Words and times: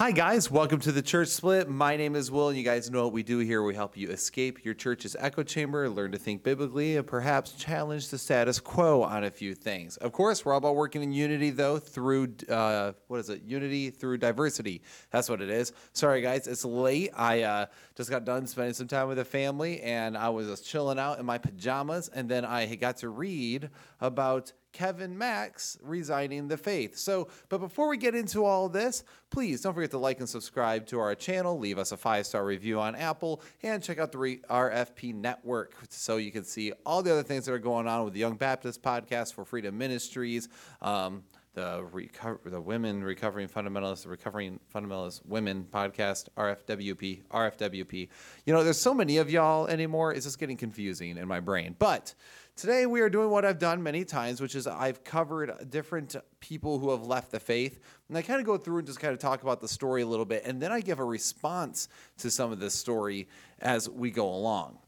Hi, 0.00 0.12
guys. 0.12 0.50
Welcome 0.50 0.80
to 0.80 0.92
the 0.92 1.02
Church 1.02 1.28
Split. 1.28 1.68
My 1.68 1.94
name 1.94 2.16
is 2.16 2.30
Will, 2.30 2.48
and 2.48 2.56
you 2.56 2.64
guys 2.64 2.90
know 2.90 3.04
what 3.04 3.12
we 3.12 3.22
do 3.22 3.40
here. 3.40 3.62
We 3.62 3.74
help 3.74 3.98
you 3.98 4.08
escape 4.08 4.64
your 4.64 4.72
church's 4.72 5.14
echo 5.18 5.42
chamber, 5.42 5.90
learn 5.90 6.10
to 6.12 6.18
think 6.18 6.42
biblically, 6.42 6.96
and 6.96 7.06
perhaps 7.06 7.52
challenge 7.52 8.08
the 8.08 8.16
status 8.16 8.60
quo 8.60 9.02
on 9.02 9.24
a 9.24 9.30
few 9.30 9.54
things. 9.54 9.98
Of 9.98 10.12
course, 10.12 10.42
we're 10.42 10.52
all 10.52 10.58
about 10.58 10.74
working 10.74 11.02
in 11.02 11.12
unity, 11.12 11.50
though, 11.50 11.78
through 11.78 12.32
uh, 12.48 12.92
what 13.08 13.20
is 13.20 13.28
it? 13.28 13.42
Unity 13.42 13.90
through 13.90 14.16
diversity. 14.16 14.80
That's 15.10 15.28
what 15.28 15.42
it 15.42 15.50
is. 15.50 15.74
Sorry, 15.92 16.22
guys. 16.22 16.46
It's 16.46 16.64
late. 16.64 17.10
I 17.14 17.42
uh, 17.42 17.66
just 17.94 18.08
got 18.08 18.24
done 18.24 18.46
spending 18.46 18.72
some 18.72 18.88
time 18.88 19.06
with 19.06 19.18
the 19.18 19.26
family, 19.26 19.82
and 19.82 20.16
I 20.16 20.30
was 20.30 20.46
just 20.46 20.66
chilling 20.66 20.98
out 20.98 21.18
in 21.18 21.26
my 21.26 21.36
pajamas, 21.36 22.08
and 22.08 22.26
then 22.26 22.46
I 22.46 22.74
got 22.76 22.96
to 22.98 23.10
read 23.10 23.68
about 24.00 24.50
Kevin 24.72 25.16
Max 25.16 25.78
resigning 25.82 26.48
the 26.48 26.56
faith. 26.56 26.96
So, 26.96 27.28
but 27.48 27.58
before 27.58 27.88
we 27.88 27.96
get 27.96 28.14
into 28.14 28.44
all 28.44 28.68
this, 28.68 29.04
please 29.30 29.60
don't 29.60 29.74
forget 29.74 29.90
to 29.92 29.98
like 29.98 30.20
and 30.20 30.28
subscribe 30.28 30.86
to 30.86 31.00
our 31.00 31.14
channel, 31.14 31.58
leave 31.58 31.78
us 31.78 31.92
a 31.92 31.96
five 31.96 32.26
star 32.26 32.44
review 32.44 32.80
on 32.80 32.94
Apple, 32.94 33.42
and 33.62 33.82
check 33.82 33.98
out 33.98 34.12
the 34.12 34.18
RFP 34.18 35.14
network 35.14 35.74
so 35.88 36.16
you 36.16 36.30
can 36.30 36.44
see 36.44 36.72
all 36.86 37.02
the 37.02 37.12
other 37.12 37.22
things 37.22 37.46
that 37.46 37.52
are 37.52 37.58
going 37.58 37.86
on 37.86 38.04
with 38.04 38.14
the 38.14 38.20
Young 38.20 38.36
Baptist 38.36 38.82
Podcast 38.82 39.34
for 39.34 39.44
Freedom 39.44 39.76
Ministries. 39.76 40.48
Um, 40.80 41.24
the 41.54 41.84
reco- 41.92 42.38
the 42.44 42.60
women 42.60 43.02
recovering 43.02 43.48
fundamentalists, 43.48 44.04
the 44.04 44.08
recovering 44.08 44.60
fundamentalist 44.72 45.26
women 45.26 45.66
podcast, 45.70 46.28
RFWP, 46.36 47.24
RFWP. 47.24 48.08
You 48.46 48.52
know, 48.52 48.62
there's 48.62 48.78
so 48.80 48.94
many 48.94 49.16
of 49.16 49.30
y'all 49.30 49.66
anymore. 49.66 50.14
It's 50.14 50.26
just 50.26 50.38
getting 50.38 50.56
confusing 50.56 51.16
in 51.16 51.26
my 51.26 51.40
brain. 51.40 51.74
But 51.78 52.14
today 52.60 52.84
we 52.84 53.00
are 53.00 53.08
doing 53.08 53.30
what 53.30 53.46
I've 53.46 53.58
done 53.58 53.82
many 53.82 54.04
times, 54.04 54.38
which 54.38 54.54
is 54.54 54.66
I've 54.66 55.02
covered 55.02 55.70
different 55.70 56.14
people 56.40 56.78
who 56.78 56.90
have 56.90 57.06
left 57.06 57.32
the 57.32 57.40
faith, 57.40 57.80
and 58.08 58.18
I 58.18 58.20
kind 58.20 58.38
of 58.38 58.44
go 58.44 58.58
through 58.58 58.78
and 58.78 58.86
just 58.86 59.00
kind 59.00 59.14
of 59.14 59.18
talk 59.18 59.42
about 59.42 59.62
the 59.62 59.68
story 59.68 60.02
a 60.02 60.06
little 60.06 60.26
bit, 60.26 60.44
and 60.44 60.60
then 60.60 60.70
I 60.70 60.82
give 60.82 60.98
a 60.98 61.04
response 61.04 61.88
to 62.18 62.30
some 62.30 62.52
of 62.52 62.60
this 62.60 62.74
story 62.74 63.28
as 63.60 63.88
we 63.88 64.10
go 64.10 64.28
along. 64.28 64.78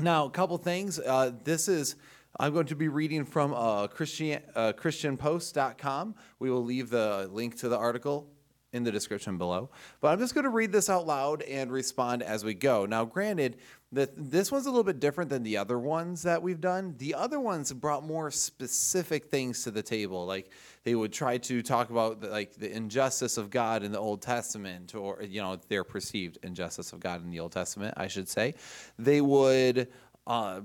Now, 0.00 0.24
a 0.24 0.30
couple 0.30 0.58
things. 0.58 0.98
Uh, 0.98 1.30
this 1.44 1.68
is 1.68 1.94
I'm 2.38 2.52
going 2.52 2.66
to 2.66 2.76
be 2.76 2.88
reading 2.88 3.24
from 3.24 3.54
uh, 3.54 3.86
Christian, 3.86 4.42
uh, 4.56 4.72
ChristianPost.com. 4.72 6.16
We 6.40 6.50
will 6.50 6.64
leave 6.64 6.90
the 6.90 7.28
link 7.30 7.58
to 7.58 7.68
the 7.68 7.78
article 7.78 8.28
in 8.72 8.84
the 8.84 8.92
description 8.92 9.38
below. 9.38 9.70
But 10.00 10.08
I'm 10.08 10.18
just 10.18 10.34
going 10.34 10.44
to 10.44 10.50
read 10.50 10.72
this 10.72 10.90
out 10.90 11.06
loud 11.06 11.42
and 11.42 11.72
respond 11.72 12.22
as 12.22 12.44
we 12.44 12.54
go. 12.54 12.84
Now, 12.86 13.04
granted, 13.04 13.56
that 13.92 14.10
this 14.16 14.52
one's 14.52 14.66
a 14.66 14.70
little 14.70 14.84
bit 14.84 15.00
different 15.00 15.30
than 15.30 15.42
the 15.42 15.56
other 15.56 15.78
ones 15.78 16.22
that 16.22 16.42
we've 16.42 16.60
done. 16.60 16.94
The 16.98 17.14
other 17.14 17.40
ones 17.40 17.72
brought 17.72 18.04
more 18.04 18.30
specific 18.30 19.26
things 19.26 19.64
to 19.64 19.70
the 19.70 19.82
table, 19.82 20.26
like 20.26 20.50
they 20.84 20.94
would 20.94 21.12
try 21.12 21.38
to 21.38 21.62
talk 21.62 21.88
about 21.88 22.20
the, 22.20 22.28
like 22.28 22.54
the 22.54 22.70
injustice 22.70 23.38
of 23.38 23.48
God 23.48 23.82
in 23.82 23.92
the 23.92 23.98
Old 23.98 24.20
Testament, 24.20 24.94
or 24.94 25.22
you 25.22 25.40
know 25.40 25.58
their 25.68 25.84
perceived 25.84 26.36
injustice 26.42 26.92
of 26.92 27.00
God 27.00 27.24
in 27.24 27.30
the 27.30 27.40
Old 27.40 27.52
Testament, 27.52 27.94
I 27.96 28.08
should 28.08 28.28
say. 28.28 28.54
They 28.98 29.22
would 29.22 29.88
uh, 30.28 30.60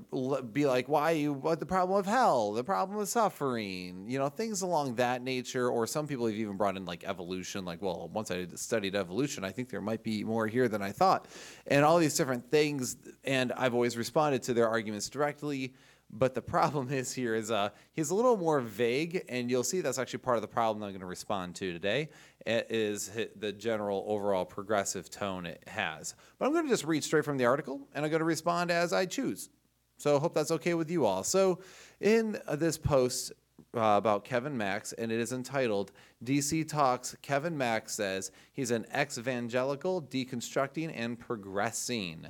be 0.52 0.66
like, 0.66 0.90
why 0.90 1.12
you, 1.12 1.32
what 1.32 1.58
the 1.62 1.66
problem 1.66 1.98
of 1.98 2.06
hell, 2.06 2.52
the 2.52 2.66
problem 2.66 3.00
of 3.00 3.08
suffering, 3.08 4.06
you 4.10 4.20
know, 4.20 4.28
things 4.28 4.62
along 4.62 4.96
that 4.96 5.22
nature. 5.22 5.70
Or 5.70 5.88
some 5.88 6.06
people 6.06 6.26
have 6.26 6.36
even 6.36 6.58
brought 6.58 6.76
in 6.76 6.84
like 6.84 7.06
evolution, 7.06 7.64
like, 7.64 7.82
well, 7.82 8.10
once 8.14 8.30
I 8.30 8.46
studied 8.56 8.94
evolution, 8.94 9.46
I 9.46 9.52
think 9.52 9.70
there 9.70 9.80
might 9.80 10.04
be 10.04 10.26
more 10.26 10.48
here 10.48 10.68
than 10.68 10.82
I 10.82 10.92
thought, 10.92 11.28
and 11.66 11.86
all 11.86 11.98
these 11.98 12.16
different 12.16 12.52
things. 12.52 12.98
And 13.24 13.54
I've 13.54 13.74
always 13.74 13.96
responded 13.96 14.44
to 14.44 14.54
their 14.54 14.68
arguments 14.68 15.10
directly. 15.10 15.74
But 16.16 16.36
the 16.36 16.42
problem 16.42 16.90
is 16.92 17.14
here 17.14 17.34
is 17.34 17.50
uh, 17.50 17.70
he's 17.94 18.10
a 18.10 18.16
little 18.16 18.38
more 18.38 18.60
vague, 18.60 19.24
and 19.30 19.50
you'll 19.50 19.64
see 19.64 19.82
that's 19.82 19.98
actually 19.98 20.20
part 20.20 20.38
of 20.38 20.42
the 20.42 20.48
problem 20.48 20.84
I'm 20.84 20.92
going 20.92 21.00
to 21.00 21.06
respond 21.06 21.56
to 21.56 21.72
today. 21.72 22.10
Is 22.46 23.10
the 23.38 23.54
general 23.54 24.04
overall 24.08 24.46
progressive 24.46 25.10
tone 25.10 25.46
it 25.46 25.64
has. 25.68 26.16
But 26.38 26.46
I'm 26.46 26.52
going 26.52 26.66
to 26.66 26.70
just 26.70 26.84
read 26.84 27.04
straight 27.04 27.26
from 27.26 27.38
the 27.38 27.46
article, 27.46 27.88
and 27.94 28.04
I'm 28.04 28.12
going 28.12 28.20
to 28.20 28.26
respond 28.26 28.70
as 28.70 28.92
I 28.92 29.06
choose. 29.06 29.50
So 29.98 30.18
I 30.18 30.20
hope 30.20 30.34
that's 30.34 30.52
okay 30.52 30.74
with 30.74 30.92
you 30.92 31.06
all. 31.06 31.24
So 31.24 31.60
in 32.02 32.38
this 32.54 32.78
post 32.78 33.32
uh, 33.76 33.96
about 33.98 34.26
Kevin 34.26 34.58
Max, 34.58 34.94
and 34.94 35.12
it 35.12 35.20
is 35.20 35.32
entitled 35.32 35.92
DC 36.24 36.68
Talks, 36.68 37.16
Kevin 37.22 37.58
Max 37.58 37.96
says 37.96 38.32
he's 38.52 38.72
an 38.72 38.86
ex-evangelical, 38.92 40.04
deconstructing 40.04 40.92
and 40.96 41.20
progressing. 41.20 42.28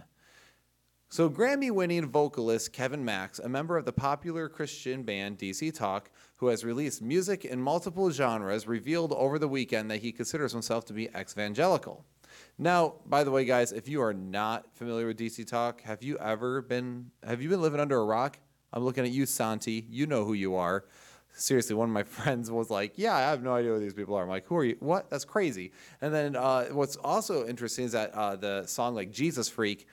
So, 1.09 1.29
Grammy 1.29 1.69
winning 1.69 2.07
vocalist 2.07 2.73
Kevin 2.73 3.05
Max, 3.05 3.37
a 3.37 3.47
member 3.47 3.77
of 3.77 3.85
the 3.85 3.93
popular 3.93 4.49
Christian 4.49 5.03
band 5.03 5.37
DC 5.37 5.71
Talk, 5.71 6.09
who 6.43 6.49
has 6.49 6.65
released 6.65 7.01
music 7.01 7.45
in 7.45 7.61
multiple 7.61 8.11
genres, 8.11 8.67
revealed 8.67 9.13
over 9.13 9.39
the 9.39 9.47
weekend 9.47 9.89
that 9.89 10.01
he 10.01 10.11
considers 10.11 10.51
himself 10.51 10.83
to 10.83 10.91
be 10.91 11.07
evangelical. 11.17 12.03
Now, 12.57 12.95
by 13.05 13.23
the 13.23 13.31
way, 13.31 13.45
guys, 13.45 13.71
if 13.71 13.87
you 13.87 14.01
are 14.01 14.13
not 14.13 14.65
familiar 14.75 15.07
with 15.07 15.17
DC 15.17 15.47
Talk, 15.47 15.79
have 15.83 16.03
you 16.03 16.17
ever 16.17 16.61
been 16.61 17.11
have 17.25 17.41
you 17.41 17.47
been 17.47 17.61
living 17.61 17.79
under 17.79 17.97
a 17.97 18.03
rock? 18.03 18.39
I'm 18.73 18.83
looking 18.83 19.05
at 19.05 19.11
you, 19.11 19.25
Santi. 19.25 19.87
You 19.89 20.05
know 20.05 20.25
who 20.25 20.33
you 20.33 20.55
are. 20.55 20.83
Seriously, 21.33 21.77
one 21.77 21.87
of 21.87 21.93
my 21.93 22.03
friends 22.17 22.51
was 22.51 22.69
like, 22.69 22.91
"Yeah, 22.97 23.15
I 23.15 23.21
have 23.21 23.41
no 23.41 23.53
idea 23.53 23.71
who 23.71 23.79
these 23.79 23.93
people 23.93 24.13
are." 24.15 24.23
I'm 24.23 24.29
like, 24.29 24.45
"Who 24.47 24.57
are 24.57 24.65
you? 24.65 24.75
What? 24.81 25.09
That's 25.09 25.23
crazy." 25.23 25.71
And 26.01 26.13
then 26.13 26.35
uh, 26.35 26.65
what's 26.73 26.97
also 26.97 27.47
interesting 27.47 27.85
is 27.85 27.93
that 27.93 28.13
uh, 28.13 28.35
the 28.35 28.65
song 28.65 28.95
like 28.95 29.11
"Jesus 29.13 29.47
Freak." 29.47 29.87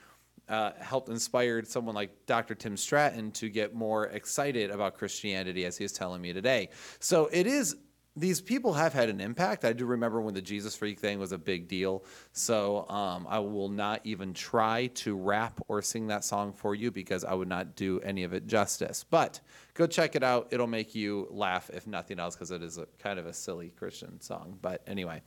Uh, 0.50 0.72
helped 0.80 1.08
inspired 1.08 1.66
someone 1.66 1.94
like 1.94 2.10
Dr. 2.26 2.54
Tim 2.54 2.76
Stratton 2.76 3.30
to 3.32 3.48
get 3.48 3.72
more 3.74 4.06
excited 4.08 4.70
about 4.70 4.94
Christianity, 4.94 5.64
as 5.64 5.78
he 5.78 5.84
is 5.84 5.92
telling 5.92 6.20
me 6.20 6.32
today. 6.32 6.68
So 6.98 7.28
it 7.32 7.46
is. 7.46 7.76
These 8.16 8.40
people 8.40 8.72
have 8.72 8.92
had 8.92 9.08
an 9.08 9.20
impact. 9.20 9.64
I 9.64 9.72
do 9.72 9.86
remember 9.86 10.20
when 10.20 10.34
the 10.34 10.42
Jesus 10.42 10.74
Freak 10.74 10.98
thing 10.98 11.20
was 11.20 11.30
a 11.30 11.38
big 11.38 11.68
deal. 11.68 12.04
So 12.32 12.88
um, 12.88 13.24
I 13.30 13.38
will 13.38 13.68
not 13.68 14.00
even 14.02 14.34
try 14.34 14.88
to 14.88 15.16
rap 15.16 15.60
or 15.68 15.80
sing 15.80 16.08
that 16.08 16.24
song 16.24 16.52
for 16.52 16.74
you 16.74 16.90
because 16.90 17.24
I 17.24 17.34
would 17.34 17.48
not 17.48 17.76
do 17.76 18.00
any 18.00 18.24
of 18.24 18.32
it 18.32 18.48
justice. 18.48 19.04
But 19.08 19.40
go 19.74 19.86
check 19.86 20.16
it 20.16 20.24
out. 20.24 20.48
It'll 20.50 20.66
make 20.66 20.92
you 20.92 21.28
laugh, 21.30 21.70
if 21.72 21.86
nothing 21.86 22.18
else, 22.18 22.34
because 22.34 22.50
it 22.50 22.64
is 22.64 22.78
a, 22.78 22.88
kind 22.98 23.20
of 23.20 23.26
a 23.26 23.32
silly 23.32 23.70
Christian 23.70 24.20
song. 24.20 24.58
But 24.60 24.82
anyway. 24.88 25.22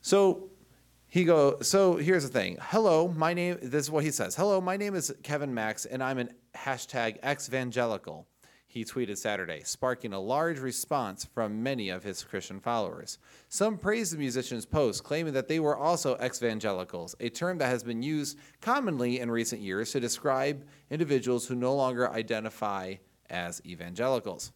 So 0.00 0.48
he 1.12 1.24
goes, 1.24 1.68
so 1.68 1.96
here's 1.96 2.22
the 2.22 2.30
thing. 2.30 2.56
Hello, 2.58 3.06
my 3.06 3.34
name, 3.34 3.58
this 3.60 3.84
is 3.84 3.90
what 3.90 4.02
he 4.02 4.10
says. 4.10 4.34
Hello, 4.34 4.62
my 4.62 4.78
name 4.78 4.94
is 4.94 5.14
Kevin 5.22 5.52
Max, 5.52 5.84
and 5.84 6.02
I'm 6.02 6.16
an 6.16 6.30
hashtag 6.56 7.18
ex-evangelical. 7.22 8.26
He 8.66 8.82
tweeted 8.82 9.18
Saturday, 9.18 9.60
sparking 9.62 10.14
a 10.14 10.18
large 10.18 10.58
response 10.58 11.26
from 11.26 11.62
many 11.62 11.90
of 11.90 12.02
his 12.02 12.24
Christian 12.24 12.60
followers. 12.60 13.18
Some 13.50 13.76
praised 13.76 14.14
the 14.14 14.18
musician's 14.18 14.64
post, 14.64 15.04
claiming 15.04 15.34
that 15.34 15.48
they 15.48 15.60
were 15.60 15.76
also 15.76 16.14
ex-evangelicals, 16.14 17.14
a 17.20 17.28
term 17.28 17.58
that 17.58 17.68
has 17.68 17.84
been 17.84 18.02
used 18.02 18.38
commonly 18.62 19.20
in 19.20 19.30
recent 19.30 19.60
years 19.60 19.92
to 19.92 20.00
describe 20.00 20.64
individuals 20.88 21.46
who 21.46 21.54
no 21.54 21.74
longer 21.74 22.10
identify 22.10 22.94
as 23.28 23.60
evangelicals. 23.66 24.50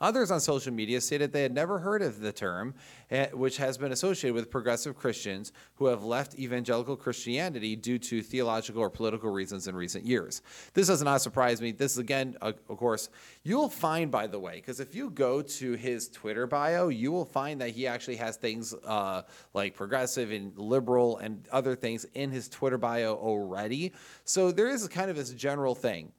Others 0.00 0.30
on 0.30 0.40
social 0.40 0.72
media 0.72 1.00
stated 1.00 1.32
they 1.32 1.42
had 1.42 1.54
never 1.54 1.78
heard 1.78 2.02
of 2.02 2.20
the 2.20 2.32
term, 2.32 2.74
eh, 3.10 3.28
which 3.32 3.56
has 3.56 3.78
been 3.78 3.92
associated 3.92 4.34
with 4.34 4.50
progressive 4.50 4.96
Christians 4.96 5.52
who 5.76 5.86
have 5.86 6.02
left 6.02 6.38
evangelical 6.38 6.96
Christianity 6.96 7.76
due 7.76 7.98
to 7.98 8.22
theological 8.22 8.82
or 8.82 8.90
political 8.90 9.30
reasons 9.30 9.68
in 9.68 9.76
recent 9.76 10.04
years. 10.04 10.42
This 10.72 10.88
does 10.88 11.02
not 11.02 11.22
surprise 11.22 11.60
me. 11.60 11.72
This, 11.72 11.92
is 11.92 11.98
again, 11.98 12.36
of 12.40 12.66
course, 12.66 13.08
you'll 13.42 13.68
find, 13.68 14.10
by 14.10 14.26
the 14.26 14.38
way, 14.38 14.56
because 14.56 14.80
if 14.80 14.94
you 14.94 15.10
go 15.10 15.42
to 15.42 15.72
his 15.72 16.08
Twitter 16.08 16.46
bio, 16.46 16.88
you 16.88 17.12
will 17.12 17.24
find 17.24 17.60
that 17.60 17.70
he 17.70 17.86
actually 17.86 18.16
has 18.16 18.36
things 18.36 18.74
uh, 18.84 19.22
like 19.52 19.74
progressive 19.74 20.32
and 20.32 20.56
liberal 20.58 21.18
and 21.18 21.46
other 21.52 21.74
things 21.74 22.04
in 22.14 22.30
his 22.30 22.48
Twitter 22.48 22.78
bio 22.78 23.14
already. 23.14 23.92
So 24.24 24.50
there 24.50 24.68
is 24.68 24.86
kind 24.88 25.10
of 25.10 25.16
this 25.16 25.30
general 25.30 25.74
thing 25.74 26.12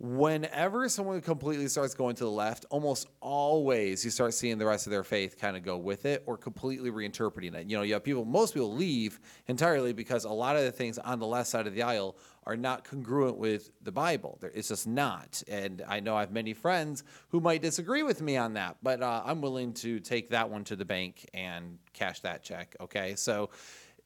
whenever 0.00 0.88
someone 0.88 1.20
completely 1.20 1.66
starts 1.66 1.92
going 1.92 2.14
to 2.14 2.24
the 2.24 2.30
left, 2.30 2.64
almost 2.70 3.08
always 3.20 4.04
you 4.04 4.10
start 4.12 4.32
seeing 4.32 4.56
the 4.56 4.66
rest 4.66 4.86
of 4.86 4.92
their 4.92 5.02
faith 5.02 5.36
kind 5.38 5.56
of 5.56 5.64
go 5.64 5.76
with 5.76 6.06
it 6.06 6.22
or 6.26 6.36
completely 6.36 6.90
reinterpreting 6.90 7.54
it. 7.54 7.66
You 7.68 7.76
know, 7.76 7.82
you 7.82 7.94
have 7.94 8.04
people, 8.04 8.24
most 8.24 8.54
people 8.54 8.72
leave 8.72 9.18
entirely 9.48 9.92
because 9.92 10.24
a 10.24 10.30
lot 10.30 10.56
of 10.56 10.62
the 10.62 10.70
things 10.70 10.98
on 10.98 11.18
the 11.18 11.26
left 11.26 11.48
side 11.48 11.66
of 11.66 11.74
the 11.74 11.82
aisle 11.82 12.16
are 12.46 12.56
not 12.56 12.84
congruent 12.84 13.38
with 13.38 13.70
the 13.82 13.92
Bible. 13.92 14.38
It's 14.54 14.68
just 14.68 14.86
not. 14.86 15.42
And 15.48 15.82
I 15.86 15.98
know 15.98 16.16
I 16.16 16.20
have 16.20 16.32
many 16.32 16.54
friends 16.54 17.02
who 17.30 17.40
might 17.40 17.60
disagree 17.60 18.04
with 18.04 18.22
me 18.22 18.36
on 18.36 18.54
that, 18.54 18.76
but 18.82 19.02
uh, 19.02 19.22
I'm 19.24 19.40
willing 19.40 19.74
to 19.74 19.98
take 19.98 20.30
that 20.30 20.48
one 20.48 20.62
to 20.64 20.76
the 20.76 20.84
bank 20.84 21.28
and 21.34 21.78
cash 21.92 22.20
that 22.20 22.44
check. 22.44 22.76
Okay. 22.80 23.16
So, 23.16 23.50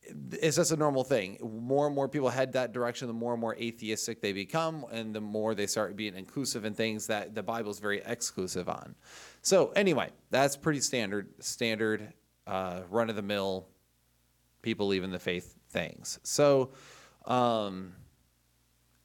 it's 0.04 0.56
just 0.56 0.72
a 0.72 0.76
normal 0.76 1.04
thing. 1.04 1.38
More 1.40 1.86
and 1.86 1.94
more 1.94 2.08
people 2.08 2.28
head 2.28 2.52
that 2.54 2.72
direction, 2.72 3.06
the 3.06 3.14
more 3.14 3.32
and 3.32 3.40
more 3.40 3.54
atheistic 3.56 4.20
they 4.20 4.32
become, 4.32 4.84
and 4.90 5.14
the 5.14 5.20
more 5.20 5.54
they 5.54 5.66
start 5.66 5.96
being 5.96 6.16
inclusive 6.16 6.64
in 6.64 6.74
things 6.74 7.06
that 7.06 7.34
the 7.34 7.42
Bible 7.42 7.70
is 7.70 7.78
very 7.78 8.02
exclusive 8.04 8.68
on. 8.68 8.94
So 9.42 9.68
anyway, 9.70 10.10
that's 10.30 10.56
pretty 10.56 10.80
standard, 10.80 11.28
standard 11.40 12.12
uh, 12.46 12.80
run 12.90 13.10
of 13.10 13.16
the 13.16 13.22
mill 13.22 13.68
people 14.60 14.86
leaving 14.86 15.10
the 15.10 15.18
faith 15.18 15.54
things. 15.70 16.18
So. 16.22 16.70
Um, 17.26 17.94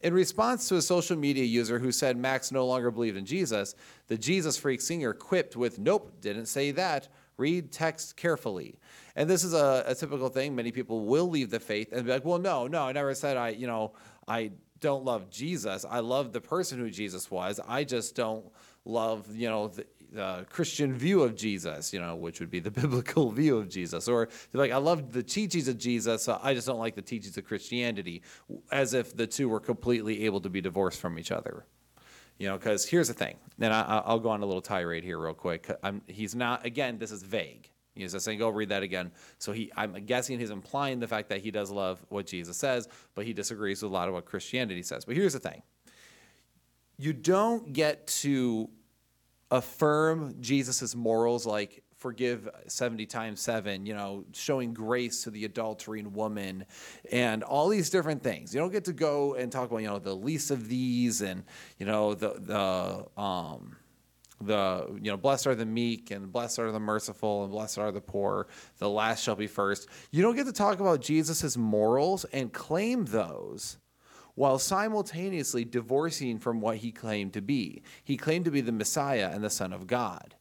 in 0.02 0.14
response 0.14 0.70
to 0.70 0.76
a 0.76 0.82
social 0.82 1.18
media 1.18 1.44
user 1.44 1.80
who 1.80 1.92
said 1.92 2.18
Max 2.18 2.52
no 2.52 2.68
longer 2.68 2.92
believed 2.92 3.18
in 3.18 3.26
Jesus, 3.26 3.74
the 4.08 4.18
Jesus 4.18 4.56
Freak 4.56 4.80
singer 4.80 5.12
quipped 5.12 5.56
with, 5.56 5.80
Nope, 5.80 6.22
didn't 6.22 6.46
say 6.46 6.70
that, 6.72 7.08
Read 7.38 7.72
text 7.72 8.18
carefully. 8.18 8.80
And 9.18 9.28
this 9.28 9.44
is 9.44 9.56
a, 9.56 9.84
a 9.88 9.96
typical 9.96 10.30
thing. 10.30 10.56
Many 10.56 10.72
people 10.72 11.04
will 11.04 11.28
leave 11.28 11.50
the 11.50 11.60
faith 11.60 11.92
and 11.92 12.06
be 12.06 12.12
like, 12.12 12.24
well, 12.24 12.38
no, 12.38 12.68
no, 12.68 12.84
I 12.84 12.92
never 12.92 13.16
said 13.16 13.36
I, 13.36 13.50
you 13.50 13.66
know, 13.66 13.94
I 14.28 14.52
don't 14.80 15.04
love 15.04 15.32
Jesus. 15.32 15.86
I 15.90 16.02
love 16.02 16.34
the 16.34 16.40
person 16.40 16.78
who 16.78 16.92
Jesus 16.92 17.32
was. 17.32 17.60
I 17.68 17.84
just 17.84 18.16
don't 18.16 18.46
love, 18.86 19.36
you 19.36 19.50
know, 19.50 19.70
the, 19.70 19.88
the 20.12 20.46
Christian 20.52 20.94
view 20.94 21.24
of 21.24 21.36
Jesus, 21.36 21.92
you 21.92 22.00
know, 22.00 22.16
which 22.16 22.40
would 22.40 22.52
be 22.52 22.60
the 22.60 22.70
biblical 22.82 23.32
view 23.32 23.58
of 23.58 23.70
Jesus. 23.70 24.08
Or 24.08 24.30
like, 24.54 24.72
I 24.72 24.78
love 24.78 25.12
the 25.12 25.24
teachings 25.24 25.68
of 25.68 25.80
Jesus. 25.80 26.30
I 26.30 26.54
just 26.54 26.68
don't 26.68 26.80
like 26.80 26.94
the 26.94 27.02
teachings 27.02 27.40
of 27.40 27.46
Christianity, 27.46 28.22
as 28.72 28.94
if 28.94 29.18
the 29.18 29.26
two 29.26 29.50
were 29.50 29.60
completely 29.60 30.26
able 30.26 30.42
to 30.42 30.50
be 30.50 30.62
divorced 30.62 31.02
from 31.02 31.18
each 31.18 31.32
other. 31.32 31.66
You 32.38 32.50
know, 32.50 32.58
because 32.58 32.88
here's 32.88 33.08
the 33.08 33.16
thing, 33.16 33.38
and 33.60 33.74
I, 33.74 34.04
will 34.08 34.20
go 34.20 34.30
on 34.30 34.44
a 34.44 34.46
little 34.46 34.62
tirade 34.62 35.04
here 35.04 35.18
real 35.18 35.34
quick. 35.34 35.72
I'm, 35.82 36.04
he's 36.06 36.36
not, 36.36 36.68
again, 36.68 37.00
this 37.00 37.12
is 37.12 37.24
vague. 37.24 37.72
He's 37.98 38.14
just 38.14 38.26
saying, 38.26 38.40
go 38.40 38.50
read 38.50 38.70
that 38.70 38.84
again. 38.84 39.12
So 39.40 39.52
he, 39.52 39.72
I'm 39.76 39.94
guessing 40.06 40.40
he's 40.40 40.50
implying 40.50 41.00
the 41.00 41.08
fact 41.08 41.30
that 41.30 41.42
he 41.42 41.52
does 41.52 41.72
love 41.72 42.06
what 42.10 42.26
Jesus 42.28 42.58
says, 42.58 42.88
but 43.16 43.26
he 43.26 43.34
disagrees 43.34 43.82
with 43.82 43.92
a 43.92 43.94
lot 43.94 44.08
of 44.08 44.14
what 44.14 44.26
Christianity 44.26 44.84
says. 44.84 45.06
But 45.06 45.16
here's 45.16 45.34
the 45.34 45.40
thing 45.40 45.62
you 46.98 47.14
don't 47.14 47.74
get 47.74 48.08
to 48.08 48.70
affirm 49.52 50.36
Jesus' 50.42 50.96
morals 50.96 51.46
like 51.46 51.84
forgive 51.98 52.48
70 52.68 53.06
times 53.08 53.42
7 53.42 53.86
you 53.86 53.94
know 53.94 54.24
showing 54.32 54.74
grace 54.74 55.24
to 55.24 55.32
the 55.32 55.46
adulterine 55.46 56.14
woman 56.14 56.66
and 57.12 57.44
all 57.44 57.70
these 57.70 57.90
different 57.90 58.22
things 58.22 58.54
you 58.54 58.60
don't 58.60 58.72
get 58.72 58.86
to 58.86 58.94
go 58.94 59.34
and 59.34 59.52
talk 59.52 59.72
about 59.72 59.78
you 59.78 59.88
know 59.88 59.98
the 59.98 60.16
least 60.16 60.52
of 60.52 60.68
these 60.70 61.22
and 61.22 61.44
you 61.80 61.86
know 61.86 62.14
the 62.14 62.36
the 62.40 63.22
um 63.22 63.76
the 64.42 64.88
you 65.02 65.10
know 65.10 65.18
blessed 65.18 65.48
are 65.48 65.56
the 65.56 65.66
meek 65.66 66.12
and 66.12 66.32
blessed 66.32 66.60
are 66.60 66.72
the 66.72 66.80
merciful 66.80 67.44
and 67.44 67.52
blessed 67.52 67.80
are 67.80 67.92
the 67.92 68.00
poor 68.00 68.48
the 68.78 68.88
last 68.88 69.24
shall 69.24 69.36
be 69.36 69.48
first 69.48 69.88
you 70.12 70.22
don't 70.22 70.36
get 70.36 70.46
to 70.46 70.54
talk 70.54 70.80
about 70.80 71.02
jesus' 71.02 71.58
morals 71.58 72.24
and 72.26 72.54
claim 72.54 73.06
those 73.06 73.78
while 74.38 74.60
simultaneously 74.60 75.66
divorcing 75.66 76.38
from 76.38 76.62
what 76.62 76.78
he 76.78 76.92
claimed 76.92 77.34
to 77.34 77.42
be. 77.42 77.82
He 78.04 78.18
claimed 78.18 78.46
to 78.46 78.52
be 78.52 78.62
the 78.62 78.72
Messiah 78.72 79.32
and 79.34 79.44
the 79.44 79.50
Son 79.50 79.74
of 79.74 79.88
God, 79.88 80.36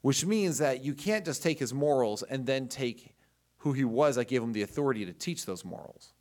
which 0.00 0.26
means 0.26 0.58
that 0.58 0.84
you 0.84 0.92
can't 0.92 1.24
just 1.24 1.40
take 1.40 1.60
his 1.60 1.72
morals 1.72 2.24
and 2.24 2.46
then 2.46 2.66
take 2.66 3.14
who 3.58 3.74
he 3.74 3.84
was 3.84 4.16
that 4.16 4.26
gave 4.26 4.42
him 4.42 4.52
the 4.52 4.62
authority 4.62 5.06
to 5.06 5.12
teach 5.12 5.46
those 5.46 5.64
morals. 5.64 6.14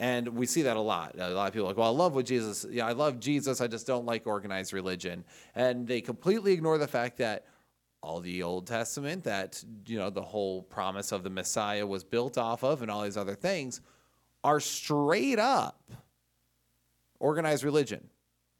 And 0.00 0.28
we 0.30 0.46
see 0.46 0.62
that 0.62 0.76
a 0.76 0.80
lot. 0.80 1.14
A 1.18 1.30
lot 1.30 1.46
of 1.46 1.52
people 1.52 1.66
are 1.66 1.70
like, 1.70 1.76
well, 1.76 1.92
I 1.92 1.96
love 1.96 2.14
what 2.14 2.26
Jesus, 2.26 2.66
yeah, 2.68 2.86
I 2.86 2.92
love 2.92 3.20
Jesus, 3.20 3.60
I 3.60 3.66
just 3.66 3.86
don't 3.86 4.06
like 4.06 4.26
organized 4.26 4.72
religion. 4.72 5.24
And 5.54 5.86
they 5.86 6.00
completely 6.00 6.52
ignore 6.52 6.78
the 6.78 6.88
fact 6.88 7.18
that 7.18 7.46
all 8.02 8.20
the 8.20 8.42
Old 8.42 8.66
Testament, 8.66 9.24
that, 9.24 9.62
you 9.86 9.98
know, 9.98 10.10
the 10.10 10.22
whole 10.22 10.62
promise 10.62 11.12
of 11.12 11.22
the 11.22 11.30
Messiah 11.30 11.86
was 11.86 12.04
built 12.04 12.36
off 12.36 12.62
of 12.62 12.82
and 12.82 12.90
all 12.90 13.02
these 13.02 13.16
other 13.16 13.34
things 13.34 13.80
are 14.42 14.60
straight 14.60 15.38
up 15.38 15.90
organized 17.18 17.64
religion. 17.64 18.10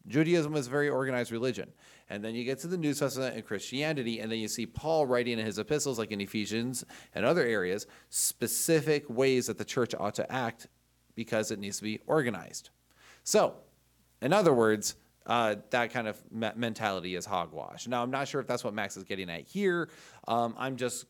Judaism 0.07 0.55
is 0.55 0.67
a 0.67 0.71
very 0.71 0.89
organized 0.89 1.33
religion. 1.33 1.71
And 2.11 2.23
then 2.23 2.35
you 2.35 2.45
get 2.45 2.59
to 2.61 2.67
the 2.67 2.77
New 2.77 2.93
Testament 2.93 3.35
and 3.35 3.45
Christianity, 3.45 4.21
and 4.21 4.31
then 4.31 4.39
you 4.39 4.49
see 4.49 4.67
Paul 4.67 5.07
writing 5.07 5.39
in 5.39 5.47
his 5.47 5.59
epistles, 5.59 5.99
like 5.99 6.13
in 6.13 6.21
Ephesians 6.21 6.85
and 7.15 7.25
other 7.25 7.43
areas, 7.43 7.87
specific 8.11 9.09
ways 9.09 9.47
that 9.47 9.57
the 9.57 9.65
church 9.65 9.95
ought 9.99 10.15
to 10.17 10.31
act 10.31 10.67
because 11.15 11.51
it 11.51 11.59
needs 11.59 11.79
to 11.79 11.83
be 11.83 12.01
organized. 12.07 12.71
So, 13.23 13.55
in 14.21 14.33
other 14.33 14.53
words, 14.53 14.97
uh, 15.27 15.57
that 15.71 15.93
kind 15.93 16.07
of 16.07 16.21
me- 16.31 16.51
mentality 16.55 17.15
is 17.15 17.25
hogwash. 17.25 17.87
Now, 17.87 18.03
I'm 18.03 18.11
not 18.11 18.29
sure 18.29 18.41
if 18.41 18.47
that's 18.47 18.65
what 18.65 18.75
Max 18.75 18.97
is 18.97 19.05
getting 19.05 19.31
at 19.31 19.43
here. 19.43 19.89
Um, 20.29 20.55
I'm 20.59 20.77
just 20.77 21.07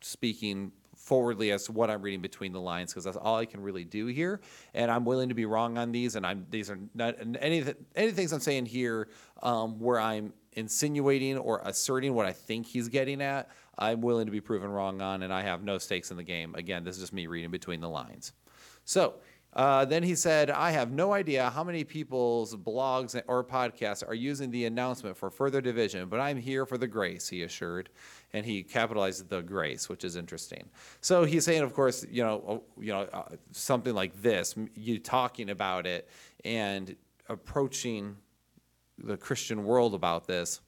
speaking 0.00 0.72
forwardly 0.94 1.52
as 1.52 1.64
to 1.64 1.72
what 1.72 1.90
I'm 1.90 2.02
reading 2.02 2.22
between 2.22 2.52
the 2.52 2.60
lines 2.60 2.92
because 2.92 3.04
that's 3.04 3.16
all 3.16 3.36
I 3.36 3.44
can 3.44 3.60
really 3.60 3.84
do 3.84 4.06
here. 4.06 4.40
And 4.74 4.90
I'm 4.90 5.04
willing 5.04 5.28
to 5.28 5.34
be 5.34 5.44
wrong 5.44 5.78
on 5.78 5.92
these. 5.92 6.16
And 6.16 6.26
I'm 6.26 6.46
these 6.50 6.70
are 6.70 6.78
not 6.94 7.16
any 7.40 7.64
any 7.94 8.10
things 8.10 8.32
I'm 8.32 8.40
saying 8.40 8.66
here 8.66 9.08
um, 9.42 9.78
where 9.78 10.00
I'm 10.00 10.32
insinuating 10.54 11.36
or 11.36 11.60
asserting 11.64 12.14
what 12.14 12.26
I 12.26 12.32
think 12.32 12.66
he's 12.66 12.88
getting 12.88 13.20
at. 13.20 13.50
I'm 13.78 14.00
willing 14.00 14.26
to 14.26 14.32
be 14.32 14.40
proven 14.40 14.70
wrong 14.70 15.02
on, 15.02 15.22
and 15.22 15.32
I 15.32 15.42
have 15.42 15.62
no 15.62 15.76
stakes 15.76 16.10
in 16.10 16.16
the 16.16 16.22
game. 16.22 16.54
Again, 16.54 16.82
this 16.82 16.96
is 16.96 17.02
just 17.02 17.12
me 17.12 17.26
reading 17.26 17.50
between 17.50 17.80
the 17.80 17.90
lines. 17.90 18.32
So. 18.86 19.16
Uh, 19.52 19.86
then 19.86 20.02
he 20.02 20.14
said, 20.14 20.50
I 20.50 20.70
have 20.72 20.92
no 20.92 21.14
idea 21.14 21.48
how 21.48 21.64
many 21.64 21.82
people's 21.82 22.54
blogs 22.54 23.18
or 23.26 23.42
podcasts 23.42 24.06
are 24.06 24.12
using 24.14 24.50
the 24.50 24.66
announcement 24.66 25.16
for 25.16 25.30
further 25.30 25.62
division, 25.62 26.10
but 26.10 26.20
I'm 26.20 26.36
here 26.36 26.66
for 26.66 26.76
the 26.76 26.86
grace, 26.86 27.26
he 27.26 27.42
assured 27.42 27.88
and 28.34 28.44
he 28.44 28.62
capitalized 28.62 29.30
the 29.30 29.40
grace, 29.40 29.88
which 29.88 30.04
is 30.04 30.14
interesting. 30.14 30.68
So 31.00 31.24
he's 31.24 31.46
saying, 31.46 31.62
of 31.62 31.72
course, 31.72 32.04
you 32.10 32.22
know, 32.22 32.44
oh, 32.46 32.62
you 32.78 32.92
know, 32.92 33.08
uh, 33.14 33.30
something 33.50 33.94
like 33.94 34.20
this, 34.20 34.54
you 34.74 34.98
talking 34.98 35.48
about 35.48 35.86
it 35.86 36.10
and 36.44 36.94
approaching 37.30 38.14
the 38.98 39.16
Christian 39.16 39.64
world 39.64 39.94
about 39.94 40.26
this 40.26 40.60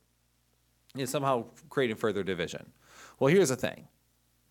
is 0.97 1.11
somehow 1.11 1.45
creating 1.69 1.97
further 1.97 2.23
division. 2.23 2.73
Well, 3.19 3.31
here's 3.31 3.51
the 3.51 3.57
thing: 3.57 3.89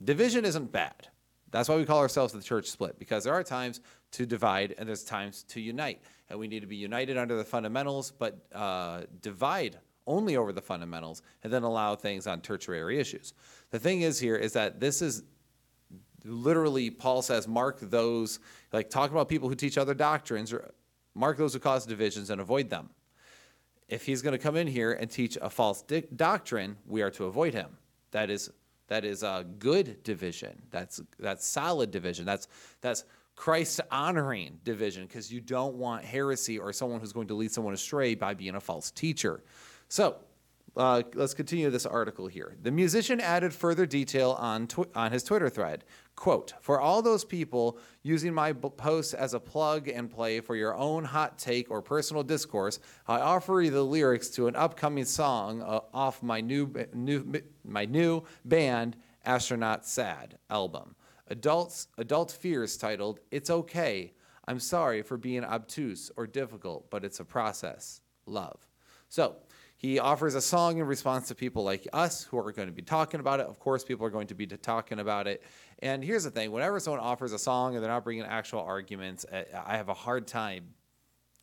division 0.03 0.45
isn't 0.45 0.71
bad. 0.71 1.07
That's 1.51 1.69
why 1.69 1.75
we 1.75 1.85
call 1.85 1.99
ourselves 1.99 2.33
the 2.33 2.41
church 2.41 2.67
split, 2.67 2.99
because 2.99 3.23
there 3.23 3.33
are 3.33 3.43
times 3.43 3.81
to 4.11 4.25
divide 4.25 4.75
and 4.77 4.87
there's 4.87 5.03
times 5.03 5.43
to 5.43 5.61
unite. 5.61 6.01
And 6.29 6.37
we 6.37 6.47
need 6.47 6.59
to 6.59 6.67
be 6.67 6.75
united 6.75 7.17
under 7.17 7.37
the 7.37 7.43
fundamentals, 7.45 8.11
but 8.11 8.45
uh, 8.53 9.03
divide 9.21 9.77
only 10.05 10.37
over 10.37 10.51
the 10.51 10.61
fundamentals 10.61 11.21
and 11.43 11.51
then 11.51 11.63
allow 11.63 11.95
things 11.95 12.27
on 12.27 12.41
tertiary 12.41 12.99
issues. 12.99 13.33
The 13.71 13.79
thing 13.79 14.01
is 14.01 14.19
here 14.19 14.35
is 14.35 14.53
that 14.53 14.79
this 14.79 15.01
is 15.01 15.23
literally 16.23 16.89
Paul 16.89 17.21
says 17.21 17.47
mark 17.47 17.79
those 17.79 18.39
like 18.73 18.89
talk 18.89 19.11
about 19.11 19.29
people 19.29 19.49
who 19.49 19.55
teach 19.55 19.77
other 19.77 19.93
doctrines 19.93 20.51
or 20.51 20.71
mark 21.13 21.37
those 21.37 21.53
who 21.53 21.59
cause 21.59 21.85
divisions 21.85 22.29
and 22.29 22.41
avoid 22.41 22.69
them. 22.69 22.89
If 23.87 24.05
he's 24.05 24.21
going 24.21 24.33
to 24.33 24.37
come 24.37 24.55
in 24.57 24.67
here 24.67 24.93
and 24.93 25.09
teach 25.09 25.37
a 25.41 25.49
false 25.49 25.81
di- 25.81 26.03
doctrine, 26.15 26.77
we 26.85 27.01
are 27.01 27.11
to 27.11 27.25
avoid 27.25 27.53
him. 27.53 27.77
That 28.11 28.29
is 28.29 28.51
that 28.87 29.05
is 29.05 29.23
a 29.23 29.45
good 29.59 30.03
division. 30.03 30.61
That's 30.71 31.01
that's 31.19 31.45
solid 31.45 31.91
division. 31.91 32.25
That's 32.25 32.47
that's 32.81 33.03
Christ 33.35 33.81
honoring 33.91 34.59
division 34.63 35.05
because 35.05 35.31
you 35.31 35.39
don't 35.39 35.75
want 35.75 36.03
heresy 36.03 36.57
or 36.57 36.73
someone 36.73 36.99
who's 36.99 37.13
going 37.13 37.27
to 37.27 37.35
lead 37.35 37.51
someone 37.51 37.73
astray 37.73 38.15
by 38.15 38.33
being 38.33 38.55
a 38.55 38.59
false 38.59 38.89
teacher. 38.91 39.43
So 39.89 40.17
uh, 40.75 41.03
let's 41.13 41.33
continue 41.33 41.69
this 41.69 41.85
article 41.85 42.27
here. 42.27 42.55
The 42.61 42.71
musician 42.71 43.19
added 43.19 43.53
further 43.53 43.85
detail 43.85 44.31
on, 44.39 44.67
tw- 44.67 44.95
on 44.95 45.11
his 45.11 45.23
Twitter 45.23 45.49
thread. 45.49 45.83
Quote, 46.17 46.53
for 46.61 46.81
all 46.81 47.03
those 47.03 47.23
people 47.23 47.77
using 48.01 48.33
my 48.33 48.51
posts 48.51 49.13
as 49.13 49.35
a 49.35 49.39
plug 49.39 49.87
and 49.87 50.09
play 50.09 50.39
for 50.39 50.55
your 50.55 50.75
own 50.75 51.03
hot 51.03 51.37
take 51.37 51.69
or 51.69 51.79
personal 51.79 52.23
discourse, 52.23 52.79
I 53.07 53.19
offer 53.19 53.61
you 53.61 53.69
the 53.69 53.83
lyrics 53.83 54.29
to 54.29 54.47
an 54.47 54.55
upcoming 54.55 55.05
song 55.05 55.61
uh, 55.61 55.81
off 55.93 56.23
my 56.23 56.41
new, 56.41 56.73
new, 56.91 57.39
my 57.63 57.85
new 57.85 58.23
band, 58.43 58.97
Astronaut 59.25 59.85
Sad 59.85 60.39
album. 60.49 60.95
Adults, 61.27 61.87
Adult 61.99 62.31
Fears 62.31 62.77
titled, 62.77 63.19
It's 63.29 63.51
Okay. 63.51 64.13
I'm 64.47 64.59
sorry 64.59 65.03
for 65.03 65.17
being 65.17 65.43
obtuse 65.43 66.09
or 66.17 66.25
difficult, 66.25 66.89
but 66.89 67.05
it's 67.05 67.19
a 67.19 67.25
process. 67.25 68.01
Love. 68.25 68.65
So, 69.07 69.35
he 69.79 69.99
offers 69.99 70.33
a 70.33 70.41
song 70.41 70.79
in 70.79 70.85
response 70.85 71.27
to 71.27 71.35
people 71.35 71.63
like 71.63 71.87
us 71.93 72.23
who 72.23 72.39
are 72.39 72.51
going 72.51 72.67
to 72.67 72.73
be 72.73 72.81
talking 72.81 73.19
about 73.19 73.39
it. 73.39 73.45
Of 73.45 73.59
course, 73.59 73.83
people 73.83 74.07
are 74.07 74.09
going 74.09 74.25
to 74.27 74.33
be 74.33 74.47
talking 74.47 74.97
about 74.97 75.27
it. 75.27 75.43
And 75.79 76.03
here's 76.03 76.23
the 76.23 76.31
thing 76.31 76.51
whenever 76.51 76.79
someone 76.79 77.01
offers 77.01 77.33
a 77.33 77.39
song 77.39 77.75
and 77.75 77.83
they're 77.83 77.91
not 77.91 78.03
bringing 78.03 78.23
actual 78.23 78.61
arguments, 78.61 79.25
I 79.31 79.77
have 79.77 79.89
a 79.89 79.93
hard 79.93 80.27
time 80.27 80.73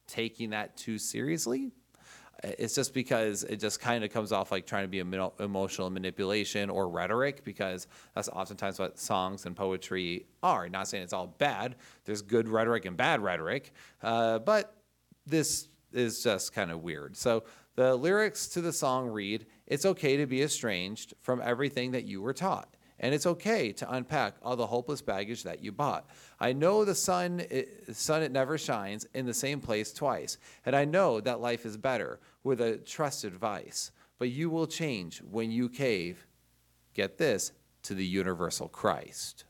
taking 0.07 0.51
that 0.51 0.77
too 0.77 0.99
seriously. 0.99 1.71
It's 2.43 2.75
just 2.75 2.93
because 2.93 3.45
it 3.45 3.59
just 3.59 3.81
kind 3.81 4.05
of 4.05 4.11
comes 4.11 4.33
off 4.33 4.51
like 4.51 4.67
trying 4.67 4.85
to 4.85 4.89
be 4.89 4.99
emotional 4.99 5.89
manipulation 5.89 6.69
or 6.69 6.89
rhetoric, 6.89 7.45
because 7.45 7.87
that's 8.15 8.29
oftentimes 8.29 8.79
what 8.79 8.99
songs 8.99 9.47
and 9.47 9.57
poetry 9.57 10.27
are. 10.43 10.69
Not 10.69 10.89
saying 10.89 11.05
it's 11.05 11.13
all 11.13 11.29
bad, 11.39 11.77
there's 12.05 12.21
good 12.21 12.49
rhetoric 12.49 12.85
and 12.87 12.97
bad 12.97 13.23
rhetoric, 13.23 13.73
uh, 14.03 14.41
but 14.41 14.77
this 15.27 15.69
is 15.93 16.23
just 16.23 16.53
kind 16.53 16.71
of 16.71 16.83
weird. 16.83 17.17
So 17.17 17.45
the 17.77 17.95
lyrics 17.95 18.49
to 18.49 18.61
the 18.61 18.73
song 18.73 19.09
read 19.09 19.47
It's 19.67 19.87
okay 19.87 20.17
to 20.19 20.27
be 20.27 20.43
estranged 20.43 21.15
from 21.21 21.41
everything 21.43 21.93
that 21.93 22.05
you 22.05 22.21
were 22.21 22.35
taught. 22.35 22.77
And 23.05 23.15
it's 23.15 23.27
okay 23.27 23.71
to 23.71 23.93
unpack 23.93 24.37
all 24.43 24.57
the 24.57 24.67
hopeless 24.67 25.03
baggage 25.03 25.43
that 25.43 25.63
you 25.63 25.73
bought. 25.73 26.09
I 26.41 26.55
know 26.55 26.87
the 26.87 26.95
sun, 26.95 27.45
it, 27.51 27.95
sun 27.95 28.23
it 28.23 28.33
never 28.33 28.57
shines 28.57 29.07
in 29.13 29.27
the 29.27 29.35
same 29.35 29.61
place 29.61 29.93
twice. 29.93 30.39
And 30.65 30.75
I 30.75 30.87
know 30.87 31.21
that 31.21 31.39
life 31.39 31.67
is 31.67 31.77
better 31.77 32.19
with 32.45 32.63
a 32.63 32.79
trusted 32.79 33.35
vice. 33.35 33.91
But 34.19 34.31
you 34.31 34.49
will 34.49 34.67
change 34.67 35.19
when 35.19 35.51
you 35.51 35.69
cave, 35.69 36.27
get 36.95 37.19
this, 37.19 37.53
to 37.83 37.93
the 37.93 38.07
universal 38.07 38.69
Christ. 38.69 39.45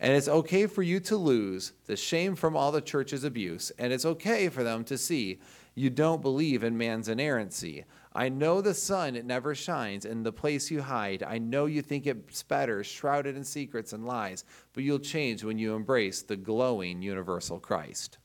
And 0.00 0.14
it's 0.14 0.26
okay 0.26 0.66
for 0.66 0.82
you 0.82 0.98
to 0.98 1.16
lose 1.16 1.74
the 1.86 1.96
shame 1.96 2.34
from 2.34 2.56
all 2.56 2.72
the 2.72 2.80
church's 2.80 3.22
abuse, 3.22 3.70
and 3.78 3.92
it's 3.92 4.04
okay 4.04 4.48
for 4.48 4.64
them 4.64 4.82
to 4.86 4.98
see 4.98 5.38
you 5.76 5.90
don't 5.90 6.22
believe 6.22 6.64
in 6.64 6.76
man's 6.76 7.08
inerrancy. 7.08 7.84
I 8.18 8.28
know 8.30 8.60
the 8.60 8.74
sun, 8.74 9.14
it 9.14 9.24
never 9.24 9.54
shines, 9.54 10.04
in 10.04 10.24
the 10.24 10.32
place 10.32 10.72
you 10.72 10.82
hide. 10.82 11.22
I 11.22 11.38
know 11.38 11.66
you 11.66 11.82
think 11.82 12.04
it's 12.04 12.42
better, 12.42 12.82
shrouded 12.82 13.36
in 13.36 13.44
secrets 13.44 13.92
and 13.92 14.04
lies, 14.04 14.44
but 14.72 14.82
you'll 14.82 14.98
change 14.98 15.44
when 15.44 15.56
you 15.56 15.76
embrace 15.76 16.22
the 16.22 16.34
glowing 16.34 17.00
universal 17.00 17.60
Christ. 17.60 18.18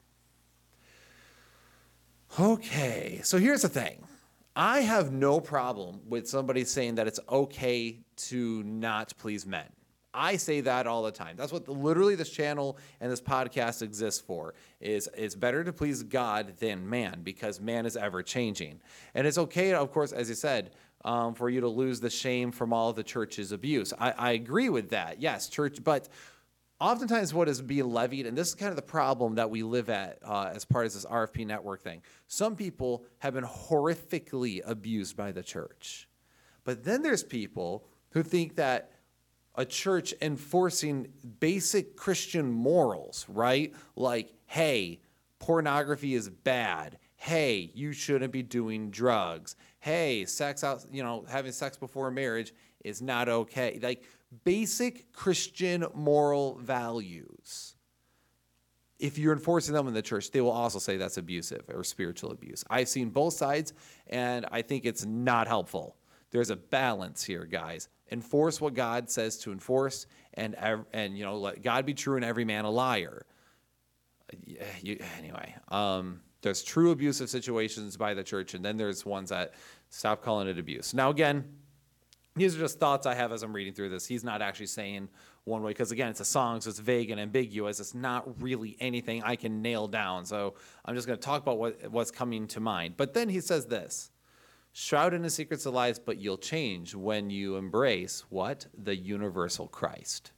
Okay, 2.39 3.21
so 3.23 3.38
here's 3.38 3.62
the 3.62 3.69
thing. 3.69 4.03
I 4.55 4.79
have 4.79 5.12
no 5.12 5.39
problem 5.39 6.00
with 6.09 6.27
somebody 6.27 6.63
saying 6.63 6.95
that 6.95 7.05
it's 7.05 7.19
okay 7.29 8.00
to 8.15 8.63
not 8.63 9.13
please 9.19 9.45
men. 9.45 9.69
I 10.13 10.38
say 10.38 10.62
that 10.62 10.88
all 10.88 11.03
the 11.03 11.12
time. 11.12 11.36
That's 11.36 11.51
what 11.51 11.65
the, 11.65 11.72
literally 11.72 12.15
this 12.15 12.29
channel 12.29 12.77
and 13.01 13.12
this 13.12 13.22
podcast 13.22 13.82
exists 13.82 14.22
for. 14.22 14.53
Is 14.79 15.10
it's 15.15 15.36
better 15.36 15.63
to 15.63 15.74
please 15.74 16.03
God 16.03 16.53
than 16.60 16.89
man 16.89 17.22
because 17.24 17.60
man 17.60 17.86
is 17.86 17.98
ever 17.98 18.22
changing, 18.22 18.82
and 19.15 19.25
it's 19.25 19.38
okay, 19.38 19.74
of 19.74 19.91
course, 19.91 20.12
as 20.12 20.29
you 20.29 20.36
said, 20.36 20.72
um, 21.05 21.34
for 21.34 21.50
you 21.50 21.62
to 21.62 21.67
lose 21.67 22.00
the 22.00 22.10
shame 22.10 22.51
from 22.51 22.74
all 22.74 22.93
the 22.93 23.03
church's 23.03 23.51
abuse. 23.51 23.93
I, 24.00 24.12
I 24.12 24.32
agree 24.32 24.70
with 24.70 24.89
that. 24.89 25.22
Yes, 25.22 25.50
church, 25.50 25.84
but 25.84 26.08
oftentimes 26.79 27.34
what 27.34 27.50
is 27.50 27.62
being 27.62 27.91
levied, 27.91 28.25
and 28.25 28.38
this 28.38 28.50
is 28.50 28.55
kind 28.55 28.70
of 28.70 28.75
the 28.75 28.82
problem 28.82 29.36
that 29.36 29.50
we 29.50 29.63
live 29.63 29.89
at 29.89 30.20
uh, 30.24 30.51
as 30.53 30.65
part 30.65 30.86
of 30.86 30.93
this 30.93 31.05
RFP 31.05 31.46
network 31.46 31.82
thing. 31.82 32.01
Some 32.27 32.55
people 32.55 33.05
have 33.20 33.34
been 33.34 33.43
horrifically 33.43 34.62
abused 34.65 35.17
by 35.17 35.32
the 35.32 35.43
church, 35.43 36.08
but 36.63 36.84
then 36.84 37.01
there's 37.01 37.24
people 37.24 37.86
who 38.12 38.24
think 38.24 38.55
that 38.55 38.91
a 39.55 39.65
church 39.65 40.13
enforcing 40.22 41.07
basic 41.39 41.95
Christian 41.95 42.51
morals, 42.51 43.25
right? 43.29 43.74
Like, 43.95 44.33
hey, 44.45 45.01
pornography 45.39 46.15
is 46.15 46.29
bad. 46.29 46.98
Hey, 47.15 47.72
you 47.74 47.93
shouldn't 47.93 48.33
be 48.33 48.43
doing 48.43 48.89
drugs. 48.89 49.55
Hey, 49.79 50.25
sex 50.25 50.63
out, 50.63 50.86
you 50.91 51.03
know, 51.03 51.25
having 51.29 51.51
sex 51.51 51.77
before 51.77 52.10
marriage 52.12 52.53
is 52.83 53.01
not 53.01 53.29
okay. 53.29 53.79
Like 53.81 54.03
basic 54.43 55.12
Christian 55.13 55.86
moral 55.93 56.55
values. 56.55 57.75
If 59.00 59.17
you're 59.17 59.33
enforcing 59.33 59.74
them 59.74 59.88
in 59.88 59.93
the 59.93 60.01
church, 60.01 60.31
they 60.31 60.41
will 60.41 60.51
also 60.51 60.79
say 60.79 60.98
that's 60.98 61.17
abusive 61.17 61.63
or 61.74 61.83
spiritual 61.83 62.31
abuse. 62.31 62.63
I've 62.69 62.88
seen 62.88 63.10
both 63.10 63.33
sides, 63.33 63.74
and 64.07 64.45
I 64.51 64.62
think 64.62 64.86
it's 64.86 65.05
not 65.05 65.48
helpful. 65.48 65.98
There's 66.31 66.50
a 66.50 66.55
balance 66.55 67.24
here, 67.24 67.45
guys 67.45 67.89
enforce 68.13 68.62
what 68.62 68.75
God 68.75 69.10
says 69.10 69.38
to 69.39 69.51
enforce, 69.51 70.05
and 70.36 70.55
and 70.93 71.17
you 71.17 71.25
know 71.25 71.38
let 71.38 71.62
God 71.62 71.86
be 71.86 71.93
true 71.93 72.15
and 72.15 72.24
every 72.24 72.46
man 72.46 72.63
a 72.63 72.70
liar. 72.70 73.25
You, 74.82 75.00
anyway, 75.17 75.55
um, 75.67 76.22
there's 76.41 76.63
true 76.63 76.91
abusive 76.91 77.29
situations 77.29 77.98
by 77.98 78.13
the 78.13 78.24
church, 78.24 78.53
and 78.53 78.63
then 78.63 78.77
there's 78.77 79.05
ones 79.05 79.29
that 79.29 79.55
stop 79.89 80.24
calling 80.24 80.48
it 80.48 80.58
abuse. 80.58 80.93
Now 80.93 81.10
again, 81.10 81.43
these 82.36 82.55
are 82.55 82.60
just 82.60 82.79
thoughts 82.79 83.05
I 83.05 83.15
have 83.15 83.32
as 83.32 83.43
I'm 83.43 83.53
reading 83.53 83.74
through 83.74 83.89
this. 83.89 84.05
He's 84.05 84.24
not 84.24 84.41
actually 84.41 84.67
saying 84.67 85.10
one 85.43 85.62
way 85.62 85.72
because 85.72 85.91
again, 85.91 86.10
it's 86.10 86.20
a 86.20 86.25
song, 86.25 86.62
so 86.62 86.70
it's 86.70 86.79
vague 86.79 87.12
and 87.12 87.20
ambiguous. 87.20 87.79
It's 87.79 87.93
not 87.93 88.41
really 88.41 88.77
anything 88.79 89.24
I 89.24 89.36
can 89.36 89.62
nail 89.62 89.88
down. 89.88 90.25
So 90.25 90.55
I'm 90.86 90.96
just 90.96 91.05
going 91.08 91.20
to 91.20 91.25
talk 91.25 91.41
about 91.41 91.58
what 91.58 91.91
what's 91.91 92.12
coming 92.12 92.48
to 92.50 92.60
mind. 92.60 92.96
But 92.96 93.13
then 93.13 93.29
he 93.29 93.41
says 93.41 93.65
this 93.65 94.12
shrouded 94.74 95.18
in 95.18 95.22
the 95.22 95.30
secrets 95.30 95.65
of 95.65 95.74
lies, 95.74 96.00
but 96.00 96.18
you'll 96.18 96.38
change 96.38 96.96
when 96.96 97.30
you 97.30 97.56
embrace 97.56 98.25
what? 98.30 98.65
The 98.77 98.96
universal 98.96 99.68
Christ. 99.68 100.32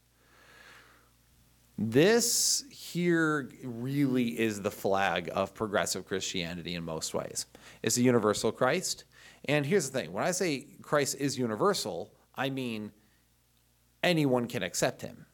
This 1.78 2.64
here 2.70 3.50
really 3.64 4.40
is 4.40 4.62
the 4.62 4.72
flag 4.72 5.30
of 5.34 5.54
progressive 5.54 6.06
Christianity 6.06 6.76
in 6.76 6.84
most 6.84 7.14
ways. 7.14 7.48
It's 7.82 7.96
the 7.96 8.04
universal 8.04 8.52
Christ. 8.52 9.06
And 9.46 9.66
here's 9.66 9.90
the 9.90 10.00
thing 10.00 10.14
when 10.14 10.24
I 10.24 10.32
say 10.32 10.68
Christ 10.82 11.16
is 11.20 11.38
universal, 11.38 12.14
I 12.36 12.50
mean 12.50 12.92
anyone 14.04 14.48
can 14.48 14.64
accept 14.64 15.02
him. 15.02 15.26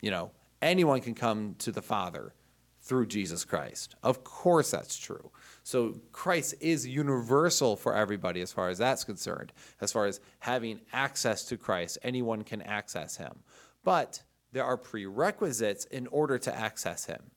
You 0.00 0.10
know, 0.10 0.30
anyone 0.62 1.00
can 1.00 1.14
come 1.14 1.54
to 1.58 1.72
the 1.72 1.82
Father 1.82 2.34
through 2.80 3.06
Jesus 3.06 3.44
Christ. 3.44 3.94
Of 4.02 4.24
course, 4.24 4.70
that's 4.70 4.96
true. 4.96 5.30
So 5.62 6.00
Christ 6.12 6.54
is 6.60 6.86
universal 6.86 7.76
for 7.76 7.94
everybody 7.94 8.40
as 8.40 8.52
far 8.52 8.68
as 8.68 8.78
that's 8.78 9.04
concerned. 9.04 9.52
As 9.80 9.92
far 9.92 10.06
as 10.06 10.20
having 10.40 10.80
access 10.92 11.44
to 11.46 11.56
Christ, 11.56 11.98
anyone 12.02 12.42
can 12.42 12.62
access 12.62 13.16
him. 13.16 13.40
But 13.84 14.22
there 14.52 14.64
are 14.64 14.76
prerequisites 14.76 15.84
in 15.86 16.06
order 16.08 16.38
to 16.38 16.54
access 16.54 17.04
him. 17.04 17.30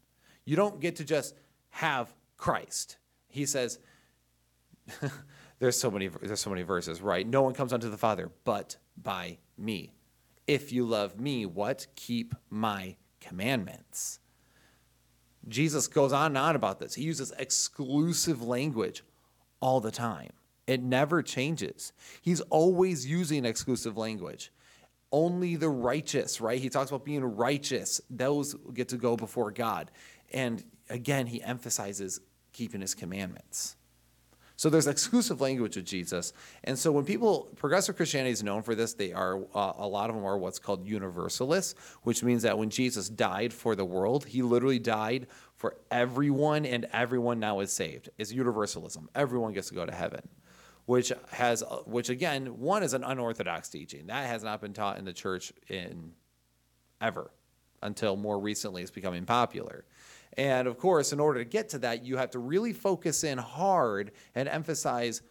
You 0.46 0.56
don't 0.56 0.80
get 0.80 0.96
to 0.98 1.06
just 1.06 1.36
have 1.70 2.14
Christ. 2.38 2.98
He 3.28 3.46
says, 3.46 3.80
there's 5.60 5.80
so 5.80 5.90
many 5.90 6.08
there's 6.08 6.42
so 6.42 6.50
many 6.50 6.64
verses, 6.64 7.02
right? 7.02 7.26
No 7.26 7.42
one 7.42 7.54
comes 7.54 7.74
unto 7.74 7.90
the 7.90 7.98
Father 7.98 8.32
but 8.44 8.78
by 8.98 9.38
me. 9.58 9.94
If 10.46 10.74
you 10.74 10.86
love 10.86 11.20
me, 11.20 11.46
what? 11.46 11.88
Keep 11.96 12.36
my 12.50 12.98
commandments. 13.22 14.20
Jesus 15.48 15.88
goes 15.88 16.14
on 16.14 16.28
and 16.28 16.38
on 16.38 16.56
about 16.56 16.80
this. 16.80 16.94
He 16.94 17.04
uses 17.04 17.34
exclusive 17.38 18.42
language 18.42 19.04
all 19.60 19.80
the 19.80 19.92
time. 19.92 20.32
It 20.68 20.82
never 20.82 21.22
changes. 21.22 21.92
He's 22.22 22.42
always 22.42 23.06
using 23.06 23.46
exclusive 23.46 23.98
language. 23.98 24.52
Only 25.12 25.56
the 25.56 25.70
righteous, 25.70 26.42
right? 26.42 26.60
He 26.60 26.70
talks 26.70 26.90
about 26.90 27.06
being 27.06 27.24
righteous. 27.24 28.02
Those 28.10 28.56
get 28.74 28.90
to 28.90 28.98
go 28.98 29.16
before 29.16 29.52
God. 29.52 29.92
And 30.32 30.64
again, 30.90 31.28
he 31.28 31.44
emphasizes 31.44 32.22
keeping 32.54 32.82
his 32.82 32.96
commandments. 32.96 33.76
So 34.56 34.70
there's 34.70 34.88
exclusive 34.88 35.42
language 35.42 35.76
with 35.76 35.86
Jesus. 35.86 36.34
And 36.64 36.78
so 36.78 36.92
when 36.92 37.06
people, 37.06 37.50
progressive 37.56 37.96
Christianity 37.96 38.32
is 38.32 38.44
known 38.44 38.62
for 38.62 38.76
this, 38.76 38.94
they 38.94 39.12
are, 39.12 39.38
uh, 39.54 39.74
a 39.78 39.88
lot 39.88 40.10
of 40.10 40.16
them 40.16 40.26
are 40.26 40.38
what's 40.38 40.60
called 40.60 40.86
universalists, 40.86 41.76
which 42.04 42.24
means 42.24 42.44
that 42.44 42.58
when 42.58 42.70
Jesus 42.70 43.10
died 43.10 43.52
for 43.52 43.76
the 43.76 43.86
world, 43.86 44.26
he 44.26 44.42
literally 44.42 44.80
died 44.80 45.28
for 45.56 45.78
everyone 45.90 46.66
and 46.66 46.88
everyone 46.94 47.40
now 47.40 47.60
is 47.62 47.72
saved. 47.72 48.10
It's 48.18 48.32
universalism. 48.32 49.10
Everyone 49.16 49.54
gets 49.54 49.70
to 49.70 49.76
go 49.76 49.86
to 49.86 49.94
heaven. 49.94 50.22
Which 50.86 51.14
has, 51.32 51.64
uh, 51.64 51.78
which 51.86 52.10
again, 52.10 52.60
one 52.60 52.84
is 52.84 52.94
an 52.94 53.06
unorthodox 53.06 53.70
teaching. 53.70 54.08
That 54.08 54.28
has 54.28 54.44
not 54.44 54.60
been 54.60 54.74
taught 54.74 54.98
in 54.98 55.06
the 55.06 55.14
church 55.14 55.54
in 55.70 56.12
ever 57.00 57.32
until 57.82 58.16
more 58.16 58.40
recently 58.40 58.82
it's 58.82 58.92
becoming 58.92 59.26
popular. 59.26 59.86
And 60.38 60.68
of 60.68 60.78
course, 60.78 61.14
in 61.14 61.20
order 61.20 61.40
to 61.40 61.46
get 61.46 61.70
to 61.70 61.80
that, 61.80 62.04
you 62.04 62.18
have 62.18 62.32
to 62.32 62.40
really 62.40 62.74
focus 62.74 63.24
in 63.24 63.38
hard 63.38 64.12
and 64.36 64.50
emphasize 64.50 65.22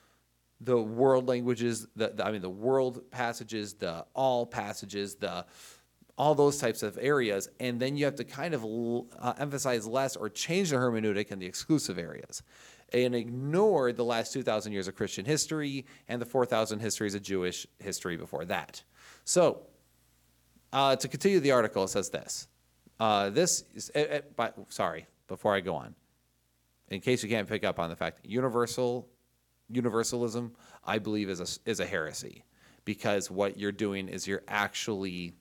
the 0.60 0.80
world 0.80 1.28
languages, 1.28 1.88
the, 1.96 2.10
the, 2.10 2.24
I 2.24 2.30
mean, 2.30 2.42
the 2.42 2.50
world 2.50 3.10
passages, 3.10 3.74
the 3.74 4.06
all 4.14 4.46
passages, 4.46 5.16
the 5.16 5.44
all 6.18 6.34
those 6.34 6.58
types 6.58 6.82
of 6.82 6.98
areas, 7.00 7.48
and 7.58 7.80
then 7.80 7.96
you 7.96 8.04
have 8.04 8.14
to 8.16 8.24
kind 8.24 8.54
of 8.54 8.64
uh, 9.18 9.32
emphasize 9.38 9.86
less 9.86 10.14
or 10.14 10.28
change 10.28 10.70
the 10.70 10.76
hermeneutic 10.76 11.32
in 11.32 11.38
the 11.38 11.46
exclusive 11.46 11.98
areas, 11.98 12.42
and 12.92 13.14
ignore 13.14 13.92
the 13.92 14.04
last 14.04 14.32
two 14.32 14.42
thousand 14.42 14.72
years 14.72 14.86
of 14.86 14.94
Christian 14.94 15.24
history 15.24 15.86
and 16.08 16.20
the 16.20 16.26
four 16.26 16.44
thousand 16.46 16.80
histories 16.80 17.14
of 17.14 17.22
Jewish 17.22 17.66
history 17.78 18.16
before 18.16 18.44
that. 18.44 18.82
So, 19.24 19.62
uh, 20.72 20.96
to 20.96 21.08
continue 21.08 21.40
the 21.40 21.52
article, 21.52 21.84
it 21.84 21.88
says 21.88 22.10
this: 22.10 22.46
uh, 23.00 23.30
this 23.30 23.64
is, 23.74 23.90
uh, 23.94 24.20
uh, 24.38 24.50
sorry, 24.68 25.06
before 25.28 25.54
I 25.54 25.60
go 25.60 25.74
on, 25.74 25.94
in 26.88 27.00
case 27.00 27.22
you 27.22 27.28
can't 27.28 27.48
pick 27.48 27.64
up 27.64 27.78
on 27.78 27.90
the 27.90 27.96
fact, 27.96 28.20
universal 28.24 29.08
universalism, 29.70 30.52
I 30.84 30.98
believe, 30.98 31.30
is 31.30 31.40
a, 31.40 31.70
is 31.70 31.80
a 31.80 31.86
heresy 31.86 32.44
because 32.84 33.30
what 33.30 33.58
you're 33.58 33.72
doing 33.72 34.08
is 34.08 34.26
you're 34.26 34.42
actually 34.46 35.34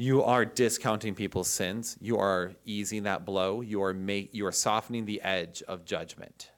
you 0.00 0.22
are 0.22 0.44
discounting 0.44 1.16
people's 1.16 1.48
sins. 1.48 1.98
You 2.00 2.18
are 2.18 2.52
easing 2.64 3.02
that 3.02 3.24
blow. 3.24 3.62
You 3.62 3.82
are 3.82 3.92
make, 3.92 4.32
you 4.32 4.46
are 4.46 4.52
softening 4.52 5.06
the 5.06 5.20
edge 5.22 5.60
of 5.66 5.84
judgment. 5.84 6.52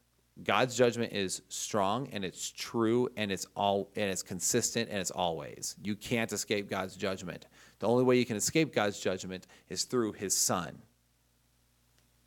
God's 0.45 0.77
judgment 0.77 1.15
is 1.15 1.41
strong 1.49 2.09
and 2.13 2.23
it's 2.23 2.51
true 2.51 3.09
and 3.17 3.33
it's 3.33 3.47
all 3.57 3.91
and 3.97 4.11
it's 4.11 4.23
consistent 4.23 4.91
and 4.91 4.99
it's 4.99 5.11
always. 5.11 5.75
You 5.83 5.97
can't 5.97 6.31
escape 6.31 6.69
God's 6.69 6.97
judgment. 6.97 7.47
The 7.81 7.89
only 7.89 8.05
way 8.05 8.17
you 8.17 8.25
can 8.25 8.37
escape 8.37 8.75
God's 8.75 9.01
judgment 9.01 9.47
is 9.69 9.85
through 9.85 10.13
his 10.13 10.37
son. 10.37 10.79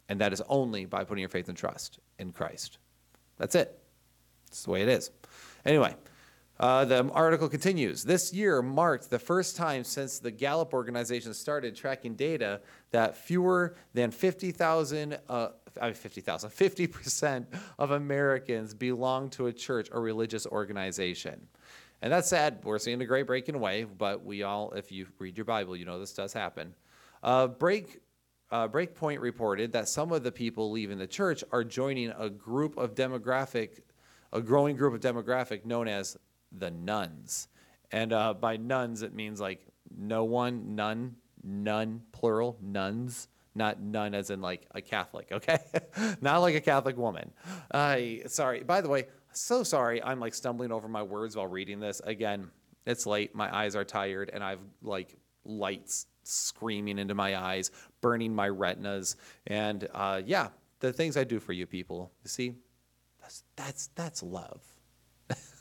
And 0.10 0.20
that 0.20 0.34
is 0.34 0.42
only 0.50 0.86
by 0.86 1.06
putting 1.06 1.22
your 1.22 1.30
faith 1.30 1.48
and 1.48 1.58
trust 1.58 2.00
in 2.20 2.32
Christ. 2.32 2.80
That's 3.38 3.56
it. 3.56 3.80
That's 4.48 4.64
the 4.64 4.72
way 4.72 4.82
it 4.82 4.90
is. 4.90 5.12
Anyway, 5.66 5.96
uh, 6.60 6.86
the 6.86 7.10
article 7.12 7.50
continues. 7.50 8.04
This 8.04 8.34
year 8.34 8.62
marked 8.62 9.10
the 9.10 9.20
first 9.20 9.56
time 9.56 9.84
since 9.84 10.20
the 10.20 10.32
Gallup 10.32 10.74
organization 10.74 11.34
started 11.34 11.76
tracking 11.76 12.16
data 12.16 12.62
that 12.92 13.18
fewer 13.18 13.76
than 13.94 14.12
50,000, 14.12 15.18
uh, 15.30 15.48
I 15.82 15.86
mean 15.86 15.94
50,000, 15.94 16.50
50% 16.50 17.46
of 17.80 17.92
Americans 17.92 18.74
belong 18.74 19.30
to 19.32 19.48
a 19.48 19.54
church 19.54 19.90
or 19.92 20.02
religious 20.02 20.46
organization. 20.46 21.48
And 22.04 22.12
that's 22.12 22.28
sad. 22.28 22.60
We're 22.64 22.78
seeing 22.78 23.02
a 23.02 23.06
great 23.06 23.26
breaking 23.26 23.56
away, 23.56 23.86
but 23.86 24.24
we 24.24 24.44
all, 24.44 24.74
if 24.74 24.92
you 24.92 25.08
read 25.18 25.38
your 25.38 25.46
Bible, 25.46 25.76
you 25.76 25.86
know 25.86 26.00
this 26.00 26.14
does 26.14 26.34
happen. 26.34 26.76
Uh, 27.24 27.48
break, 27.48 28.02
uh, 28.52 28.68
Breakpoint 28.68 29.22
reported 29.22 29.72
that 29.72 29.88
some 29.88 30.12
of 30.12 30.22
the 30.22 30.32
people 30.32 30.70
leaving 30.70 31.00
the 31.00 31.08
church 31.08 31.44
are 31.52 31.64
joining 31.64 32.12
a 32.20 32.30
group 32.30 32.78
of 32.78 32.94
demographic 32.94 33.80
a 34.34 34.42
growing 34.42 34.76
group 34.76 34.94
of 34.94 35.00
demographic 35.00 35.64
known 35.64 35.88
as 35.88 36.18
the 36.52 36.72
nuns. 36.72 37.48
And 37.92 38.12
uh, 38.12 38.34
by 38.34 38.58
nuns, 38.58 39.04
it 39.04 39.14
means 39.14 39.40
like 39.40 39.66
no 39.96 40.24
one, 40.24 40.76
none, 40.76 41.16
none, 41.44 42.02
plural, 42.12 42.58
nuns, 42.60 43.28
not 43.56 43.80
none 43.80 44.16
as 44.16 44.32
in 44.32 44.42
like 44.42 44.66
a 44.72 44.82
Catholic, 44.82 45.32
okay? 45.32 45.60
not 46.22 46.40
like 46.40 46.56
a 46.56 46.62
Catholic 46.62 46.98
woman. 46.98 47.32
Uh, 47.72 47.98
sorry. 48.26 48.64
By 48.64 48.82
the 48.82 48.90
way, 48.90 49.06
so 49.42 49.64
sorry. 49.64 50.04
I'm 50.04 50.20
like 50.20 50.34
stumbling 50.34 50.72
over 50.72 50.88
my 50.88 51.04
words 51.04 51.36
while 51.36 51.48
reading 51.48 51.80
this. 51.80 52.02
Again, 52.04 52.50
it's 52.86 53.06
late. 53.06 53.36
My 53.36 53.54
eyes 53.56 53.76
are 53.76 53.86
tired, 53.86 54.30
and 54.34 54.44
I've 54.44 54.60
like 54.82 55.16
lights 55.46 56.08
screaming 56.24 57.00
into 57.00 57.16
my 57.16 57.38
eyes, 57.38 57.72
burning 58.02 58.34
my 58.34 58.48
retinas. 58.50 59.16
And 59.48 59.88
uh, 59.94 60.22
yeah, 60.26 60.50
the 60.80 60.94
things 60.94 61.18
I 61.18 61.24
do 61.24 61.40
for 61.40 61.54
you 61.54 61.66
people. 61.66 62.12
You 62.24 62.30
see, 62.30 62.56
that's 63.22 63.44
that's 63.56 63.88
that's 63.96 64.24
love. 64.24 64.62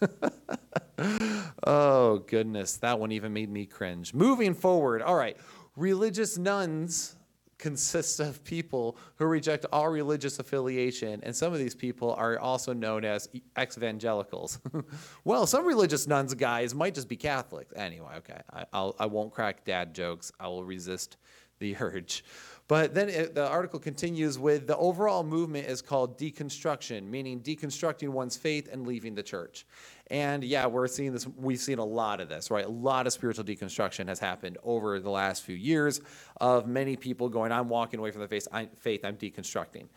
oh 1.67 2.19
goodness, 2.27 2.77
that 2.79 2.99
one 2.99 3.13
even 3.13 3.33
made 3.33 3.51
me 3.51 3.67
cringe. 3.67 4.13
Moving 4.15 4.55
forward, 4.55 5.03
all 5.03 5.15
right, 5.15 5.37
religious 5.77 6.37
nuns 6.39 7.17
consist 7.63 8.19
of 8.19 8.43
people 8.43 8.99
who 9.15 9.25
reject 9.25 9.65
all 9.73 9.89
religious 9.89 10.41
affiliation, 10.41 11.21
and 11.23 11.35
some 11.35 11.53
of 11.53 11.61
these 11.61 11.77
people 11.77 12.13
are 12.15 12.37
also 12.41 12.73
known 12.73 13.05
as 13.05 13.29
ex-evangelicals. 13.55 14.59
well, 15.25 15.47
some 15.47 15.65
religious 15.65 16.09
nuns, 16.09 16.35
guys, 16.35 16.75
might 16.75 16.93
just 16.93 17.09
be 17.09 17.17
Catholics. 17.17 17.73
Anyway, 17.77 18.13
okay, 18.19 18.41
I, 18.53 18.65
I'll, 18.73 18.97
I 18.99 19.07
won't 19.07 19.33
crack 19.33 19.65
dad 19.65 19.95
jokes. 19.95 20.33
I 20.41 20.49
will 20.49 20.65
resist 20.65 21.17
the 21.61 21.77
urge. 21.81 22.25
But 22.69 22.95
then 22.95 23.09
it, 23.09 23.35
the 23.35 23.47
article 23.47 23.79
continues 23.79 24.39
with 24.39 24.67
the 24.67 24.77
overall 24.77 25.25
movement 25.25 25.67
is 25.67 25.83
called 25.83 26.19
deconstruction, 26.19 27.05
meaning 27.05 27.41
deconstructing 27.41 28.09
one's 28.09 28.37
faith 28.37 28.69
and 28.73 28.87
leaving 28.87 29.15
the 29.15 29.23
church. 29.23 29.67
And 30.09 30.45
yeah, 30.45 30.67
we're 30.67 30.87
seeing 30.87 31.13
this, 31.13 31.27
we've 31.27 31.59
seen 31.61 31.79
a 31.79 31.85
lot 31.85 32.21
of 32.21 32.29
this, 32.29 32.51
right? 32.51 32.65
A 32.65 32.71
lot 32.71 33.07
of 33.07 33.13
spiritual 33.13 33.45
deconstruction 33.45 34.09
has 34.09 34.19
happened 34.19 34.59
over 34.63 35.01
the 35.01 35.11
last 35.11 35.43
few 35.43 35.57
years 35.57 36.01
of 36.41 36.67
many 36.67 36.97
people 36.97 37.29
going, 37.29 37.51
I'm 37.51 37.69
walking 37.69 37.99
away 37.99 38.11
from 38.11 38.21
the 38.21 38.29
faith, 38.29 38.47
I, 38.53 38.69
faith 38.79 39.05
I'm 39.05 39.17
deconstructing. 39.17 39.89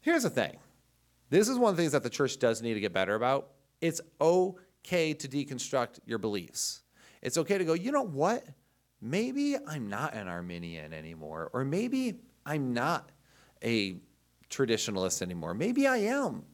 Here's 0.00 0.22
the 0.22 0.30
thing 0.30 0.56
this 1.30 1.48
is 1.48 1.58
one 1.58 1.70
of 1.70 1.76
the 1.76 1.82
things 1.82 1.92
that 1.92 2.02
the 2.02 2.10
church 2.10 2.38
does 2.38 2.62
need 2.62 2.74
to 2.74 2.80
get 2.80 2.92
better 2.92 3.14
about. 3.14 3.50
It's 3.80 4.00
okay 4.20 5.14
to 5.14 5.28
deconstruct 5.28 6.00
your 6.06 6.18
beliefs. 6.18 6.82
It's 7.20 7.36
okay 7.36 7.58
to 7.58 7.64
go, 7.64 7.74
you 7.74 7.92
know 7.92 8.02
what? 8.02 8.44
Maybe 9.00 9.56
I'm 9.66 9.88
not 9.88 10.14
an 10.14 10.28
Arminian 10.28 10.92
anymore, 10.92 11.50
or 11.52 11.64
maybe 11.64 12.20
I'm 12.44 12.72
not 12.72 13.10
a 13.62 13.96
traditionalist 14.50 15.22
anymore. 15.22 15.54
Maybe 15.54 15.86
I 15.86 15.98
am 15.98 16.44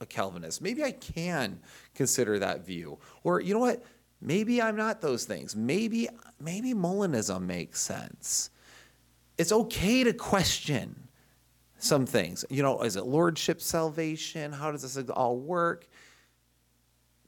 a 0.00 0.06
Calvinist. 0.06 0.62
Maybe 0.62 0.84
I 0.84 0.92
can 0.92 1.60
consider 1.94 2.38
that 2.38 2.64
view. 2.64 2.98
Or 3.24 3.40
you 3.40 3.54
know 3.54 3.60
what? 3.60 3.84
Maybe 4.20 4.60
I'm 4.60 4.76
not 4.76 5.00
those 5.00 5.24
things. 5.24 5.54
Maybe 5.54 6.08
maybe 6.40 6.74
Molinism 6.74 7.42
makes 7.42 7.80
sense. 7.80 8.50
It's 9.36 9.52
okay 9.52 10.04
to 10.04 10.12
question 10.12 11.08
some 11.78 12.06
things. 12.06 12.44
You 12.50 12.62
know, 12.62 12.82
is 12.82 12.96
it 12.96 13.06
lordship 13.06 13.60
salvation? 13.60 14.52
How 14.52 14.72
does 14.72 14.82
this 14.82 15.08
all 15.10 15.36
work? 15.36 15.88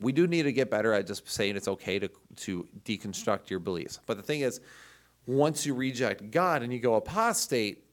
We 0.00 0.12
do 0.12 0.26
need 0.26 0.44
to 0.44 0.52
get 0.52 0.70
better 0.70 0.92
at 0.92 1.06
just 1.06 1.28
saying 1.28 1.56
it's 1.56 1.68
okay 1.68 1.98
to, 1.98 2.10
to 2.36 2.66
deconstruct 2.84 3.50
your 3.50 3.60
beliefs. 3.60 4.00
But 4.06 4.16
the 4.16 4.22
thing 4.22 4.40
is, 4.40 4.60
once 5.26 5.66
you 5.66 5.74
reject 5.74 6.30
God 6.30 6.62
and 6.62 6.72
you 6.72 6.78
go 6.78 6.94
apostate, 6.94 7.84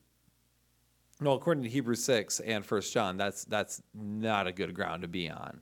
no, 1.19 1.33
according 1.33 1.63
to 1.63 1.69
Hebrews 1.69 2.03
6 2.03 2.39
and 2.41 2.63
1 2.63 2.81
John, 2.81 3.17
that's, 3.17 3.43
that's 3.45 3.81
not 3.93 4.47
a 4.47 4.51
good 4.51 4.73
ground 4.73 5.01
to 5.01 5.07
be 5.07 5.29
on. 5.29 5.61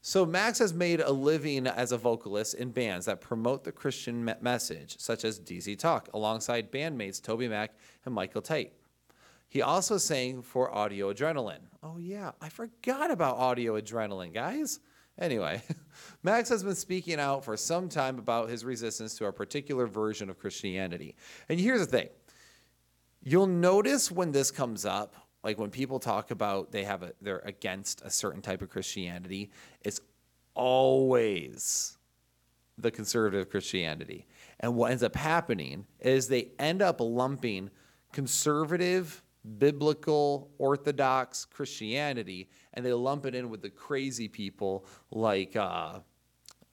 So 0.00 0.24
Max 0.24 0.60
has 0.60 0.72
made 0.72 1.00
a 1.00 1.10
living 1.10 1.66
as 1.66 1.90
a 1.90 1.98
vocalist 1.98 2.54
in 2.54 2.70
bands 2.70 3.06
that 3.06 3.20
promote 3.20 3.64
the 3.64 3.72
Christian 3.72 4.24
me- 4.24 4.34
message, 4.40 4.98
such 5.00 5.24
as 5.24 5.40
DC 5.40 5.76
Talk, 5.78 6.08
alongside 6.14 6.70
bandmates 6.70 7.20
TobyMac 7.20 7.70
and 8.04 8.14
Michael 8.14 8.40
Tait. 8.40 8.72
He 9.48 9.62
also 9.62 9.98
sang 9.98 10.42
for 10.42 10.72
Audio 10.72 11.12
Adrenaline. 11.12 11.62
Oh 11.82 11.98
yeah, 11.98 12.30
I 12.40 12.48
forgot 12.48 13.10
about 13.10 13.36
Audio 13.36 13.80
Adrenaline, 13.80 14.32
guys. 14.32 14.78
Anyway, 15.18 15.62
Max 16.22 16.48
has 16.48 16.62
been 16.62 16.74
speaking 16.74 17.18
out 17.18 17.44
for 17.44 17.56
some 17.56 17.88
time 17.88 18.18
about 18.18 18.50
his 18.50 18.64
resistance 18.64 19.16
to 19.16 19.26
a 19.26 19.32
particular 19.32 19.86
version 19.86 20.28
of 20.28 20.38
Christianity. 20.38 21.16
And 21.48 21.58
here's 21.58 21.80
the 21.80 21.86
thing 21.86 22.08
you'll 23.22 23.46
notice 23.46 24.10
when 24.10 24.32
this 24.32 24.50
comes 24.50 24.84
up, 24.84 25.16
like 25.42 25.58
when 25.58 25.70
people 25.70 25.98
talk 25.98 26.30
about 26.30 26.70
they 26.70 26.84
have 26.84 27.02
a, 27.02 27.12
they're 27.20 27.42
against 27.44 28.02
a 28.02 28.10
certain 28.10 28.42
type 28.42 28.62
of 28.62 28.68
Christianity, 28.68 29.50
it's 29.82 30.00
always 30.54 31.96
the 32.78 32.90
conservative 32.90 33.48
Christianity. 33.48 34.26
And 34.60 34.74
what 34.74 34.90
ends 34.90 35.02
up 35.02 35.16
happening 35.16 35.86
is 35.98 36.28
they 36.28 36.50
end 36.58 36.82
up 36.82 37.00
lumping 37.00 37.70
conservative 38.12 39.22
biblical 39.58 40.50
orthodox 40.58 41.44
Christianity 41.44 42.48
and 42.76 42.84
they 42.84 42.92
lump 42.92 43.26
it 43.26 43.34
in 43.34 43.50
with 43.50 43.62
the 43.62 43.70
crazy 43.70 44.28
people 44.28 44.86
like 45.10 45.56
uh, 45.56 45.98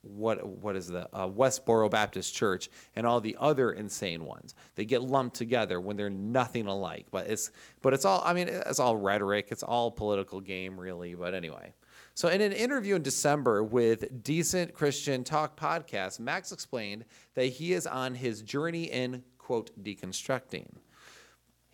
what 0.04 0.46
what 0.46 0.76
is 0.76 0.88
the 0.88 1.08
uh, 1.16 1.28
Westboro 1.28 1.90
Baptist 1.90 2.36
Church 2.36 2.70
and 2.96 3.08
all 3.08 3.22
the 3.22 3.38
other 3.40 3.72
insane 3.72 4.26
ones. 4.26 4.54
They 4.76 4.86
get 4.86 5.02
lumped 5.02 5.36
together 5.36 5.80
when 5.80 5.96
they're 5.96 6.10
nothing 6.10 6.68
alike. 6.68 7.08
But 7.10 7.28
it's 7.28 7.52
but 7.82 7.94
it's 7.94 8.06
all 8.06 8.22
I 8.24 8.34
mean 8.34 8.50
it's 8.50 8.80
all 8.80 8.98
rhetoric. 8.98 9.48
It's 9.50 9.64
all 9.64 9.90
political 9.90 10.42
game 10.42 10.80
really. 10.80 11.16
But 11.16 11.34
anyway. 11.34 11.74
So 12.16 12.28
in 12.28 12.42
an 12.42 12.52
interview 12.52 12.96
in 12.96 13.02
December 13.02 13.64
with 13.64 14.24
Decent 14.24 14.76
Christian 14.76 15.24
Talk 15.24 15.58
podcast, 15.58 16.20
Max 16.20 16.52
explained 16.52 17.06
that 17.34 17.46
he 17.46 17.74
is 17.74 17.88
on 17.88 18.14
his 18.14 18.44
journey 18.44 18.84
in 18.84 19.24
quote 19.40 19.72
deconstructing. 19.82 20.68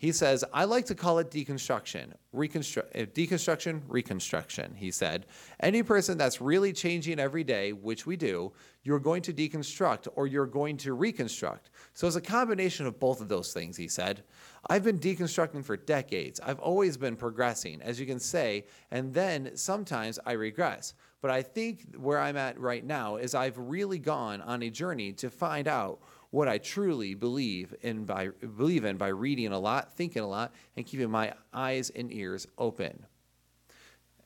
He 0.00 0.12
says, 0.12 0.42
I 0.54 0.64
like 0.64 0.86
to 0.86 0.94
call 0.94 1.18
it 1.18 1.30
deconstruction, 1.30 2.14
reconstru- 2.34 2.86
uh, 2.94 3.04
deconstruction, 3.04 3.82
reconstruction. 3.86 4.74
He 4.74 4.90
said, 4.90 5.26
any 5.62 5.82
person 5.82 6.16
that's 6.16 6.40
really 6.40 6.72
changing 6.72 7.20
every 7.20 7.44
day, 7.44 7.74
which 7.74 8.06
we 8.06 8.16
do, 8.16 8.50
you're 8.82 8.98
going 8.98 9.20
to 9.20 9.34
deconstruct 9.34 10.08
or 10.14 10.26
you're 10.26 10.46
going 10.46 10.78
to 10.78 10.94
reconstruct. 10.94 11.68
So 11.92 12.06
it's 12.06 12.16
a 12.16 12.22
combination 12.22 12.86
of 12.86 12.98
both 12.98 13.20
of 13.20 13.28
those 13.28 13.52
things, 13.52 13.76
he 13.76 13.88
said. 13.88 14.24
I've 14.70 14.84
been 14.84 14.98
deconstructing 14.98 15.62
for 15.62 15.76
decades. 15.76 16.40
I've 16.40 16.60
always 16.60 16.96
been 16.96 17.14
progressing, 17.14 17.82
as 17.82 18.00
you 18.00 18.06
can 18.06 18.20
say, 18.20 18.64
and 18.90 19.12
then 19.12 19.54
sometimes 19.54 20.18
I 20.24 20.32
regress. 20.32 20.94
But 21.20 21.30
I 21.30 21.42
think 21.42 21.94
where 21.96 22.18
I'm 22.18 22.38
at 22.38 22.58
right 22.58 22.86
now 22.86 23.16
is 23.16 23.34
I've 23.34 23.58
really 23.58 23.98
gone 23.98 24.40
on 24.40 24.62
a 24.62 24.70
journey 24.70 25.12
to 25.12 25.28
find 25.28 25.68
out 25.68 26.00
what 26.30 26.48
I 26.48 26.58
truly 26.58 27.14
believe 27.14 27.74
in 27.82 28.04
by 28.04 28.28
believe 28.56 28.84
in 28.84 28.96
by 28.96 29.08
reading 29.08 29.52
a 29.52 29.58
lot, 29.58 29.92
thinking 29.94 30.22
a 30.22 30.28
lot, 30.28 30.52
and 30.76 30.86
keeping 30.86 31.10
my 31.10 31.34
eyes 31.52 31.90
and 31.90 32.12
ears 32.12 32.46
open. 32.56 33.04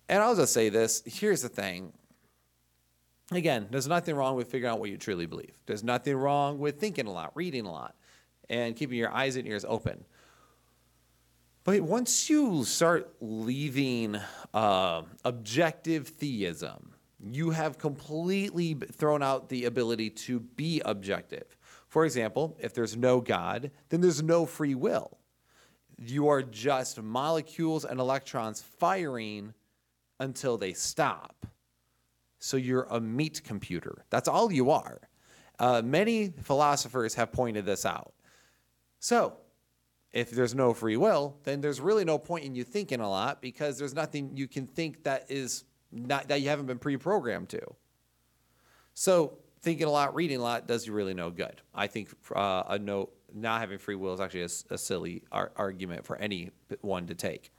And 0.09 0.23
I'll 0.23 0.37
just 0.37 0.53
say 0.53 0.69
this, 0.69 1.03
here's 1.07 1.43
the 1.43 1.49
thing. 1.49 1.93
Again, 3.33 3.69
there's 3.71 3.89
nothing 3.89 4.15
wrong 4.15 4.37
with 4.37 4.51
figuring 4.51 4.73
out 4.73 4.81
what 4.81 4.91
you 4.91 4.99
truly 4.99 5.25
believe. 5.25 5.55
There's 5.65 5.83
nothing 5.83 6.15
wrong 6.15 6.59
with 6.59 6.79
thinking 6.79 7.07
a 7.07 7.13
lot, 7.13 7.33
reading 7.35 7.65
a 7.65 7.73
lot, 7.73 7.95
and 8.51 8.77
keeping 8.77 8.99
your 8.99 9.11
eyes 9.11 9.37
and 9.37 9.49
ears 9.49 9.65
open. 9.67 10.05
But 11.65 11.81
once 11.81 12.29
you 12.29 12.65
start 12.65 13.15
leaving 13.23 14.19
uh, 14.53 15.03
objective 15.25 16.09
theism, 16.09 16.93
you 17.19 17.51
have 17.51 17.79
completely 17.79 18.75
thrown 18.75 19.23
out 19.23 19.49
the 19.49 19.65
ability 19.65 20.11
to 20.11 20.41
be 20.41 20.83
objective. 20.85 21.54
For 21.95 22.05
example, 22.05 22.57
if 22.59 22.75
there's 22.75 22.97
no 22.97 23.21
God, 23.21 23.71
then 23.89 24.01
there's 24.01 24.21
no 24.21 24.47
free 24.47 24.75
will. 24.75 25.17
You 25.97 26.27
are 26.27 26.43
just 26.43 27.01
molecules 27.01 27.85
and 27.85 28.01
electrons 28.01 28.61
firing 28.61 29.55
until 30.19 30.59
they 30.59 30.73
stop. 30.73 31.47
So 32.41 32.57
you're 32.57 32.89
a 32.91 33.01
meat 33.01 33.43
computer. 33.45 34.05
That's 34.11 34.27
all 34.27 34.51
you 34.51 34.73
are. 34.73 35.03
Uh, 35.61 35.83
many 35.85 36.31
philosophers 36.43 37.15
have 37.15 37.31
pointed 37.31 37.65
this 37.65 37.87
out. 37.87 38.13
So, 38.99 39.37
if 40.13 40.33
there's 40.33 40.53
no 40.53 40.75
free 40.75 40.97
will, 40.97 41.37
then 41.45 41.61
there's 41.61 41.81
really 41.81 42.05
no 42.05 42.19
point 42.19 42.45
in 42.45 42.57
you 42.57 42.65
thinking 42.65 42.99
a 42.99 43.09
lot 43.09 43.41
because 43.41 43.79
there's 43.79 43.95
nothing 43.95 44.37
you 44.37 44.49
can 44.49 44.67
think 44.67 45.05
that 45.05 45.27
is 45.31 45.63
not 45.93 46.27
that 46.27 46.41
you 46.41 46.49
haven't 46.49 46.67
been 46.67 46.81
pre-programmed 46.81 47.51
to. 47.51 47.63
So 48.95 49.39
thinking 49.65 49.87
a 49.87 49.91
lot, 49.91 50.15
reading 50.15 50.39
a 50.39 50.43
lot 50.43 50.69
does 50.69 50.87
you 50.87 50.93
really 50.93 51.15
no 51.15 51.31
good. 51.31 51.61
I 51.75 51.87
think 51.89 52.11
uh, 52.35 52.63
a 52.69 52.79
no, 52.79 53.11
not 53.35 53.61
having 53.61 53.79
free 53.79 53.97
will 53.97 54.15
is 54.15 54.21
actually 54.21 54.43
a, 54.43 54.75
a 54.75 54.79
silly 54.79 55.25
ar- 55.33 55.53
argument 55.57 56.05
for 56.05 56.17
anyone 56.17 57.07
to 57.07 57.15
take. 57.15 57.51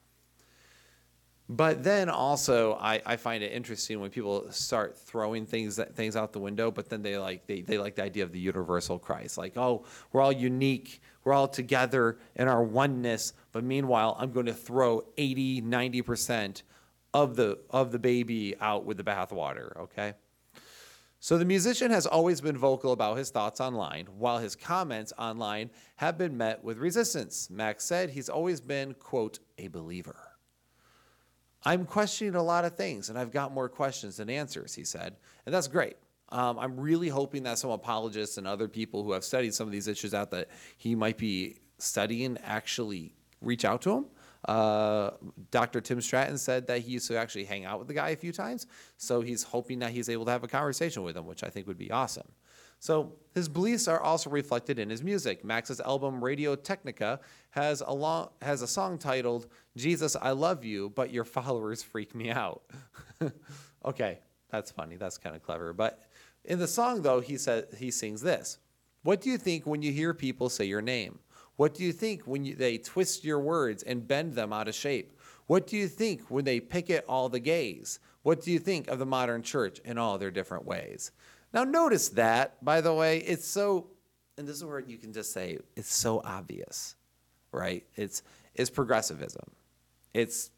But 1.47 1.83
then 1.83 2.09
also, 2.09 2.73
I, 2.81 3.01
I 3.05 3.17
find 3.17 3.43
it 3.43 3.51
interesting 3.51 3.99
when 3.99 4.09
people 4.09 4.51
start 4.51 4.97
throwing 4.97 5.45
things 5.45 5.79
things 5.93 6.15
out 6.15 6.33
the 6.33 6.39
window, 6.39 6.71
but 6.71 6.89
then 6.89 7.03
they 7.03 7.19
like 7.19 7.45
they, 7.45 7.61
they 7.61 7.77
like 7.77 7.95
the 7.95 8.03
idea 8.03 8.23
of 8.23 8.31
the 8.31 8.39
universal 8.39 8.97
Christ, 8.97 9.37
like 9.37 9.55
oh 9.55 9.85
we're 10.11 10.21
all 10.21 10.31
unique, 10.31 11.01
we're 11.23 11.33
all 11.33 11.47
together 11.47 12.17
in 12.35 12.47
our 12.47 12.63
oneness, 12.63 13.33
but 13.51 13.63
meanwhile 13.63 14.15
I'm 14.19 14.31
going 14.31 14.47
to 14.47 14.53
throw 14.53 15.03
80, 15.17 15.61
90 15.61 16.01
percent 16.01 16.63
of 17.13 17.35
the 17.35 17.59
of 17.69 17.91
the 17.91 17.99
baby 17.99 18.55
out 18.59 18.85
with 18.85 18.97
the 18.97 19.03
bathwater, 19.03 19.77
okay? 19.77 20.15
So 21.25 21.39
the 21.39 21.43
musician 21.45 21.89
has 21.89 22.05
always 22.05 22.39
been 22.39 22.55
vocal 22.55 22.91
about 22.91 23.17
his 23.17 23.31
thoughts 23.31 23.59
online, 23.59 24.05
while 24.15 24.37
his 24.37 24.55
comments 24.55 25.11
online 25.17 25.71
have 25.95 26.19
been 26.19 26.37
met 26.37 26.63
with 26.63 26.77
resistance. 26.77 27.49
Max 27.49 27.83
said 27.83 28.11
he's 28.11 28.29
always 28.29 28.61
been, 28.61 28.93
quote, 28.93 29.39
a 29.57 29.67
believer. 29.67 30.19
I'm 31.63 31.87
questioning 31.87 32.35
a 32.35 32.43
lot 32.43 32.63
of 32.63 32.75
things, 32.75 33.09
and 33.09 33.17
I've 33.17 33.31
got 33.31 33.51
more 33.51 33.67
questions 33.67 34.17
than 34.17 34.29
answers, 34.29 34.75
he 34.75 34.83
said. 34.83 35.15
And 35.47 35.55
that's 35.55 35.67
great. 35.67 35.95
Um, 36.29 36.59
I'm 36.59 36.79
really 36.79 37.09
hoping 37.09 37.41
that 37.41 37.57
some 37.57 37.71
apologists 37.71 38.37
and 38.37 38.45
other 38.45 38.67
people 38.67 39.03
who 39.03 39.13
have 39.13 39.23
studied 39.23 39.55
some 39.55 39.65
of 39.65 39.71
these 39.71 39.87
issues 39.87 40.13
out 40.13 40.29
that 40.29 40.49
he 40.77 40.93
might 40.93 41.17
be 41.17 41.57
studying 41.79 42.37
actually 42.43 43.15
reach 43.41 43.65
out 43.65 43.81
to 43.81 43.93
him. 43.93 44.05
Uh, 44.45 45.11
Dr. 45.51 45.81
Tim 45.81 45.99
Stratton 46.01 46.37
said 46.37 46.67
that 46.67 46.81
he 46.81 46.91
used 46.91 47.07
to 47.07 47.17
actually 47.17 47.45
hang 47.45 47.65
out 47.65 47.79
with 47.79 47.87
the 47.87 47.93
guy 47.93 48.09
a 48.09 48.15
few 48.15 48.31
times, 48.31 48.67
so 48.97 49.21
he's 49.21 49.43
hoping 49.43 49.79
that 49.79 49.91
he's 49.91 50.07
able 50.07 50.25
to 50.25 50.31
have 50.31 50.43
a 50.43 50.47
conversation 50.47 51.03
with 51.03 51.17
him, 51.17 51.25
which 51.25 51.43
I 51.43 51.49
think 51.49 51.67
would 51.67 51.77
be 51.77 51.91
awesome. 51.91 52.27
So 52.79 53.13
his 53.33 53.49
beliefs 53.49 53.87
are 53.87 53.99
also 53.99 54.29
reflected 54.29 54.77
in 54.77 54.89
his 54.89 55.01
music. 55.01 55.43
Max's 55.43 55.79
album 55.79 56.23
Radio 56.23 56.55
Technica 56.55 57.19
has 57.51 57.81
a 57.81 57.91
long, 57.91 58.29
has 58.41 58.61
a 58.61 58.67
song 58.67 58.99
titled 58.99 59.47
"Jesus, 59.75 60.15
I 60.21 60.31
Love 60.31 60.63
You, 60.63 60.89
but 60.89 61.11
Your 61.11 61.23
Followers 61.23 61.81
Freak 61.81 62.13
Me 62.13 62.29
Out." 62.29 62.61
okay, 63.85 64.19
that's 64.51 64.69
funny. 64.69 64.97
That's 64.97 65.17
kind 65.17 65.35
of 65.35 65.41
clever. 65.41 65.73
But 65.73 66.03
in 66.43 66.59
the 66.59 66.67
song, 66.67 67.01
though, 67.01 67.21
he 67.21 67.37
said 67.37 67.67
he 67.77 67.89
sings 67.89 68.21
this: 68.21 68.59
"What 69.01 69.21
do 69.21 69.31
you 69.31 69.39
think 69.39 69.65
when 69.65 69.81
you 69.81 69.91
hear 69.91 70.13
people 70.13 70.49
say 70.49 70.65
your 70.65 70.81
name? 70.81 71.19
What 71.55 71.73
do 71.73 71.83
you 71.83 71.93
think 71.93 72.23
when 72.23 72.43
you, 72.45 72.55
they 72.55 72.77
twist 72.77 73.23
your 73.23 73.39
words 73.39 73.83
and 73.83 74.07
bend 74.07 74.33
them 74.33 74.51
out 74.51 74.67
of 74.67 74.75
shape? 74.75 75.17
What 75.47 75.67
do 75.67 75.77
you 75.77 75.87
think 75.87 76.29
when 76.29 76.45
they 76.45 76.59
picket 76.59 77.05
all 77.07 77.29
the 77.29 77.39
gays? 77.39 77.99
What 78.23 78.41
do 78.41 78.51
you 78.51 78.59
think 78.59 78.87
of 78.87 78.99
the 78.99 79.05
modern 79.05 79.43
church 79.43 79.79
in 79.85 79.97
all 79.97 80.17
their 80.17 80.31
different 80.31 80.65
ways?" 80.65 81.11
Now, 81.53 81.63
notice 81.63 82.09
that, 82.09 82.63
by 82.63 82.81
the 82.81 82.93
way, 82.93 83.19
it's 83.19 83.47
so, 83.47 83.87
and 84.37 84.45
this 84.47 84.57
is 84.57 84.65
where 84.65 84.79
you 84.79 84.97
can 84.97 85.13
just 85.13 85.31
say 85.31 85.57
it's 85.77 85.93
so 85.93 86.21
obvious, 86.25 86.95
right? 87.51 87.85
It's, 87.95 88.23
it's 88.53 88.69
progressivism. 88.69 89.51
It's 90.13 90.51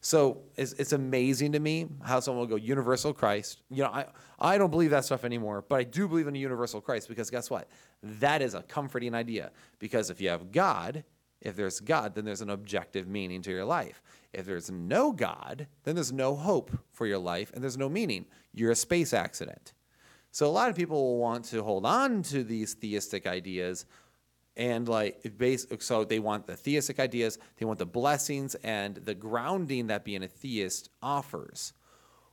so 0.00 0.42
it's, 0.56 0.72
it's 0.74 0.92
amazing 0.92 1.52
to 1.52 1.60
me 1.60 1.86
how 2.04 2.20
someone 2.20 2.40
will 2.40 2.58
go 2.58 2.62
universal 2.62 3.12
Christ. 3.12 3.62
You 3.70 3.84
know, 3.84 3.90
I, 3.90 4.06
I 4.38 4.58
don't 4.58 4.70
believe 4.70 4.90
that 4.90 5.04
stuff 5.04 5.24
anymore, 5.24 5.64
but 5.68 5.76
I 5.76 5.84
do 5.84 6.06
believe 6.06 6.26
in 6.26 6.36
a 6.36 6.38
universal 6.38 6.80
Christ 6.80 7.08
because 7.08 7.30
guess 7.30 7.50
what? 7.50 7.68
That 8.02 8.42
is 8.42 8.54
a 8.54 8.62
comforting 8.62 9.14
idea. 9.14 9.50
Because 9.78 10.10
if 10.10 10.20
you 10.20 10.28
have 10.28 10.52
God, 10.52 11.04
if 11.40 11.56
there's 11.56 11.80
God, 11.80 12.14
then 12.14 12.24
there's 12.24 12.40
an 12.40 12.50
objective 12.50 13.06
meaning 13.06 13.42
to 13.42 13.50
your 13.50 13.64
life. 13.64 14.02
If 14.32 14.46
there's 14.46 14.70
no 14.70 15.12
God, 15.12 15.66
then 15.84 15.94
there's 15.94 16.12
no 16.12 16.34
hope 16.34 16.70
for 16.92 17.06
your 17.06 17.18
life 17.18 17.50
and 17.54 17.62
there's 17.62 17.78
no 17.78 17.88
meaning. 17.88 18.26
You're 18.52 18.72
a 18.72 18.76
space 18.76 19.12
accident. 19.12 19.72
So 20.30 20.46
a 20.46 20.48
lot 20.48 20.68
of 20.68 20.76
people 20.76 21.02
will 21.02 21.18
want 21.18 21.46
to 21.46 21.62
hold 21.62 21.86
on 21.86 22.22
to 22.24 22.44
these 22.44 22.74
theistic 22.74 23.26
ideas 23.26 23.86
and 24.56 24.88
like 24.88 25.20
so 25.80 26.04
they 26.04 26.18
want 26.18 26.46
the 26.46 26.56
theistic 26.56 26.98
ideas, 26.98 27.38
they 27.56 27.66
want 27.66 27.78
the 27.78 27.86
blessings 27.86 28.54
and 28.56 28.96
the 28.96 29.14
grounding 29.14 29.88
that 29.88 30.04
being 30.04 30.22
a 30.22 30.28
theist 30.28 30.88
offers 31.02 31.72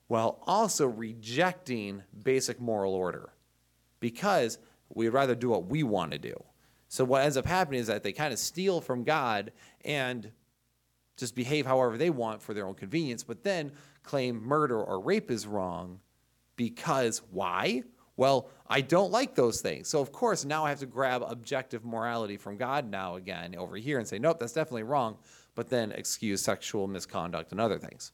while 0.07 0.41
also 0.45 0.87
rejecting 0.87 2.03
basic 2.23 2.59
moral 2.59 2.93
order 2.93 3.33
because 3.99 4.59
we'd 4.89 5.09
rather 5.09 5.35
do 5.35 5.49
what 5.49 5.65
we 5.65 5.83
want 5.83 6.11
to 6.11 6.17
do. 6.17 6.35
So 6.87 7.03
what 7.03 7.23
ends 7.23 7.37
up 7.37 7.45
happening 7.45 7.79
is 7.79 7.87
that 7.87 8.03
they 8.03 8.11
kind 8.11 8.31
of 8.31 8.39
steal 8.39 8.79
from 8.79 9.03
God 9.03 9.51
and 9.83 10.31
just 11.17 11.35
behave 11.35 11.65
however 11.65 11.97
they 11.97 12.09
want 12.09 12.41
for 12.41 12.53
their 12.53 12.67
own 12.67 12.75
convenience, 12.75 13.23
but 13.23 13.43
then 13.43 13.71
claim 14.03 14.41
murder 14.41 14.81
or 14.81 14.99
rape 14.99 15.31
is 15.31 15.47
wrong 15.47 15.99
because 16.55 17.21
why? 17.31 17.83
Well, 18.15 18.49
I 18.67 18.81
don't 18.81 19.11
like 19.11 19.35
those 19.35 19.61
things. 19.61 19.87
So, 19.87 19.99
of 19.99 20.11
course, 20.11 20.45
now 20.45 20.65
I 20.65 20.69
have 20.69 20.79
to 20.79 20.85
grab 20.85 21.23
objective 21.27 21.83
morality 21.83 22.37
from 22.37 22.57
God 22.57 22.89
now 22.89 23.15
again 23.15 23.55
over 23.55 23.75
here 23.75 23.97
and 23.97 24.07
say, 24.07 24.19
nope, 24.19 24.39
that's 24.39 24.53
definitely 24.53 24.83
wrong, 24.83 25.17
but 25.55 25.69
then 25.69 25.91
excuse 25.91 26.41
sexual 26.41 26.87
misconduct 26.87 27.51
and 27.51 27.59
other 27.59 27.79
things. 27.79 28.11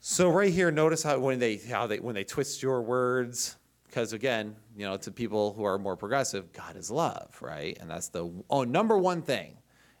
So 0.00 0.28
right 0.28 0.52
here, 0.52 0.70
notice 0.70 1.02
how 1.02 1.18
when 1.18 1.38
they 1.38 1.56
how 1.56 1.86
they 1.86 1.98
when 1.98 2.14
they 2.14 2.22
twist 2.22 2.62
your 2.62 2.82
words, 2.82 3.56
because 3.86 4.12
again, 4.12 4.54
you 4.76 4.86
know, 4.86 4.96
to 4.96 5.10
people 5.10 5.54
who 5.54 5.64
are 5.64 5.78
more 5.78 5.96
progressive, 5.96 6.52
God 6.52 6.76
is 6.76 6.90
love, 6.90 7.36
right? 7.40 7.76
And 7.80 7.90
that's 7.90 8.08
the 8.08 8.30
oh, 8.48 8.64
number 8.64 8.96
one 8.96 9.22
thing. 9.22 9.56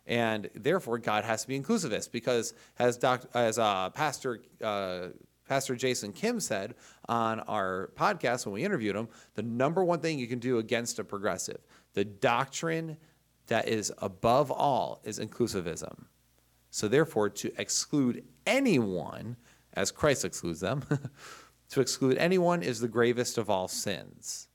And 0.06 0.48
therefore, 0.54 0.98
God 0.98 1.24
has 1.24 1.42
to 1.42 1.48
be 1.48 1.60
inclusivist 1.60 2.12
because, 2.12 2.54
as, 2.78 2.96
doc, 2.96 3.24
as 3.34 3.58
uh, 3.58 3.90
Pastor 3.90 4.40
uh, 4.62 5.08
Pastor 5.48 5.74
Jason 5.74 6.12
Kim 6.12 6.40
said 6.40 6.74
on 7.08 7.40
our 7.40 7.90
podcast 7.96 8.44
when 8.44 8.52
we 8.52 8.64
interviewed 8.64 8.94
him, 8.94 9.08
the 9.34 9.42
number 9.42 9.82
one 9.82 10.00
thing 10.00 10.18
you 10.18 10.26
can 10.26 10.38
do 10.38 10.58
against 10.58 10.98
a 10.98 11.04
progressive, 11.04 11.58
the 11.94 12.04
doctrine 12.04 12.98
that 13.46 13.66
is 13.66 13.90
above 13.98 14.50
all 14.50 15.00
is 15.04 15.18
inclusivism. 15.18 16.04
So, 16.70 16.86
therefore, 16.86 17.30
to 17.30 17.50
exclude 17.58 18.24
anyone, 18.46 19.36
as 19.72 19.90
Christ 19.90 20.26
excludes 20.26 20.60
them, 20.60 20.84
to 21.70 21.80
exclude 21.80 22.18
anyone 22.18 22.62
is 22.62 22.80
the 22.80 22.88
gravest 22.88 23.38
of 23.38 23.48
all 23.48 23.68
sins. 23.68 24.48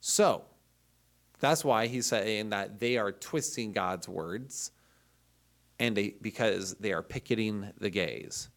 So, 0.00 0.44
that's 1.38 1.64
why 1.64 1.86
he's 1.86 2.06
saying 2.06 2.50
that 2.50 2.80
they 2.80 2.96
are 2.96 3.12
twisting 3.12 3.72
God's 3.72 4.08
words 4.08 4.72
and 5.78 5.96
they, 5.96 6.16
because 6.20 6.74
they 6.74 6.92
are 6.92 7.02
picketing 7.02 7.72
the 7.78 7.90
gays. 7.90 8.48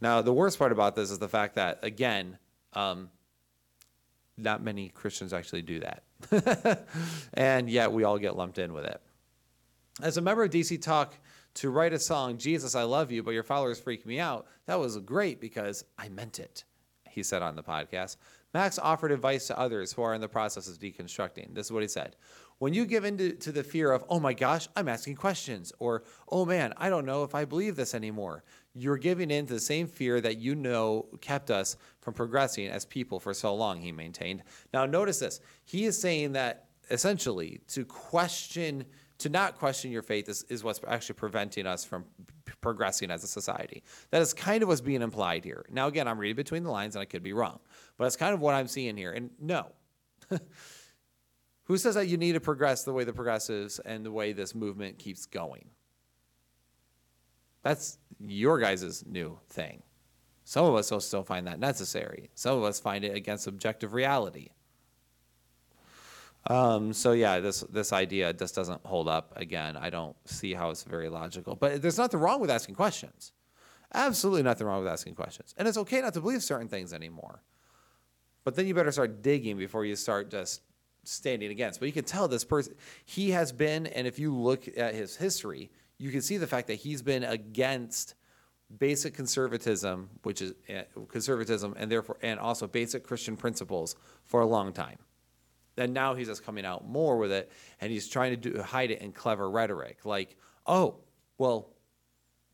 Now, 0.00 0.22
the 0.22 0.32
worst 0.32 0.58
part 0.58 0.72
about 0.72 0.96
this 0.96 1.10
is 1.10 1.18
the 1.18 1.28
fact 1.28 1.54
that, 1.54 1.78
again, 1.82 2.38
um, 2.72 3.10
not 4.36 4.62
many 4.62 4.88
Christians 4.88 5.32
actually 5.32 5.62
do 5.62 5.80
that. 5.80 6.86
and 7.34 7.70
yet 7.70 7.92
we 7.92 8.04
all 8.04 8.18
get 8.18 8.36
lumped 8.36 8.58
in 8.58 8.72
with 8.72 8.84
it. 8.84 9.00
As 10.02 10.16
a 10.16 10.20
member 10.20 10.42
of 10.42 10.50
DC 10.50 10.82
Talk, 10.82 11.14
to 11.54 11.70
write 11.70 11.92
a 11.92 11.98
song, 11.98 12.36
Jesus, 12.36 12.74
I 12.74 12.82
Love 12.82 13.12
You, 13.12 13.22
but 13.22 13.30
your 13.30 13.44
followers 13.44 13.78
freak 13.78 14.04
me 14.04 14.18
out, 14.18 14.46
that 14.66 14.78
was 14.78 14.98
great 14.98 15.40
because 15.40 15.84
I 15.96 16.08
meant 16.08 16.40
it, 16.40 16.64
he 17.08 17.22
said 17.22 17.42
on 17.42 17.54
the 17.54 17.62
podcast. 17.62 18.16
Max 18.52 18.78
offered 18.78 19.12
advice 19.12 19.46
to 19.48 19.58
others 19.58 19.92
who 19.92 20.02
are 20.02 20.14
in 20.14 20.20
the 20.20 20.28
process 20.28 20.68
of 20.68 20.78
deconstructing. 20.78 21.54
This 21.54 21.66
is 21.66 21.72
what 21.72 21.82
he 21.82 21.88
said 21.88 22.16
when 22.58 22.72
you 22.72 22.86
give 22.86 23.04
in 23.04 23.18
to, 23.38 23.52
the 23.52 23.64
fear 23.64 23.92
of, 23.92 24.04
oh 24.08 24.20
my 24.20 24.32
gosh, 24.32 24.68
I'm 24.76 24.88
asking 24.88 25.16
questions, 25.16 25.72
or 25.78 26.04
oh 26.28 26.44
man, 26.44 26.72
I 26.76 26.88
don't 26.88 27.06
know 27.06 27.24
if 27.24 27.34
I 27.34 27.44
believe 27.44 27.76
this 27.76 27.94
anymore, 27.94 28.44
you're 28.74 28.96
giving 28.96 29.30
in 29.30 29.46
to 29.46 29.54
the 29.54 29.60
same 29.60 29.86
fear 29.86 30.20
that 30.20 30.38
you 30.38 30.54
know 30.54 31.06
kept 31.20 31.50
us 31.50 31.76
from 32.00 32.14
progressing 32.14 32.68
as 32.68 32.84
people 32.84 33.20
for 33.20 33.34
so 33.34 33.54
long, 33.54 33.80
he 33.80 33.92
maintained. 33.92 34.42
Now, 34.72 34.86
notice 34.86 35.20
this. 35.20 35.40
He 35.64 35.84
is 35.84 36.00
saying 36.00 36.32
that 36.32 36.66
essentially 36.90 37.60
to 37.68 37.84
question, 37.84 38.84
to 39.18 39.28
not 39.28 39.58
question 39.58 39.90
your 39.90 40.02
faith 40.02 40.28
is, 40.28 40.44
is 40.48 40.64
what's 40.64 40.80
actually 40.86 41.14
preventing 41.14 41.66
us 41.66 41.84
from 41.84 42.04
progressing 42.60 43.10
as 43.10 43.22
a 43.24 43.28
society. 43.28 43.82
That 44.10 44.22
is 44.22 44.32
kind 44.32 44.62
of 44.62 44.68
what's 44.68 44.80
being 44.80 45.02
implied 45.02 45.44
here. 45.44 45.64
Now, 45.70 45.86
again, 45.86 46.08
I'm 46.08 46.18
reading 46.18 46.36
between 46.36 46.64
the 46.64 46.70
lines 46.70 46.96
and 46.96 47.02
I 47.02 47.04
could 47.04 47.22
be 47.22 47.32
wrong, 47.32 47.60
but 47.96 48.06
it's 48.06 48.16
kind 48.16 48.34
of 48.34 48.40
what 48.40 48.54
I'm 48.54 48.68
seeing 48.68 48.96
here. 48.96 49.12
And 49.12 49.30
no. 49.40 49.70
Who 51.64 51.78
says 51.78 51.94
that 51.94 52.08
you 52.08 52.16
need 52.16 52.32
to 52.32 52.40
progress 52.40 52.84
the 52.84 52.92
way 52.92 53.04
the 53.04 53.12
progressives 53.12 53.78
and 53.78 54.04
the 54.04 54.12
way 54.12 54.32
this 54.32 54.54
movement 54.54 54.98
keeps 54.98 55.26
going? 55.26 55.70
That's 57.62 57.98
your 58.20 58.58
guys' 58.58 59.04
new 59.06 59.38
thing. 59.48 59.82
Some 60.44 60.66
of 60.66 60.74
us 60.74 60.90
will 60.90 61.00
still 61.00 61.22
find 61.22 61.46
that 61.46 61.58
necessary. 61.58 62.30
Some 62.34 62.58
of 62.58 62.64
us 62.64 62.78
find 62.78 63.02
it 63.02 63.16
against 63.16 63.46
objective 63.46 63.94
reality. 63.94 64.50
Um, 66.46 66.92
so 66.92 67.12
yeah, 67.12 67.40
this 67.40 67.60
this 67.70 67.94
idea 67.94 68.30
just 68.34 68.54
doesn't 68.54 68.84
hold 68.84 69.08
up. 69.08 69.32
Again, 69.36 69.78
I 69.78 69.88
don't 69.88 70.14
see 70.28 70.52
how 70.52 70.68
it's 70.68 70.82
very 70.82 71.08
logical. 71.08 71.56
But 71.56 71.80
there's 71.80 71.96
nothing 71.96 72.20
wrong 72.20 72.40
with 72.40 72.50
asking 72.50 72.74
questions. 72.74 73.32
Absolutely 73.94 74.42
nothing 74.42 74.66
wrong 74.66 74.82
with 74.82 74.92
asking 74.92 75.14
questions. 75.14 75.54
And 75.56 75.66
it's 75.66 75.78
okay 75.78 76.02
not 76.02 76.12
to 76.14 76.20
believe 76.20 76.42
certain 76.42 76.68
things 76.68 76.92
anymore. 76.92 77.42
But 78.42 78.56
then 78.56 78.66
you 78.66 78.74
better 78.74 78.92
start 78.92 79.22
digging 79.22 79.56
before 79.56 79.86
you 79.86 79.96
start 79.96 80.30
just 80.30 80.60
standing 81.04 81.50
against. 81.50 81.80
But 81.80 81.86
you 81.86 81.92
can 81.92 82.04
tell 82.04 82.28
this 82.28 82.44
person, 82.44 82.74
he 83.04 83.30
has 83.30 83.52
been, 83.52 83.86
and 83.86 84.06
if 84.06 84.18
you 84.18 84.34
look 84.34 84.66
at 84.76 84.94
his 84.94 85.16
history, 85.16 85.70
you 85.98 86.10
can 86.10 86.22
see 86.22 86.36
the 86.36 86.46
fact 86.46 86.66
that 86.68 86.74
he's 86.74 87.02
been 87.02 87.24
against 87.24 88.14
basic 88.78 89.14
conservatism, 89.14 90.10
which 90.22 90.42
is 90.42 90.54
uh, 90.68 90.82
conservatism, 91.08 91.74
and 91.76 91.90
therefore, 91.90 92.16
and 92.22 92.40
also 92.40 92.66
basic 92.66 93.04
Christian 93.04 93.36
principles 93.36 93.96
for 94.24 94.40
a 94.40 94.46
long 94.46 94.72
time. 94.72 94.98
And 95.76 95.92
now 95.92 96.14
he's 96.14 96.28
just 96.28 96.44
coming 96.44 96.64
out 96.64 96.86
more 96.86 97.16
with 97.18 97.32
it, 97.32 97.50
and 97.80 97.90
he's 97.90 98.08
trying 98.08 98.40
to 98.40 98.50
do, 98.50 98.62
hide 98.62 98.90
it 98.90 99.00
in 99.00 99.12
clever 99.12 99.50
rhetoric, 99.50 100.04
like, 100.04 100.36
"Oh, 100.66 100.96
well, 101.38 101.70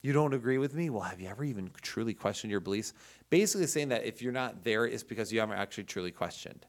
you 0.02 0.12
don't 0.12 0.32
agree 0.32 0.58
with 0.58 0.74
me? 0.74 0.90
Well, 0.90 1.02
have 1.02 1.20
you 1.20 1.28
ever 1.28 1.44
even 1.44 1.70
truly 1.82 2.14
questioned 2.14 2.50
your 2.50 2.60
beliefs?" 2.60 2.92
Basically, 3.28 3.66
saying 3.66 3.88
that 3.90 4.04
if 4.04 4.22
you're 4.22 4.32
not 4.32 4.64
there, 4.64 4.86
it's 4.86 5.02
because 5.02 5.32
you 5.32 5.40
haven't 5.40 5.58
actually 5.58 5.84
truly 5.84 6.10
questioned. 6.10 6.66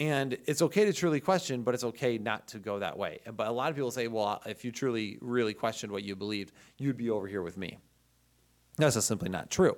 And 0.00 0.38
it's 0.46 0.62
okay 0.62 0.86
to 0.86 0.94
truly 0.94 1.20
question, 1.20 1.62
but 1.62 1.74
it's 1.74 1.84
okay 1.84 2.16
not 2.16 2.48
to 2.48 2.58
go 2.58 2.78
that 2.78 2.96
way. 2.96 3.20
But 3.36 3.48
a 3.48 3.52
lot 3.52 3.68
of 3.68 3.76
people 3.76 3.90
say, 3.90 4.08
well, 4.08 4.40
if 4.46 4.64
you 4.64 4.72
truly, 4.72 5.18
really 5.20 5.52
questioned 5.52 5.92
what 5.92 6.02
you 6.02 6.16
believed, 6.16 6.54
you'd 6.78 6.96
be 6.96 7.10
over 7.10 7.28
here 7.28 7.42
with 7.42 7.58
me. 7.58 7.76
That's 8.78 8.94
just 8.94 9.06
simply 9.06 9.28
not 9.28 9.50
true. 9.50 9.76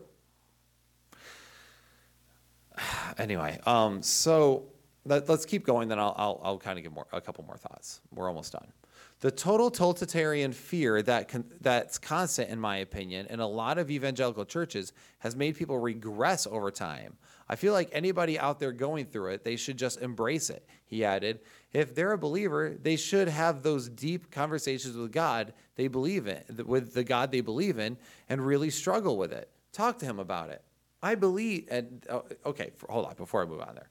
Anyway, 3.18 3.60
um, 3.66 4.02
so 4.02 4.64
let, 5.04 5.28
us 5.28 5.44
keep 5.44 5.66
going. 5.66 5.88
Then 5.88 5.98
I'll, 5.98 6.14
I'll, 6.16 6.40
I'll 6.42 6.58
kind 6.58 6.78
of 6.78 6.82
give 6.82 6.92
more 6.92 7.06
a 7.12 7.20
couple 7.20 7.44
more 7.44 7.58
thoughts. 7.58 8.00
We're 8.10 8.26
almost 8.26 8.52
done. 8.54 8.72
The 9.20 9.30
total 9.30 9.70
totalitarian 9.70 10.52
fear 10.52 11.02
that 11.02 11.28
con- 11.28 11.44
that's 11.60 11.98
constant, 11.98 12.48
in 12.48 12.58
my 12.58 12.78
opinion, 12.78 13.26
in 13.28 13.38
a 13.38 13.46
lot 13.46 13.76
of 13.76 13.90
evangelical 13.90 14.46
churches 14.46 14.94
has 15.18 15.36
made 15.36 15.56
people 15.56 15.78
regress 15.78 16.46
over 16.46 16.70
time. 16.70 17.18
I 17.52 17.56
feel 17.56 17.74
like 17.74 17.90
anybody 17.92 18.38
out 18.38 18.60
there 18.60 18.72
going 18.72 19.04
through 19.04 19.32
it, 19.32 19.44
they 19.44 19.56
should 19.56 19.76
just 19.76 20.00
embrace 20.00 20.48
it. 20.48 20.66
He 20.86 21.04
added, 21.04 21.40
if 21.74 21.94
they're 21.94 22.12
a 22.12 22.18
believer, 22.18 22.78
they 22.80 22.96
should 22.96 23.28
have 23.28 23.62
those 23.62 23.90
deep 23.90 24.30
conversations 24.30 24.96
with 24.96 25.12
God 25.12 25.52
they 25.76 25.86
believe 25.86 26.26
in, 26.26 26.42
with 26.64 26.94
the 26.94 27.04
God 27.04 27.30
they 27.30 27.42
believe 27.42 27.78
in, 27.78 27.98
and 28.30 28.40
really 28.40 28.70
struggle 28.70 29.18
with 29.18 29.32
it. 29.32 29.50
Talk 29.70 29.98
to 29.98 30.06
Him 30.06 30.18
about 30.18 30.48
it. 30.48 30.62
I 31.02 31.14
believe, 31.14 31.68
and 31.70 32.02
oh, 32.08 32.24
okay, 32.46 32.70
hold 32.88 33.04
on 33.04 33.16
before 33.16 33.42
I 33.42 33.44
move 33.44 33.60
on 33.60 33.74
there. 33.74 33.90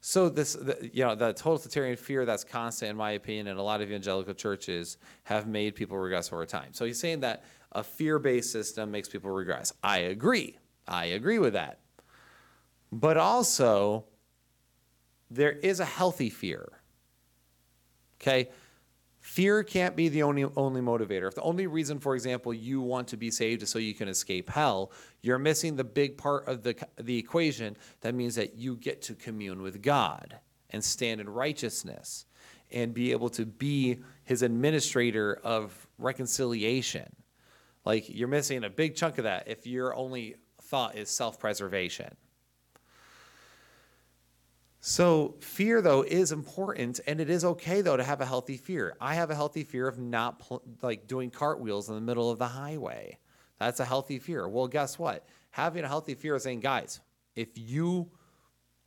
So 0.00 0.28
this, 0.28 0.52
the, 0.52 0.88
you 0.92 1.04
know, 1.04 1.16
the 1.16 1.32
totalitarian 1.32 1.96
fear 1.96 2.24
that's 2.24 2.44
constant, 2.44 2.92
in 2.92 2.96
my 2.96 3.10
opinion, 3.10 3.48
and 3.48 3.58
a 3.58 3.62
lot 3.62 3.80
of 3.80 3.88
evangelical 3.88 4.34
churches 4.34 4.98
have 5.24 5.48
made 5.48 5.74
people 5.74 5.98
regress 5.98 6.32
over 6.32 6.46
time. 6.46 6.68
So 6.74 6.84
he's 6.84 7.00
saying 7.00 7.20
that 7.20 7.42
a 7.72 7.82
fear-based 7.82 8.52
system 8.52 8.92
makes 8.92 9.08
people 9.08 9.32
regress. 9.32 9.72
I 9.82 9.98
agree. 9.98 10.58
I 10.86 11.06
agree 11.06 11.40
with 11.40 11.54
that. 11.54 11.80
But 12.92 13.16
also, 13.16 14.04
there 15.30 15.52
is 15.52 15.80
a 15.80 15.84
healthy 15.84 16.30
fear. 16.30 16.80
Okay, 18.20 18.48
Fear 19.20 19.64
can't 19.64 19.94
be 19.94 20.08
the 20.08 20.22
only 20.22 20.44
only 20.56 20.80
motivator. 20.80 21.28
If 21.28 21.34
the 21.34 21.42
only 21.42 21.66
reason, 21.66 22.00
for 22.00 22.14
example, 22.14 22.54
you 22.54 22.80
want 22.80 23.08
to 23.08 23.18
be 23.18 23.30
saved 23.30 23.62
is 23.62 23.68
so 23.68 23.78
you 23.78 23.94
can 23.94 24.08
escape 24.08 24.48
hell, 24.48 24.92
you're 25.20 25.38
missing 25.38 25.76
the 25.76 25.84
big 25.84 26.16
part 26.16 26.48
of 26.48 26.62
the 26.62 26.74
the 26.98 27.18
equation. 27.18 27.76
That 28.00 28.14
means 28.14 28.34
that 28.36 28.54
you 28.56 28.76
get 28.76 29.02
to 29.02 29.14
commune 29.14 29.60
with 29.60 29.82
God 29.82 30.38
and 30.70 30.82
stand 30.82 31.20
in 31.20 31.28
righteousness 31.28 32.24
and 32.70 32.94
be 32.94 33.12
able 33.12 33.28
to 33.30 33.44
be 33.44 33.98
his 34.24 34.40
administrator 34.40 35.38
of 35.44 35.86
reconciliation. 35.98 37.14
Like 37.84 38.08
you're 38.08 38.28
missing 38.28 38.64
a 38.64 38.70
big 38.70 38.94
chunk 38.94 39.18
of 39.18 39.24
that 39.24 39.48
if 39.48 39.66
your 39.66 39.94
only 39.94 40.36
thought 40.62 40.96
is 40.96 41.10
self-preservation. 41.10 42.16
So, 44.82 45.34
fear, 45.40 45.82
though, 45.82 46.02
is 46.02 46.32
important, 46.32 47.00
and 47.06 47.20
it 47.20 47.28
is 47.28 47.44
okay, 47.44 47.82
though, 47.82 47.98
to 47.98 48.04
have 48.04 48.22
a 48.22 48.26
healthy 48.26 48.56
fear. 48.56 48.96
I 48.98 49.14
have 49.14 49.30
a 49.30 49.34
healthy 49.34 49.62
fear 49.62 49.86
of 49.86 49.98
not 49.98 50.38
pl- 50.38 50.62
like 50.80 51.06
doing 51.06 51.30
cartwheels 51.30 51.90
in 51.90 51.94
the 51.94 52.00
middle 52.00 52.30
of 52.30 52.38
the 52.38 52.48
highway. 52.48 53.18
That's 53.58 53.80
a 53.80 53.84
healthy 53.84 54.18
fear. 54.18 54.48
Well, 54.48 54.68
guess 54.68 54.98
what? 54.98 55.28
Having 55.50 55.84
a 55.84 55.88
healthy 55.88 56.14
fear 56.14 56.34
is 56.36 56.44
saying, 56.44 56.60
guys, 56.60 57.00
if 57.36 57.48
you 57.56 58.10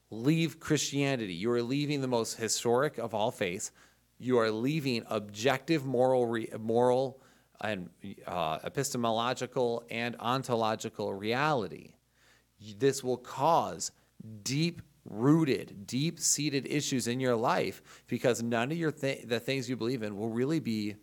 leave 0.09 0.59
Christianity, 0.59 1.33
you 1.35 1.51
are 1.51 1.61
leaving 1.61 2.01
the 2.01 2.07
most 2.07 2.37
historic 2.37 2.97
of 2.97 3.13
all 3.13 3.29
faiths. 3.29 3.71
You 4.17 4.39
are 4.39 4.49
leaving 4.49 5.03
objective 5.09 5.85
moral, 5.85 6.25
re- 6.25 6.49
moral, 6.59 7.21
and 7.61 7.89
uh, 8.25 8.57
epistemological 8.63 9.83
and 9.91 10.15
ontological 10.19 11.13
reality. 11.13 11.93
This 12.79 13.03
will 13.03 13.17
cause 13.17 13.91
deep 14.41 14.81
rooted, 15.05 15.85
deep 15.85 16.19
seated 16.19 16.67
issues 16.67 17.07
in 17.07 17.19
your 17.19 17.35
life 17.35 17.81
because 18.07 18.41
none 18.41 18.71
of 18.71 18.77
your 18.77 18.91
th- 18.91 19.27
the 19.27 19.39
things 19.39 19.69
you 19.69 19.75
believe 19.75 20.03
in 20.03 20.17
will 20.17 20.29
really 20.29 20.59
be 20.59 20.95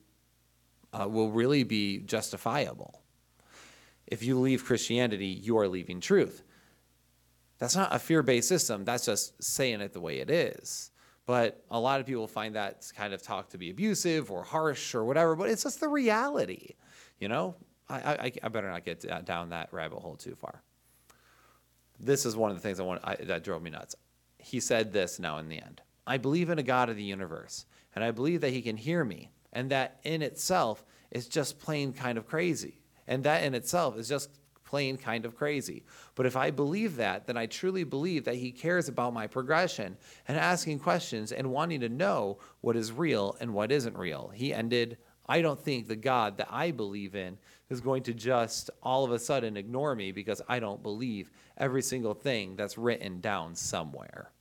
uh, 0.93 1.09
will 1.09 1.31
really 1.31 1.63
be 1.63 1.99
justifiable. 1.99 3.03
If 4.07 4.25
you 4.25 4.39
leave 4.39 4.65
Christianity, 4.65 5.27
you 5.27 5.57
are 5.59 5.69
leaving 5.69 6.01
truth. 6.01 6.43
That's 7.59 7.77
not 7.77 7.95
a 7.95 7.99
fear 7.99 8.23
based 8.23 8.49
system. 8.49 8.85
That's 8.85 9.07
just 9.07 9.43
saying 9.43 9.81
it 9.83 9.93
the 9.93 10.01
way 10.01 10.19
it 10.19 10.31
is. 10.31 10.91
But 11.27 11.63
a 11.71 11.79
lot 11.79 12.01
of 12.01 12.07
people 12.07 12.27
find 12.27 12.57
that 12.57 12.91
kind 12.97 13.15
of 13.15 13.23
talk 13.23 13.51
to 13.51 13.59
be 13.59 13.71
abusive 13.71 14.33
or 14.33 14.43
harsh 14.43 14.95
or 14.95 15.05
whatever. 15.05 15.37
But 15.37 15.51
it's 15.51 15.63
just 15.63 15.79
the 15.79 15.89
reality. 15.89 16.75
You 17.21 17.29
know, 17.29 17.55
I, 17.89 17.95
I, 17.95 18.33
I 18.43 18.49
better 18.49 18.69
not 18.69 18.85
get 18.85 19.05
down 19.27 19.51
that 19.51 19.73
rabbit 19.73 19.99
hole 19.99 20.17
too 20.17 20.35
far 20.35 20.63
this 22.01 22.27
is 22.27 22.37
one 22.37 22.51
of 22.51 22.57
the 22.57 22.63
things 22.63 22.81
I 22.81 22.85
want 22.85 23.01
I, 23.05 23.17
that 23.17 23.45
drove 23.45 23.63
me 23.63 23.71
nuts. 23.71 23.95
He 24.39 24.61
said 24.61 24.93
this 24.93 25.19
now 25.19 25.39
in 25.39 25.49
the 25.49 25.61
end. 25.61 25.83
I 26.07 26.17
believe 26.17 26.51
in 26.51 26.59
a 26.59 26.63
God 26.63 26.89
of 26.89 26.97
the 26.97 27.03
universe, 27.03 27.67
and 27.95 28.03
I 28.03 28.11
believe 28.11 28.41
that 28.41 28.51
he 28.51 28.63
can 28.63 28.77
hear 28.77 29.05
me, 29.05 29.31
and 29.53 29.71
that 29.71 30.01
in 30.03 30.23
itself 30.23 30.85
is 31.11 31.29
just 31.29 31.59
plain 31.61 31.93
kind 31.93 32.19
of 32.19 32.27
crazy. 32.27 32.81
And 33.07 33.25
that 33.25 33.43
in 33.43 33.55
itself 33.55 33.97
is 33.99 34.09
just 34.09 34.31
plain 34.65 34.97
kind 34.97 35.25
of 35.25 35.35
crazy. 35.35 35.83
But 36.15 36.27
if 36.27 36.37
I 36.37 36.53
believe 36.53 36.97
that, 36.97 37.27
then 37.27 37.37
I 37.37 37.47
truly 37.47 37.83
believe 37.83 38.25
that 38.25 38.37
he 38.37 38.53
cares 38.53 38.89
about 38.89 39.13
my 39.13 39.27
progression 39.27 39.97
and 40.29 40.39
asking 40.39 40.79
questions 40.79 41.33
and 41.33 41.51
wanting 41.51 41.81
to 41.81 41.89
know 41.89 42.39
what 42.61 42.77
is 42.77 42.93
real 42.93 43.37
and 43.41 43.53
what 43.53 43.73
isn't 43.73 43.99
real. 43.99 44.31
He 44.33 44.55
ended, 44.55 44.99
I 45.31 45.43
don't 45.43 45.63
think 45.63 45.87
the 45.87 45.95
God 45.95 46.39
that 46.39 46.49
I 46.51 46.73
believe 46.73 47.15
in 47.15 47.39
is 47.69 47.81
going 47.81 48.03
to 48.03 48.13
just 48.13 48.69
all 48.83 49.05
of 49.05 49.13
a 49.13 49.19
sudden 49.21 49.57
ignore 49.57 49.95
me 49.95 50.11
because 50.11 50.43
I 50.49 50.59
don't 50.59 50.83
believe 50.83 51.31
every 51.57 51.83
single 51.83 52.15
thing 52.15 52.57
that's 52.57 52.77
written 52.77 53.21
down 53.21 53.55
somewhere. 53.55 54.33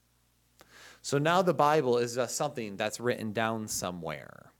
So 1.04 1.20
now 1.20 1.44
the 1.44 1.54
Bible 1.54 2.00
is 2.00 2.16
just 2.16 2.36
something 2.36 2.76
that's 2.76 3.00
written 3.00 3.34
down 3.34 3.68
somewhere. 3.68 4.52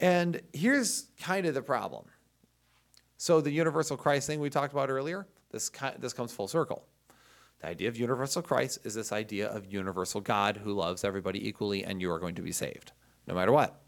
And 0.00 0.40
here's 0.54 1.08
kind 1.20 1.44
of 1.44 1.52
the 1.52 1.60
problem. 1.60 2.06
So 3.18 3.42
the 3.42 3.50
universal 3.50 3.98
Christ 3.98 4.26
thing 4.26 4.40
we 4.40 4.48
talked 4.48 4.72
about 4.72 4.88
earlier, 4.88 5.26
this 5.50 5.70
this 5.98 6.14
comes 6.14 6.32
full 6.32 6.48
circle. 6.48 6.86
The 7.60 7.66
idea 7.66 7.88
of 7.88 7.98
universal 7.98 8.40
Christ 8.40 8.78
is 8.84 8.94
this 8.94 9.12
idea 9.12 9.48
of 9.48 9.70
universal 9.70 10.22
God 10.22 10.56
who 10.56 10.72
loves 10.72 11.04
everybody 11.04 11.46
equally 11.46 11.84
and 11.84 12.00
you 12.00 12.10
are 12.10 12.18
going 12.18 12.36
to 12.36 12.42
be 12.42 12.52
saved 12.52 12.92
no 13.26 13.34
matter 13.34 13.52
what. 13.52 13.83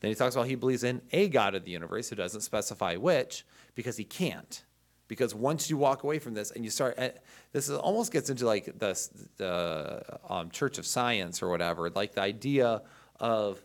Then 0.00 0.10
he 0.10 0.14
talks 0.14 0.34
about 0.34 0.46
he 0.46 0.54
believes 0.54 0.84
in 0.84 1.00
a 1.12 1.28
God 1.28 1.54
of 1.54 1.64
the 1.64 1.70
universe 1.70 2.08
who 2.08 2.16
doesn't 2.16 2.42
specify 2.42 2.96
which 2.96 3.44
because 3.74 3.96
he 3.96 4.04
can't. 4.04 4.62
Because 5.08 5.34
once 5.34 5.70
you 5.70 5.76
walk 5.76 6.02
away 6.02 6.18
from 6.18 6.34
this 6.34 6.50
and 6.50 6.64
you 6.64 6.70
start, 6.70 6.94
eh, 6.98 7.10
this 7.52 7.68
is, 7.68 7.76
almost 7.76 8.12
gets 8.12 8.28
into 8.28 8.44
like 8.44 8.78
the, 8.78 9.08
the 9.36 10.02
um, 10.28 10.50
Church 10.50 10.78
of 10.78 10.86
Science 10.86 11.42
or 11.42 11.48
whatever, 11.48 11.88
like 11.90 12.14
the 12.14 12.22
idea 12.22 12.82
of 13.20 13.62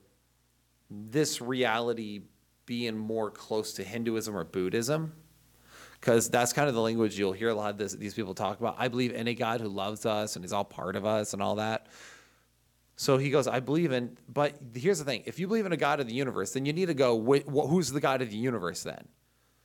this 0.90 1.42
reality 1.42 2.22
being 2.66 2.96
more 2.96 3.32
close 3.32 3.74
to 3.74 3.84
Hinduism 3.84 4.38
or 4.38 4.44
Buddhism. 4.44 5.14
Because 6.00 6.30
that's 6.30 6.52
kind 6.52 6.68
of 6.68 6.74
the 6.74 6.82
language 6.82 7.18
you'll 7.18 7.32
hear 7.32 7.50
a 7.50 7.54
lot 7.54 7.70
of 7.70 7.78
this, 7.78 7.94
these 7.94 8.14
people 8.16 8.34
talk 8.34 8.60
about. 8.60 8.76
I 8.80 8.88
believe 8.88 9.14
in 9.14 9.28
a 9.28 9.36
God 9.36 9.62
who 9.62 9.68
loves 9.68 10.06
us 10.06 10.36
and 10.36 10.44
is 10.44 10.52
all 10.52 10.64
part 10.64 10.96
of 10.96 11.06
us 11.06 11.34
and 11.34 11.44
all 11.44 11.56
that. 11.56 11.88
So 13.02 13.18
he 13.18 13.32
goes, 13.32 13.48
I 13.48 13.60
believe 13.62 13.92
in, 13.92 14.16
but 14.32 14.54
here's 14.76 15.00
the 15.00 15.06
thing: 15.06 15.24
if 15.26 15.40
you 15.40 15.48
believe 15.48 15.66
in 15.66 15.72
a 15.72 15.78
God 15.78 16.00
of 16.00 16.06
the 16.06 16.14
universe, 16.14 16.52
then 16.52 16.68
you 16.68 16.72
need 16.72 16.86
to 16.86 16.94
go, 16.94 17.20
who's 17.20 17.92
the 17.92 18.00
God 18.00 18.22
of 18.22 18.30
the 18.30 18.38
universe 18.38 18.84
then? 18.84 19.08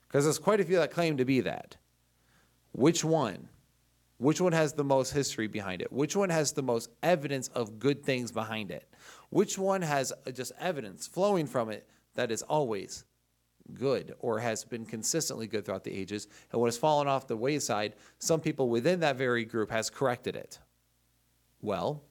Because 0.09 0.25
there's 0.25 0.39
quite 0.39 0.59
a 0.59 0.65
few 0.65 0.77
that 0.79 0.91
claim 0.91 1.19
to 1.19 1.27
be 1.27 1.43
that. 1.43 1.77
Which 2.73 3.05
one? 3.05 3.51
Which 4.17 4.41
one 4.41 4.53
has 4.53 4.73
the 4.73 4.85
most 4.85 5.11
history 5.13 5.49
behind 5.49 5.83
it? 5.83 5.93
Which 5.93 6.17
one 6.17 6.31
has 6.31 6.53
the 6.53 6.63
most 6.63 6.89
evidence 7.03 7.49
of 7.49 7.79
good 7.79 8.03
things 8.03 8.33
behind 8.33 8.71
it? 8.71 8.89
Which 9.29 9.59
one 9.59 9.83
has 9.83 10.15
uh, 10.27 10.31
just 10.31 10.53
evidence 10.59 11.07
flowing 11.07 11.47
from 11.47 11.69
it 11.69 11.87
that 12.15 12.31
is 12.31 12.41
always 12.41 13.05
good 13.75 14.15
or 14.19 14.39
has 14.39 14.65
been 14.65 14.87
consistently 14.87 15.47
good 15.47 15.67
throughout 15.67 15.85
the 15.85 15.93
ages? 15.93 16.27
And 16.53 16.61
what 16.63 16.69
has 16.69 16.79
fallen 16.79 17.07
off 17.07 17.27
the 17.27 17.37
wayside, 17.37 17.97
some 18.19 18.41
people 18.41 18.71
within 18.71 19.01
that 19.01 19.17
very 19.17 19.45
group 19.45 19.71
has 19.71 19.91
corrected 19.91 20.37
it. 20.37 20.59
Well, 21.61 22.03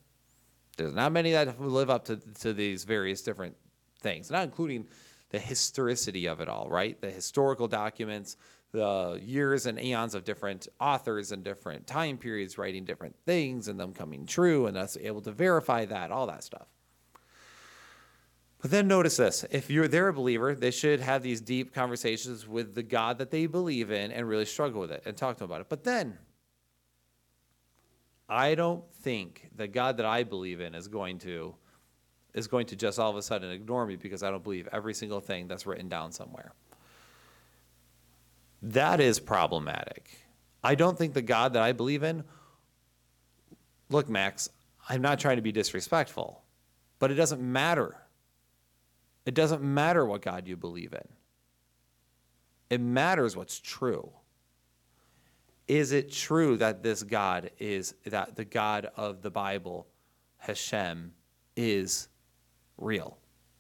there's 0.77 0.93
not 0.93 1.11
many 1.11 1.31
that 1.31 1.59
live 1.61 1.89
up 1.89 2.05
to, 2.05 2.17
to 2.41 2.53
these 2.53 2.83
various 2.83 3.21
different 3.21 3.55
things, 4.01 4.29
not 4.29 4.43
including 4.43 4.87
the 5.29 5.39
historicity 5.39 6.27
of 6.27 6.39
it 6.39 6.49
all, 6.49 6.69
right? 6.69 6.99
The 7.01 7.09
historical 7.09 7.67
documents, 7.67 8.37
the 8.71 9.19
years 9.23 9.65
and 9.65 9.79
eons 9.81 10.15
of 10.15 10.23
different 10.23 10.67
authors 10.79 11.31
and 11.31 11.43
different 11.43 11.87
time 11.87 12.17
periods 12.17 12.57
writing 12.57 12.85
different 12.85 13.15
things 13.25 13.67
and 13.67 13.79
them 13.79 13.93
coming 13.93 14.25
true 14.25 14.67
and 14.67 14.77
us 14.77 14.97
able 14.99 15.21
to 15.21 15.31
verify 15.31 15.85
that, 15.85 16.11
all 16.11 16.27
that 16.27 16.43
stuff. 16.43 16.67
But 18.61 18.71
then 18.71 18.87
notice 18.87 19.17
this 19.17 19.45
if 19.51 19.69
you're 19.69 19.87
they're 19.87 20.07
a 20.07 20.13
believer, 20.13 20.55
they 20.55 20.71
should 20.71 20.99
have 20.99 21.21
these 21.21 21.39
deep 21.39 21.73
conversations 21.73 22.47
with 22.47 22.73
the 22.73 22.83
God 22.83 23.19
that 23.19 23.31
they 23.31 23.45
believe 23.45 23.91
in 23.91 24.11
and 24.11 24.27
really 24.27 24.45
struggle 24.45 24.81
with 24.81 24.91
it 24.91 25.03
and 25.05 25.15
talk 25.15 25.35
to 25.35 25.39
them 25.39 25.51
about 25.51 25.61
it. 25.61 25.69
But 25.69 25.83
then 25.83 26.17
I 28.27 28.55
don't 28.55 28.83
think 28.91 29.49
the 29.55 29.67
God 29.67 29.97
that 29.97 30.05
I 30.05 30.23
believe 30.23 30.61
in 30.61 30.75
is 30.75 30.87
going 30.87 31.19
to 31.19 31.55
is 32.33 32.47
going 32.47 32.65
to 32.67 32.75
just 32.75 32.99
all 32.99 33.09
of 33.09 33.15
a 33.15 33.21
sudden 33.21 33.49
ignore 33.51 33.85
me 33.85 33.95
because 33.95 34.21
I 34.21 34.29
don't 34.29 34.43
believe 34.43 34.67
every 34.71 34.93
single 34.93 35.21
thing 35.21 35.47
that's 35.47 35.65
written 35.65 35.87
down 35.87 36.11
somewhere. 36.11 36.51
That 38.61 38.99
is 38.99 39.19
problematic. 39.21 40.09
I 40.61 40.75
don't 40.75 40.97
think 40.97 41.13
the 41.13 41.21
God 41.21 41.53
that 41.53 41.61
I 41.61 41.71
believe 41.71 42.03
in 42.03 42.25
Look, 43.89 44.09
Max, 44.09 44.49
I'm 44.89 45.01
not 45.01 45.19
trying 45.19 45.35
to 45.35 45.41
be 45.41 45.51
disrespectful, 45.51 46.43
but 46.99 47.11
it 47.11 47.15
doesn't 47.15 47.41
matter. 47.41 47.95
It 49.25 49.33
doesn't 49.33 49.61
matter 49.61 50.05
what 50.05 50.21
God 50.21 50.47
you 50.47 50.57
believe 50.57 50.93
in. 50.93 51.07
It 52.69 52.81
matters 52.81 53.35
what's 53.35 53.59
true. 53.59 54.11
Is 55.67 55.91
it 55.91 56.11
true 56.11 56.57
that 56.57 56.83
this 56.83 57.01
God 57.03 57.49
is, 57.59 57.95
that 58.05 58.35
the 58.35 58.45
God 58.45 58.87
of 58.95 59.21
the 59.21 59.31
Bible, 59.31 59.87
Hashem, 60.37 61.13
is 61.55 62.07
real? 62.77 63.17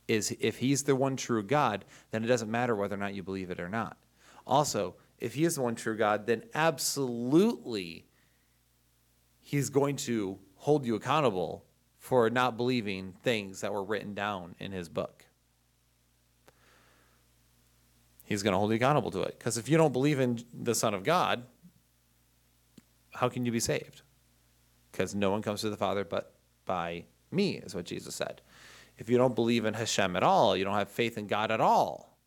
Is 0.07 0.35
if 0.39 0.57
he's 0.57 0.83
the 0.83 0.95
one 0.95 1.15
true 1.15 1.41
God, 1.41 1.83
then 2.11 2.23
it 2.23 2.27
doesn't 2.27 2.51
matter 2.51 2.75
whether 2.75 2.95
or 2.95 2.99
not 2.99 3.15
you 3.15 3.23
believe 3.23 3.49
it 3.49 3.59
or 3.59 3.69
not. 3.69 3.97
Also, 4.45 4.95
if 5.17 5.33
he 5.33 5.45
is 5.45 5.55
the 5.55 5.61
one 5.61 5.75
true 5.75 5.97
God, 5.97 6.27
then 6.27 6.43
absolutely 6.53 8.05
he's 9.41 9.69
going 9.69 9.95
to 9.95 10.37
hold 10.57 10.85
you 10.85 10.95
accountable 10.95 11.65
for 11.97 12.29
not 12.29 12.55
believing 12.55 13.13
things 13.23 13.61
that 13.61 13.73
were 13.73 13.83
written 13.83 14.13
down 14.13 14.53
in 14.59 14.71
his 14.71 14.89
book. 14.89 15.25
He's 18.23 18.43
going 18.43 18.53
to 18.53 18.57
hold 18.59 18.69
you 18.71 18.75
accountable 18.75 19.11
to 19.11 19.21
it. 19.23 19.37
Because 19.37 19.57
if 19.57 19.69
you 19.69 19.77
don't 19.77 19.93
believe 19.93 20.19
in 20.19 20.43
the 20.53 20.75
Son 20.75 20.93
of 20.93 21.03
God, 21.03 21.43
how 23.15 23.29
can 23.29 23.45
you 23.45 23.51
be 23.51 23.59
saved? 23.59 24.01
Because 24.91 25.15
no 25.15 25.31
one 25.31 25.41
comes 25.41 25.61
to 25.61 25.69
the 25.69 25.77
Father 25.77 26.03
but 26.03 26.35
by 26.65 27.05
me, 27.31 27.57
is 27.57 27.75
what 27.75 27.85
Jesus 27.85 28.15
said. 28.15 28.41
If 28.97 29.09
you 29.09 29.17
don't 29.17 29.35
believe 29.35 29.65
in 29.65 29.73
Hashem 29.73 30.15
at 30.15 30.23
all, 30.23 30.55
you 30.55 30.63
don't 30.63 30.75
have 30.75 30.89
faith 30.89 31.17
in 31.17 31.27
God 31.27 31.51
at 31.51 31.61
all, 31.61 32.17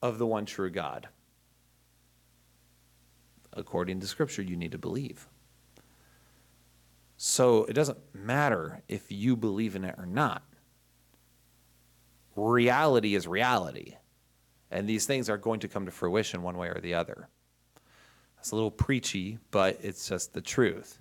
of 0.00 0.18
the 0.18 0.26
one 0.26 0.46
true 0.46 0.70
God, 0.70 1.08
according 3.52 4.00
to 4.00 4.06
Scripture, 4.06 4.42
you 4.42 4.56
need 4.56 4.72
to 4.72 4.78
believe. 4.78 5.28
So 7.16 7.64
it 7.64 7.72
doesn't 7.72 7.98
matter 8.14 8.82
if 8.86 9.10
you 9.10 9.36
believe 9.36 9.74
in 9.74 9.84
it 9.84 9.96
or 9.98 10.06
not. 10.06 10.44
Reality 12.36 13.16
is 13.16 13.26
reality. 13.26 13.96
And 14.70 14.88
these 14.88 15.06
things 15.06 15.28
are 15.28 15.36
going 15.36 15.58
to 15.60 15.68
come 15.68 15.86
to 15.86 15.90
fruition 15.90 16.42
one 16.42 16.56
way 16.56 16.68
or 16.68 16.80
the 16.80 16.94
other. 16.94 17.28
It's 18.40 18.50
a 18.52 18.54
little 18.54 18.70
preachy, 18.70 19.38
but 19.50 19.78
it's 19.82 20.08
just 20.08 20.32
the 20.32 20.40
truth. 20.40 21.00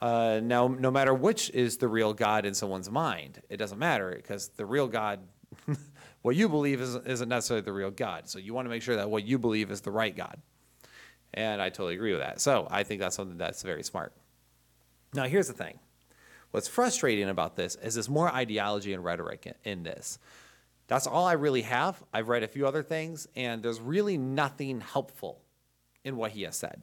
Uh, 0.00 0.40
now, 0.42 0.68
no 0.68 0.90
matter 0.90 1.12
which 1.12 1.50
is 1.50 1.78
the 1.78 1.88
real 1.88 2.14
God 2.14 2.44
in 2.46 2.54
someone's 2.54 2.90
mind, 2.90 3.42
it 3.48 3.56
doesn't 3.56 3.78
matter 3.78 4.12
because 4.14 4.48
the 4.50 4.64
real 4.64 4.86
God, 4.86 5.20
what 6.22 6.36
you 6.36 6.48
believe 6.48 6.80
is, 6.80 6.94
isn't 6.94 7.28
necessarily 7.28 7.64
the 7.64 7.72
real 7.72 7.90
God. 7.90 8.28
So 8.28 8.38
you 8.38 8.54
want 8.54 8.66
to 8.66 8.70
make 8.70 8.82
sure 8.82 8.96
that 8.96 9.10
what 9.10 9.24
you 9.24 9.38
believe 9.38 9.70
is 9.70 9.80
the 9.80 9.90
right 9.90 10.14
God. 10.14 10.36
And 11.34 11.60
I 11.60 11.68
totally 11.68 11.94
agree 11.94 12.12
with 12.12 12.20
that. 12.20 12.40
So 12.40 12.68
I 12.70 12.84
think 12.84 13.00
that's 13.00 13.16
something 13.16 13.38
that's 13.38 13.62
very 13.62 13.82
smart. 13.82 14.12
Now, 15.14 15.24
here's 15.24 15.48
the 15.48 15.54
thing 15.54 15.78
what's 16.52 16.68
frustrating 16.68 17.28
about 17.28 17.56
this 17.56 17.74
is 17.76 17.94
there's 17.94 18.08
more 18.08 18.32
ideology 18.32 18.92
and 18.94 19.04
rhetoric 19.04 19.46
in, 19.46 19.54
in 19.64 19.82
this. 19.82 20.18
That's 20.86 21.06
all 21.06 21.26
I 21.26 21.32
really 21.32 21.62
have. 21.62 22.02
I've 22.14 22.28
read 22.28 22.42
a 22.42 22.48
few 22.48 22.66
other 22.66 22.82
things, 22.82 23.28
and 23.36 23.62
there's 23.62 23.80
really 23.80 24.16
nothing 24.16 24.80
helpful 24.80 25.42
in 26.08 26.16
what 26.16 26.32
he 26.32 26.42
has 26.42 26.56
said. 26.56 26.82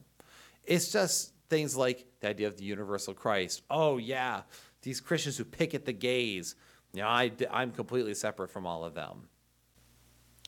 It's 0.64 0.92
just 0.92 1.34
things 1.50 1.76
like 1.76 2.06
the 2.22 2.30
idea 2.30 2.48
of 2.48 2.58
the 2.58 2.64
universal 2.64 3.14
Christ. 3.14 3.64
Oh, 3.70 3.98
yeah, 3.98 4.42
these 4.82 5.02
Christians 5.02 5.38
who 5.38 5.44
pick 5.44 5.74
at 5.74 5.86
the 5.86 5.94
gays. 5.94 6.56
You 6.94 7.02
know, 7.02 7.08
I, 7.08 7.32
I'm 7.52 7.72
completely 7.72 8.14
separate 8.14 8.50
from 8.50 8.66
all 8.66 8.86
of 8.86 8.94
them. 8.94 9.28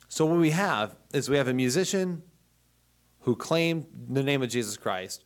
So, 0.07 0.25
what 0.25 0.39
we 0.39 0.51
have 0.51 0.95
is 1.13 1.29
we 1.29 1.37
have 1.37 1.49
a 1.49 1.53
musician 1.53 2.23
who 3.21 3.35
claimed 3.35 3.85
the 4.09 4.23
name 4.23 4.41
of 4.41 4.49
Jesus 4.49 4.77
Christ. 4.77 5.25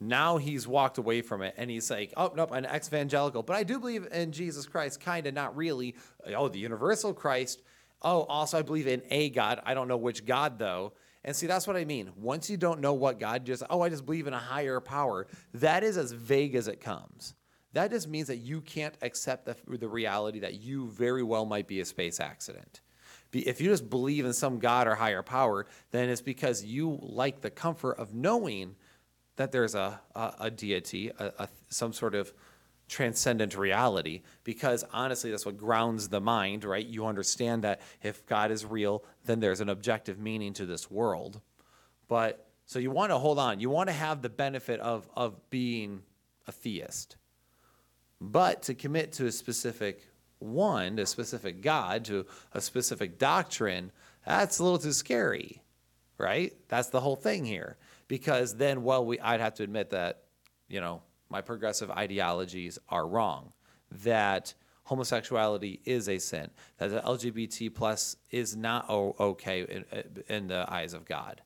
Now 0.00 0.38
he's 0.38 0.66
walked 0.66 0.98
away 0.98 1.22
from 1.22 1.42
it 1.42 1.54
and 1.56 1.70
he's 1.70 1.90
like, 1.90 2.12
oh, 2.16 2.32
nope, 2.34 2.50
an 2.52 2.66
ex 2.66 2.88
evangelical. 2.88 3.42
But 3.42 3.56
I 3.56 3.62
do 3.62 3.78
believe 3.78 4.08
in 4.10 4.32
Jesus 4.32 4.66
Christ, 4.66 5.00
kind 5.00 5.26
of, 5.26 5.34
not 5.34 5.56
really. 5.56 5.94
Oh, 6.34 6.48
the 6.48 6.58
universal 6.58 7.12
Christ. 7.12 7.62
Oh, 8.00 8.22
also, 8.22 8.58
I 8.58 8.62
believe 8.62 8.88
in 8.88 9.02
a 9.10 9.30
God. 9.30 9.60
I 9.64 9.74
don't 9.74 9.86
know 9.86 9.96
which 9.96 10.24
God, 10.26 10.58
though. 10.58 10.94
And 11.24 11.36
see, 11.36 11.46
that's 11.46 11.66
what 11.66 11.76
I 11.76 11.84
mean. 11.84 12.10
Once 12.16 12.50
you 12.50 12.56
don't 12.56 12.80
know 12.80 12.94
what 12.94 13.20
God, 13.20 13.44
just, 13.44 13.62
oh, 13.70 13.80
I 13.80 13.88
just 13.88 14.04
believe 14.04 14.26
in 14.26 14.34
a 14.34 14.38
higher 14.38 14.80
power, 14.80 15.26
that 15.54 15.84
is 15.84 15.96
as 15.96 16.12
vague 16.12 16.54
as 16.54 16.66
it 16.68 16.80
comes. 16.80 17.34
That 17.74 17.90
just 17.90 18.08
means 18.08 18.26
that 18.26 18.38
you 18.38 18.60
can't 18.60 18.96
accept 19.02 19.46
the, 19.46 19.56
the 19.78 19.88
reality 19.88 20.40
that 20.40 20.60
you 20.60 20.88
very 20.88 21.22
well 21.22 21.44
might 21.44 21.68
be 21.68 21.80
a 21.80 21.84
space 21.84 22.20
accident. 22.20 22.80
If 23.32 23.60
you 23.60 23.68
just 23.68 23.88
believe 23.88 24.26
in 24.26 24.32
some 24.34 24.58
God 24.58 24.86
or 24.86 24.94
higher 24.94 25.22
power, 25.22 25.66
then 25.90 26.10
it's 26.10 26.20
because 26.20 26.64
you 26.64 26.98
like 27.00 27.40
the 27.40 27.50
comfort 27.50 27.92
of 27.92 28.14
knowing 28.14 28.76
that 29.36 29.52
there's 29.52 29.74
a, 29.74 30.00
a, 30.14 30.34
a 30.40 30.50
deity, 30.50 31.10
a, 31.18 31.32
a, 31.38 31.48
some 31.70 31.94
sort 31.94 32.14
of 32.14 32.32
transcendent 32.92 33.56
reality 33.56 34.20
because 34.44 34.84
honestly 34.92 35.30
that's 35.30 35.46
what 35.46 35.56
grounds 35.56 36.10
the 36.10 36.20
mind 36.20 36.62
right? 36.62 36.86
You 36.86 37.06
understand 37.06 37.64
that 37.64 37.80
if 38.02 38.26
god 38.26 38.50
is 38.50 38.66
real 38.66 39.02
then 39.24 39.40
there's 39.40 39.62
an 39.62 39.70
objective 39.70 40.18
meaning 40.18 40.52
to 40.52 40.66
this 40.66 40.90
world. 40.90 41.40
But 42.06 42.46
so 42.66 42.78
you 42.78 42.90
want 42.90 43.10
to 43.10 43.18
hold 43.18 43.38
on. 43.38 43.60
You 43.60 43.70
want 43.70 43.88
to 43.88 43.94
have 43.94 44.20
the 44.20 44.28
benefit 44.28 44.78
of 44.80 45.08
of 45.16 45.48
being 45.48 46.02
a 46.46 46.52
theist. 46.52 47.16
But 48.20 48.62
to 48.64 48.74
commit 48.74 49.12
to 49.14 49.26
a 49.26 49.32
specific 49.32 50.06
one 50.38 50.98
a 50.98 51.06
specific 51.06 51.62
god 51.62 52.04
to 52.04 52.26
a 52.52 52.60
specific 52.60 53.18
doctrine 53.18 53.92
that's 54.26 54.58
a 54.58 54.64
little 54.64 54.78
too 54.78 54.92
scary 54.92 55.62
right? 56.18 56.52
That's 56.68 56.90
the 56.90 57.00
whole 57.00 57.16
thing 57.16 57.44
here. 57.44 57.78
Because 58.06 58.56
then 58.56 58.82
well 58.84 59.06
we 59.06 59.18
i'd 59.18 59.40
have 59.40 59.54
to 59.54 59.62
admit 59.62 59.90
that 59.90 60.24
you 60.68 60.80
know 60.80 61.02
my 61.32 61.40
progressive 61.40 61.90
ideologies 61.90 62.78
are 62.90 63.06
wrong, 63.08 63.52
that 64.02 64.54
homosexuality 64.84 65.80
is 65.84 66.08
a 66.08 66.18
sin, 66.18 66.50
that 66.76 66.88
the 66.88 67.00
LGBT 67.00 67.74
plus 67.74 68.16
is 68.30 68.54
not 68.54 68.88
okay 68.90 69.62
in, 69.62 69.84
in 70.28 70.48
the 70.48 70.70
eyes 70.70 70.92
of 70.92 71.06
God. 71.06 71.40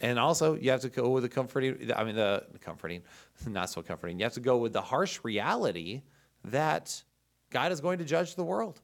And 0.00 0.18
also, 0.18 0.54
you 0.54 0.70
have 0.70 0.80
to 0.80 0.88
go 0.88 1.10
with 1.10 1.24
the 1.24 1.28
comforting, 1.28 1.90
I 1.94 2.04
mean, 2.04 2.14
the 2.14 2.44
comforting, 2.60 3.02
not 3.46 3.68
so 3.68 3.82
comforting. 3.82 4.18
You 4.18 4.24
have 4.24 4.34
to 4.34 4.40
go 4.40 4.58
with 4.58 4.72
the 4.72 4.80
harsh 4.80 5.20
reality 5.22 6.02
that 6.44 7.02
God 7.50 7.72
is 7.72 7.80
going 7.80 7.98
to 7.98 8.04
judge 8.04 8.36
the 8.36 8.44
world 8.44 8.80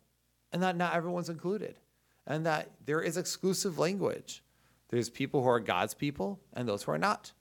and 0.52 0.62
that 0.62 0.76
not 0.76 0.94
everyone's 0.94 1.28
included 1.28 1.78
and 2.26 2.46
that 2.46 2.70
there 2.84 3.00
is 3.00 3.16
exclusive 3.16 3.78
language. 3.78 4.42
There's 4.88 5.08
people 5.08 5.42
who 5.42 5.48
are 5.48 5.60
God's 5.60 5.94
people 5.94 6.40
and 6.52 6.68
those 6.68 6.82
who 6.82 6.92
are 6.92 6.98
not. 6.98 7.32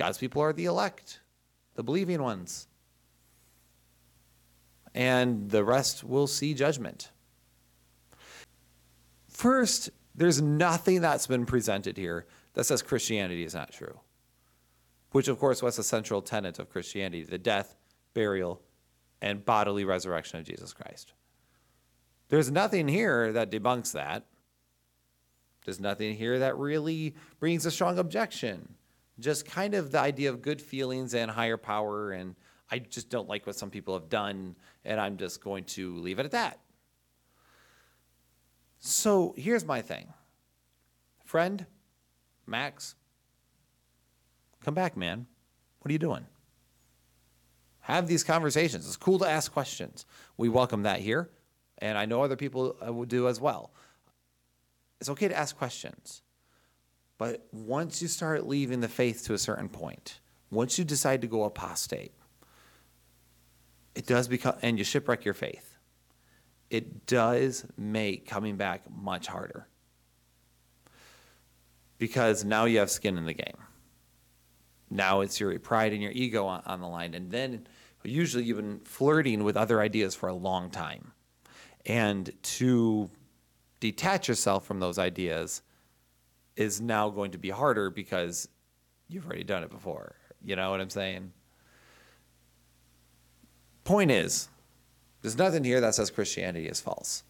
God's 0.00 0.16
people 0.16 0.40
are 0.40 0.54
the 0.54 0.64
elect, 0.64 1.20
the 1.74 1.82
believing 1.82 2.22
ones. 2.22 2.68
And 4.94 5.50
the 5.50 5.62
rest 5.62 6.02
will 6.02 6.26
see 6.26 6.54
judgment. 6.54 7.10
First, 9.28 9.90
there's 10.14 10.40
nothing 10.40 11.02
that's 11.02 11.26
been 11.26 11.44
presented 11.44 11.98
here 11.98 12.24
that 12.54 12.64
says 12.64 12.80
Christianity 12.80 13.44
is 13.44 13.52
not 13.52 13.72
true, 13.72 14.00
which, 15.12 15.28
of 15.28 15.38
course, 15.38 15.62
was 15.62 15.78
a 15.78 15.84
central 15.84 16.22
tenet 16.22 16.58
of 16.58 16.70
Christianity 16.70 17.22
the 17.22 17.36
death, 17.36 17.76
burial, 18.14 18.62
and 19.20 19.44
bodily 19.44 19.84
resurrection 19.84 20.40
of 20.40 20.46
Jesus 20.46 20.72
Christ. 20.72 21.12
There's 22.30 22.50
nothing 22.50 22.88
here 22.88 23.34
that 23.34 23.50
debunks 23.50 23.92
that. 23.92 24.24
There's 25.66 25.78
nothing 25.78 26.16
here 26.16 26.38
that 26.38 26.56
really 26.56 27.14
brings 27.38 27.66
a 27.66 27.70
strong 27.70 27.98
objection 27.98 28.76
just 29.20 29.46
kind 29.46 29.74
of 29.74 29.92
the 29.92 30.00
idea 30.00 30.30
of 30.30 30.42
good 30.42 30.60
feelings 30.60 31.14
and 31.14 31.30
higher 31.30 31.56
power 31.56 32.12
and 32.12 32.34
I 32.70 32.78
just 32.78 33.10
don't 33.10 33.28
like 33.28 33.46
what 33.46 33.56
some 33.56 33.70
people 33.70 33.94
have 33.94 34.08
done 34.08 34.56
and 34.84 35.00
I'm 35.00 35.16
just 35.16 35.42
going 35.42 35.64
to 35.64 35.96
leave 35.96 36.18
it 36.18 36.24
at 36.24 36.32
that. 36.32 36.60
So 38.78 39.34
here's 39.36 39.64
my 39.64 39.82
thing. 39.82 40.12
Friend, 41.24 41.64
Max, 42.46 42.94
come 44.64 44.74
back, 44.74 44.96
man. 44.96 45.26
What 45.80 45.90
are 45.90 45.92
you 45.92 45.98
doing? 45.98 46.26
Have 47.80 48.06
these 48.06 48.24
conversations. 48.24 48.86
It's 48.86 48.96
cool 48.96 49.18
to 49.18 49.28
ask 49.28 49.52
questions. 49.52 50.06
We 50.36 50.48
welcome 50.48 50.82
that 50.82 51.00
here, 51.00 51.30
and 51.78 51.96
I 51.96 52.06
know 52.06 52.22
other 52.22 52.36
people 52.36 52.76
uh, 52.86 52.92
will 52.92 53.06
do 53.06 53.28
as 53.28 53.40
well. 53.40 53.72
It's 55.00 55.08
okay 55.10 55.28
to 55.28 55.36
ask 55.36 55.56
questions. 55.56 56.22
But 57.20 57.46
once 57.52 58.00
you 58.00 58.08
start 58.08 58.46
leaving 58.46 58.80
the 58.80 58.88
faith 58.88 59.26
to 59.26 59.34
a 59.34 59.38
certain 59.38 59.68
point, 59.68 60.20
once 60.50 60.78
you 60.78 60.86
decide 60.86 61.20
to 61.20 61.26
go 61.26 61.44
apostate, 61.44 62.14
it 63.94 64.06
does 64.06 64.26
become, 64.26 64.54
and 64.62 64.78
you 64.78 64.84
shipwreck 64.84 65.26
your 65.26 65.34
faith, 65.34 65.76
it 66.70 67.04
does 67.04 67.66
make 67.76 68.26
coming 68.26 68.56
back 68.56 68.90
much 68.90 69.26
harder. 69.26 69.68
Because 71.98 72.42
now 72.42 72.64
you 72.64 72.78
have 72.78 72.90
skin 72.90 73.18
in 73.18 73.26
the 73.26 73.34
game. 73.34 73.58
Now 74.88 75.20
it's 75.20 75.38
your 75.38 75.58
pride 75.58 75.92
and 75.92 76.02
your 76.02 76.12
ego 76.12 76.46
on, 76.46 76.62
on 76.64 76.80
the 76.80 76.88
line. 76.88 77.12
And 77.12 77.30
then 77.30 77.66
usually 78.02 78.44
you've 78.44 78.56
been 78.56 78.80
flirting 78.80 79.44
with 79.44 79.58
other 79.58 79.82
ideas 79.82 80.14
for 80.14 80.30
a 80.30 80.34
long 80.34 80.70
time. 80.70 81.12
And 81.84 82.32
to 82.44 83.10
detach 83.78 84.26
yourself 84.26 84.64
from 84.64 84.80
those 84.80 84.98
ideas 84.98 85.60
is 86.60 86.78
now 86.78 87.08
going 87.08 87.30
to 87.30 87.38
be 87.38 87.48
harder 87.48 87.88
because 87.88 88.46
you've 89.08 89.24
already 89.24 89.44
done 89.44 89.64
it 89.64 89.70
before. 89.70 90.14
You 90.44 90.56
know 90.56 90.70
what 90.70 90.80
I'm 90.80 90.90
saying? 90.90 91.32
Point 93.82 94.10
is, 94.10 94.50
there's 95.22 95.38
nothing 95.38 95.64
here 95.64 95.80
that 95.80 95.94
says 95.94 96.10
Christianity 96.10 96.66
is 96.66 96.78
false. 96.78 97.22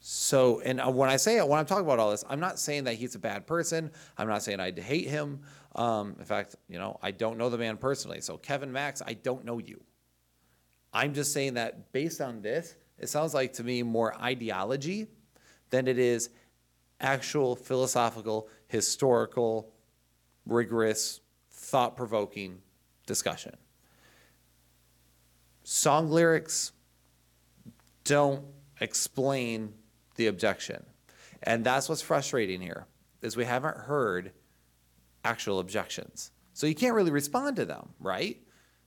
So, 0.00 0.60
and 0.60 0.80
uh, 0.80 0.90
when 0.90 1.10
I 1.10 1.16
say 1.16 1.36
it, 1.36 1.46
when 1.46 1.58
I'm 1.58 1.66
talking 1.66 1.84
about 1.84 1.98
all 1.98 2.10
this, 2.10 2.24
I'm 2.26 2.40
not 2.40 2.58
saying 2.58 2.84
that 2.84 2.94
he's 2.94 3.14
a 3.16 3.18
bad 3.18 3.46
person. 3.46 3.90
I'm 4.16 4.28
not 4.28 4.42
saying 4.42 4.58
I 4.58 4.70
hate 4.70 5.08
him. 5.08 5.40
Um, 5.74 6.16
in 6.18 6.24
fact, 6.24 6.56
you 6.70 6.78
know, 6.78 6.98
I 7.02 7.10
don't 7.10 7.36
know 7.36 7.50
the 7.50 7.58
man 7.58 7.76
personally. 7.76 8.22
So, 8.22 8.38
Kevin 8.38 8.72
Max, 8.72 9.02
I 9.06 9.12
don't 9.12 9.44
know 9.44 9.58
you. 9.58 9.82
I'm 10.90 11.12
just 11.12 11.34
saying 11.34 11.54
that 11.54 11.92
based 11.92 12.22
on 12.22 12.40
this, 12.40 12.76
it 12.98 13.10
sounds 13.10 13.34
like 13.34 13.52
to 13.54 13.64
me 13.64 13.82
more 13.82 14.18
ideology 14.22 15.08
than 15.68 15.86
it 15.86 15.98
is 15.98 16.30
actual 17.00 17.56
philosophical, 17.56 18.48
historical, 18.68 19.72
rigorous, 20.46 21.20
thought 21.50 21.96
provoking 21.96 22.58
discussion. 23.06 23.56
Song 25.64 26.10
lyrics 26.10 26.72
don't 28.04 28.44
explain 28.80 29.74
the 30.16 30.28
objection. 30.28 30.84
And 31.42 31.64
that's 31.64 31.88
what's 31.88 32.02
frustrating 32.02 32.60
here 32.60 32.86
is 33.22 33.36
we 33.36 33.44
haven't 33.44 33.76
heard 33.76 34.32
actual 35.24 35.58
objections. 35.58 36.30
So 36.52 36.66
you 36.66 36.74
can't 36.74 36.94
really 36.94 37.10
respond 37.10 37.56
to 37.56 37.64
them, 37.64 37.90
right? 38.00 38.40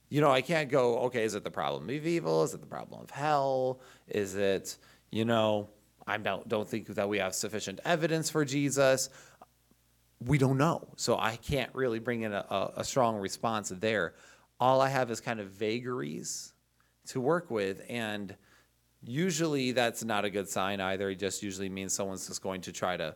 You 0.09 0.21
know, 0.21 0.31
I 0.31 0.41
can't 0.41 0.69
go, 0.69 0.97
okay, 0.99 1.23
is 1.23 1.35
it 1.35 1.43
the 1.43 1.51
problem 1.51 1.83
of 1.83 2.07
evil? 2.07 2.43
Is 2.43 2.53
it 2.53 2.61
the 2.61 2.67
problem 2.67 3.01
of 3.01 3.11
hell? 3.11 3.81
Is 4.07 4.35
it, 4.35 4.77
you 5.11 5.25
know, 5.25 5.69
I 6.09 6.17
don't, 6.17 6.47
don't 6.49 6.67
think 6.67 6.87
that 6.87 7.07
we 7.07 7.19
have 7.19 7.35
sufficient 7.35 7.79
evidence 7.85 8.29
for 8.29 8.43
Jesus. 8.43 9.09
We 10.19 10.37
don't 10.37 10.57
know. 10.57 10.87
So 10.95 11.17
I 11.17 11.35
can't 11.35 11.73
really 11.75 11.99
bring 11.99 12.23
in 12.23 12.33
a, 12.33 12.45
a, 12.49 12.71
a 12.77 12.83
strong 12.83 13.17
response 13.17 13.69
there. 13.69 14.15
All 14.59 14.81
I 14.81 14.89
have 14.89 15.11
is 15.11 15.21
kind 15.21 15.39
of 15.39 15.51
vagaries 15.51 16.53
to 17.09 17.21
work 17.21 17.51
with. 17.51 17.83
And 17.89 18.35
usually 19.03 19.71
that's 19.71 20.03
not 20.03 20.25
a 20.25 20.29
good 20.29 20.49
sign 20.49 20.81
either. 20.81 21.11
It 21.11 21.19
just 21.19 21.43
usually 21.43 21.69
means 21.69 21.93
someone's 21.93 22.27
just 22.27 22.41
going 22.41 22.61
to 22.61 22.71
try 22.71 22.97
to 22.97 23.15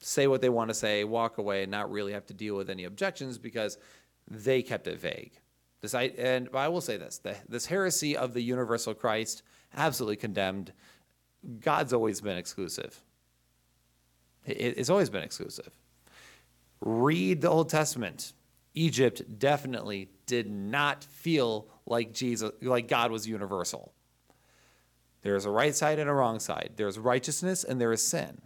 say 0.00 0.26
what 0.26 0.40
they 0.40 0.48
want 0.48 0.70
to 0.70 0.74
say, 0.74 1.04
walk 1.04 1.38
away, 1.38 1.62
and 1.62 1.70
not 1.70 1.90
really 1.90 2.12
have 2.12 2.26
to 2.26 2.34
deal 2.34 2.56
with 2.56 2.70
any 2.70 2.84
objections 2.84 3.38
because 3.38 3.78
they 4.28 4.62
kept 4.62 4.86
it 4.86 4.98
vague. 4.98 5.32
This, 5.80 5.94
I, 5.94 6.04
and 6.18 6.48
I 6.54 6.68
will 6.68 6.80
say 6.80 6.96
this: 6.96 7.18
the, 7.18 7.36
this 7.48 7.66
heresy 7.66 8.16
of 8.16 8.34
the 8.34 8.42
universal 8.42 8.94
Christ, 8.94 9.42
absolutely 9.76 10.16
condemned. 10.16 10.72
God's 11.60 11.92
always 11.92 12.20
been 12.20 12.38
exclusive. 12.38 13.02
It's 14.46 14.90
always 14.90 15.10
been 15.10 15.22
exclusive. 15.22 15.70
Read 16.80 17.42
the 17.42 17.50
Old 17.50 17.68
Testament. 17.68 18.32
Egypt 18.74 19.38
definitely 19.38 20.10
did 20.26 20.50
not 20.50 21.04
feel 21.04 21.68
like 21.86 22.12
Jesus, 22.14 22.50
like 22.62 22.88
God 22.88 23.10
was 23.10 23.26
universal. 23.28 23.92
There 25.22 25.36
is 25.36 25.44
a 25.44 25.50
right 25.50 25.74
side 25.74 25.98
and 25.98 26.10
a 26.10 26.14
wrong 26.14 26.40
side. 26.40 26.72
There 26.76 26.88
is 26.88 26.98
righteousness 26.98 27.64
and 27.64 27.80
there 27.80 27.92
is 27.92 28.02
sin 28.02 28.40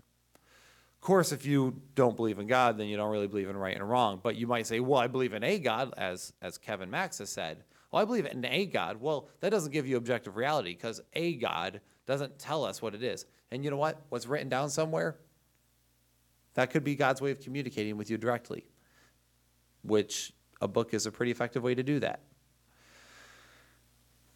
Of 0.97 1.01
course, 1.03 1.33
if 1.33 1.47
you 1.47 1.83
don't 1.95 2.17
believe 2.17 2.39
in 2.39 2.47
God, 2.49 2.79
then 2.79 2.89
you 2.89 2.97
don't 2.97 3.13
really 3.13 3.29
believe 3.29 3.49
in 3.51 3.57
right 3.57 3.77
and 3.77 3.89
wrong. 3.89 4.21
But 4.23 4.37
you 4.37 4.47
might 4.49 4.67
say, 4.67 4.81
well, 4.81 5.01
I 5.01 5.07
believe 5.07 5.35
in 5.35 5.45
a 5.45 5.59
God, 5.59 5.95
as, 5.99 6.33
as 6.43 6.59
Kevin 6.59 6.91
Max 6.91 7.19
has 7.19 7.31
said. 7.31 7.65
Well, 7.93 8.03
I 8.03 8.07
believe 8.07 8.27
in 8.27 8.45
a 8.45 8.67
God. 8.67 9.01
Well, 9.01 9.29
that 9.41 9.51
doesn't 9.51 9.73
give 9.73 9.87
you 9.87 9.97
objective 9.99 10.37
reality 10.37 10.75
because 10.75 11.01
a 11.13 11.37
God 11.37 11.81
doesn't 12.07 12.39
tell 12.39 12.65
us 12.65 12.83
what 12.83 12.95
it 12.95 13.03
is. 13.03 13.27
And 13.51 13.65
you 13.65 13.71
know 13.71 13.77
what? 13.77 14.03
What's 14.09 14.27
written 14.27 14.49
down 14.49 14.71
somewhere? 14.71 15.17
That 16.55 16.71
could 16.71 16.85
be 16.85 16.95
God's 16.95 17.21
way 17.21 17.31
of 17.31 17.41
communicating 17.41 17.97
with 17.97 18.11
you 18.11 18.19
directly, 18.19 18.65
which 19.83 20.33
a 20.61 20.69
book 20.69 20.95
is 20.95 21.07
a 21.07 21.11
pretty 21.11 21.33
effective 21.33 21.63
way 21.63 21.75
to 21.75 21.83
do 21.83 22.01
that. 22.01 22.21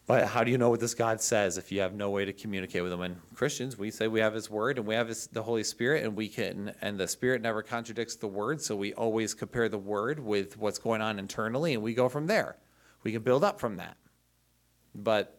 But 0.09 0.25
how 0.27 0.43
do 0.43 0.49
you 0.49 0.57
know 0.57 0.71
what 0.71 0.79
this 0.79 0.95
God 0.95 1.21
says 1.21 1.59
if 1.59 1.71
you 1.71 1.81
have 1.81 1.93
no 1.93 2.09
way 2.09 2.25
to 2.25 2.33
communicate 2.33 2.81
with 2.81 2.91
Him? 2.91 3.01
And 3.01 3.17
Christians, 3.35 3.77
we 3.77 3.91
say 3.91 4.07
we 4.07 4.19
have 4.21 4.33
His 4.33 4.49
Word 4.49 4.79
and 4.79 4.87
we 4.87 4.95
have 4.95 5.07
his, 5.07 5.27
the 5.27 5.43
Holy 5.43 5.63
Spirit, 5.63 6.03
and 6.03 6.15
we 6.15 6.27
can, 6.27 6.73
and 6.81 6.97
the 6.97 7.07
Spirit 7.07 7.43
never 7.43 7.61
contradicts 7.61 8.15
the 8.15 8.27
Word, 8.27 8.59
so 8.59 8.75
we 8.75 8.91
always 8.95 9.35
compare 9.35 9.69
the 9.69 9.77
Word 9.77 10.19
with 10.19 10.57
what's 10.57 10.79
going 10.79 11.01
on 11.01 11.19
internally, 11.19 11.75
and 11.75 11.83
we 11.83 11.93
go 11.93 12.09
from 12.09 12.25
there. 12.25 12.57
We 13.03 13.11
can 13.11 13.21
build 13.21 13.43
up 13.43 13.59
from 13.59 13.77
that. 13.77 13.97
But 14.95 15.38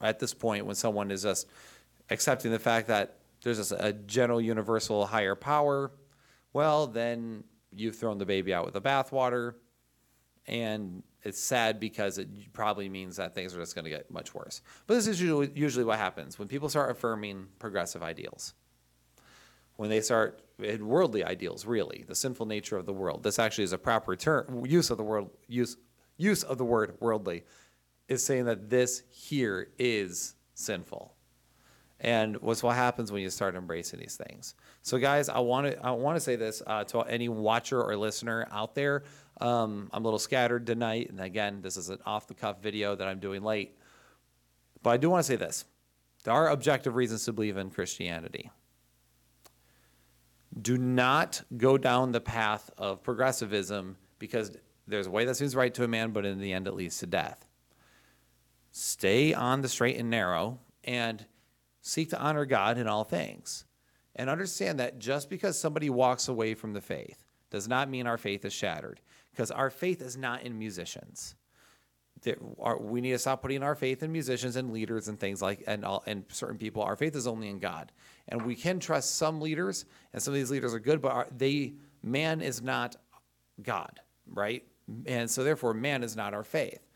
at 0.00 0.18
this 0.18 0.34
point, 0.34 0.66
when 0.66 0.74
someone 0.74 1.10
is 1.10 1.22
just 1.22 1.48
accepting 2.10 2.50
the 2.50 2.58
fact 2.58 2.88
that 2.88 3.16
there's 3.42 3.72
a 3.72 3.92
general 3.92 4.40
universal 4.40 5.06
higher 5.06 5.34
power, 5.34 5.92
well, 6.52 6.86
then 6.86 7.44
you've 7.72 7.96
thrown 7.96 8.18
the 8.18 8.26
baby 8.26 8.52
out 8.52 8.64
with 8.64 8.74
the 8.74 8.80
bathwater, 8.80 9.54
and 10.46 11.02
it's 11.22 11.40
sad 11.40 11.78
because 11.78 12.18
it 12.18 12.52
probably 12.52 12.88
means 12.88 13.16
that 13.16 13.34
things 13.34 13.54
are 13.54 13.58
just 13.58 13.74
going 13.74 13.84
to 13.84 13.90
get 13.90 14.10
much 14.10 14.34
worse. 14.34 14.62
But 14.86 14.94
this 14.94 15.06
is 15.06 15.20
usually, 15.20 15.50
usually 15.54 15.84
what 15.84 15.98
happens 15.98 16.38
when 16.38 16.48
people 16.48 16.68
start 16.68 16.90
affirming 16.90 17.46
progressive 17.58 18.02
ideals. 18.02 18.54
When 19.76 19.90
they 19.90 20.00
start 20.00 20.42
worldly 20.80 21.22
ideals, 21.22 21.64
really, 21.64 22.04
the 22.08 22.14
sinful 22.14 22.46
nature 22.46 22.76
of 22.76 22.86
the 22.86 22.92
world. 22.92 23.22
This 23.22 23.38
actually 23.38 23.64
is 23.64 23.72
a 23.72 23.78
proper 23.78 24.16
term 24.16 24.64
use 24.66 24.90
of 24.90 24.96
the 24.96 25.04
word 25.04 25.26
use 25.46 25.76
use 26.16 26.42
of 26.42 26.58
the 26.58 26.64
word 26.64 26.96
worldly 26.98 27.44
is 28.08 28.24
saying 28.24 28.46
that 28.46 28.70
this 28.70 29.02
here 29.10 29.68
is 29.78 30.34
sinful. 30.54 31.14
And 32.00 32.36
what's 32.36 32.62
what 32.62 32.76
happens 32.76 33.10
when 33.10 33.22
you 33.22 33.30
start 33.30 33.56
embracing 33.56 33.98
these 33.98 34.16
things. 34.16 34.54
So, 34.82 34.98
guys, 34.98 35.28
I 35.28 35.40
want 35.40 35.66
to 35.66 35.84
I 35.84 35.90
want 35.90 36.16
to 36.16 36.20
say 36.20 36.36
this 36.36 36.62
uh, 36.64 36.84
to 36.84 37.00
any 37.00 37.28
watcher 37.28 37.82
or 37.82 37.96
listener 37.96 38.46
out 38.52 38.74
there. 38.74 39.02
Um, 39.40 39.90
I'm 39.92 40.02
a 40.02 40.06
little 40.06 40.18
scattered 40.20 40.64
tonight, 40.66 41.10
and 41.10 41.20
again, 41.20 41.60
this 41.60 41.76
is 41.76 41.88
an 41.88 41.98
off-the-cuff 42.06 42.62
video 42.62 42.94
that 42.94 43.06
I'm 43.06 43.18
doing 43.18 43.42
late. 43.42 43.76
But 44.82 44.90
I 44.90 44.96
do 44.96 45.10
want 45.10 45.24
to 45.24 45.26
say 45.26 45.34
this: 45.34 45.64
there 46.22 46.34
are 46.34 46.50
objective 46.50 46.94
reasons 46.94 47.24
to 47.24 47.32
believe 47.32 47.56
in 47.56 47.68
Christianity. 47.68 48.50
Do 50.62 50.78
not 50.78 51.42
go 51.56 51.78
down 51.78 52.12
the 52.12 52.20
path 52.20 52.70
of 52.78 53.02
progressivism 53.02 53.96
because 54.20 54.56
there's 54.86 55.08
a 55.08 55.10
way 55.10 55.24
that 55.24 55.34
seems 55.34 55.56
right 55.56 55.74
to 55.74 55.82
a 55.82 55.88
man, 55.88 56.12
but 56.12 56.24
in 56.24 56.38
the 56.38 56.52
end, 56.52 56.68
it 56.68 56.74
leads 56.74 56.98
to 56.98 57.06
death. 57.06 57.47
Stay 58.80 59.34
on 59.34 59.60
the 59.60 59.68
straight 59.68 59.96
and 59.96 60.08
narrow, 60.08 60.60
and 60.84 61.26
seek 61.80 62.10
to 62.10 62.20
honor 62.20 62.46
God 62.46 62.78
in 62.78 62.86
all 62.86 63.02
things. 63.02 63.64
And 64.14 64.30
understand 64.30 64.78
that 64.78 65.00
just 65.00 65.28
because 65.28 65.58
somebody 65.58 65.90
walks 65.90 66.28
away 66.28 66.54
from 66.54 66.74
the 66.74 66.80
faith 66.80 67.24
does 67.50 67.66
not 67.66 67.90
mean 67.90 68.06
our 68.06 68.16
faith 68.16 68.44
is 68.44 68.52
shattered 68.52 69.00
because 69.32 69.50
our 69.50 69.68
faith 69.68 70.00
is 70.00 70.16
not 70.16 70.42
in 70.44 70.56
musicians. 70.56 71.34
we 72.78 73.00
need 73.00 73.10
to 73.10 73.18
stop 73.18 73.42
putting 73.42 73.64
our 73.64 73.74
faith 73.74 74.04
in 74.04 74.12
musicians 74.12 74.54
and 74.54 74.72
leaders 74.72 75.08
and 75.08 75.18
things 75.18 75.42
like 75.42 75.64
and 75.66 75.84
all, 75.84 76.04
and 76.06 76.24
certain 76.28 76.56
people. 76.56 76.84
Our 76.84 76.94
faith 76.94 77.16
is 77.16 77.26
only 77.26 77.48
in 77.48 77.58
God, 77.58 77.90
and 78.28 78.42
we 78.42 78.54
can 78.54 78.78
trust 78.78 79.16
some 79.16 79.40
leaders, 79.40 79.86
and 80.12 80.22
some 80.22 80.34
of 80.34 80.38
these 80.38 80.52
leaders 80.52 80.72
are 80.72 80.78
good, 80.78 81.02
but 81.02 81.36
they 81.36 81.74
man 82.00 82.40
is 82.40 82.62
not 82.62 82.94
God, 83.60 83.98
right? 84.32 84.64
And 85.06 85.28
so 85.28 85.42
therefore, 85.42 85.74
man 85.74 86.04
is 86.04 86.14
not 86.14 86.32
our 86.32 86.44
faith. 86.44 86.87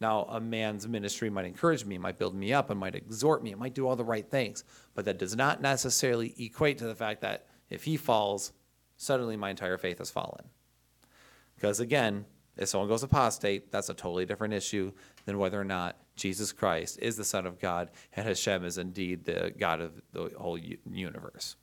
Now, 0.00 0.24
a 0.28 0.40
man's 0.40 0.86
ministry 0.86 1.28
might 1.28 1.44
encourage 1.44 1.84
me, 1.84 1.98
might 1.98 2.18
build 2.18 2.34
me 2.34 2.52
up, 2.52 2.70
and 2.70 2.78
might 2.78 2.94
exhort 2.94 3.42
me, 3.42 3.52
it 3.52 3.58
might 3.58 3.74
do 3.74 3.88
all 3.88 3.96
the 3.96 4.04
right 4.04 4.28
things, 4.28 4.62
but 4.94 5.04
that 5.06 5.18
does 5.18 5.34
not 5.34 5.60
necessarily 5.60 6.34
equate 6.38 6.78
to 6.78 6.86
the 6.86 6.94
fact 6.94 7.20
that 7.22 7.46
if 7.68 7.84
he 7.84 7.96
falls, 7.96 8.52
suddenly 8.96 9.36
my 9.36 9.50
entire 9.50 9.76
faith 9.76 9.98
has 9.98 10.10
fallen. 10.10 10.44
Because 11.56 11.80
again, 11.80 12.24
if 12.56 12.68
someone 12.68 12.88
goes 12.88 13.02
apostate, 13.02 13.72
that's 13.72 13.88
a 13.88 13.94
totally 13.94 14.26
different 14.26 14.54
issue 14.54 14.92
than 15.24 15.38
whether 15.38 15.60
or 15.60 15.64
not 15.64 15.96
Jesus 16.16 16.52
Christ 16.52 16.98
is 17.00 17.16
the 17.16 17.24
Son 17.24 17.46
of 17.46 17.58
God 17.58 17.90
and 18.14 18.26
Hashem 18.26 18.64
is 18.64 18.78
indeed 18.78 19.24
the 19.24 19.52
God 19.56 19.80
of 19.80 20.00
the 20.12 20.32
whole 20.36 20.58
universe. 20.58 21.56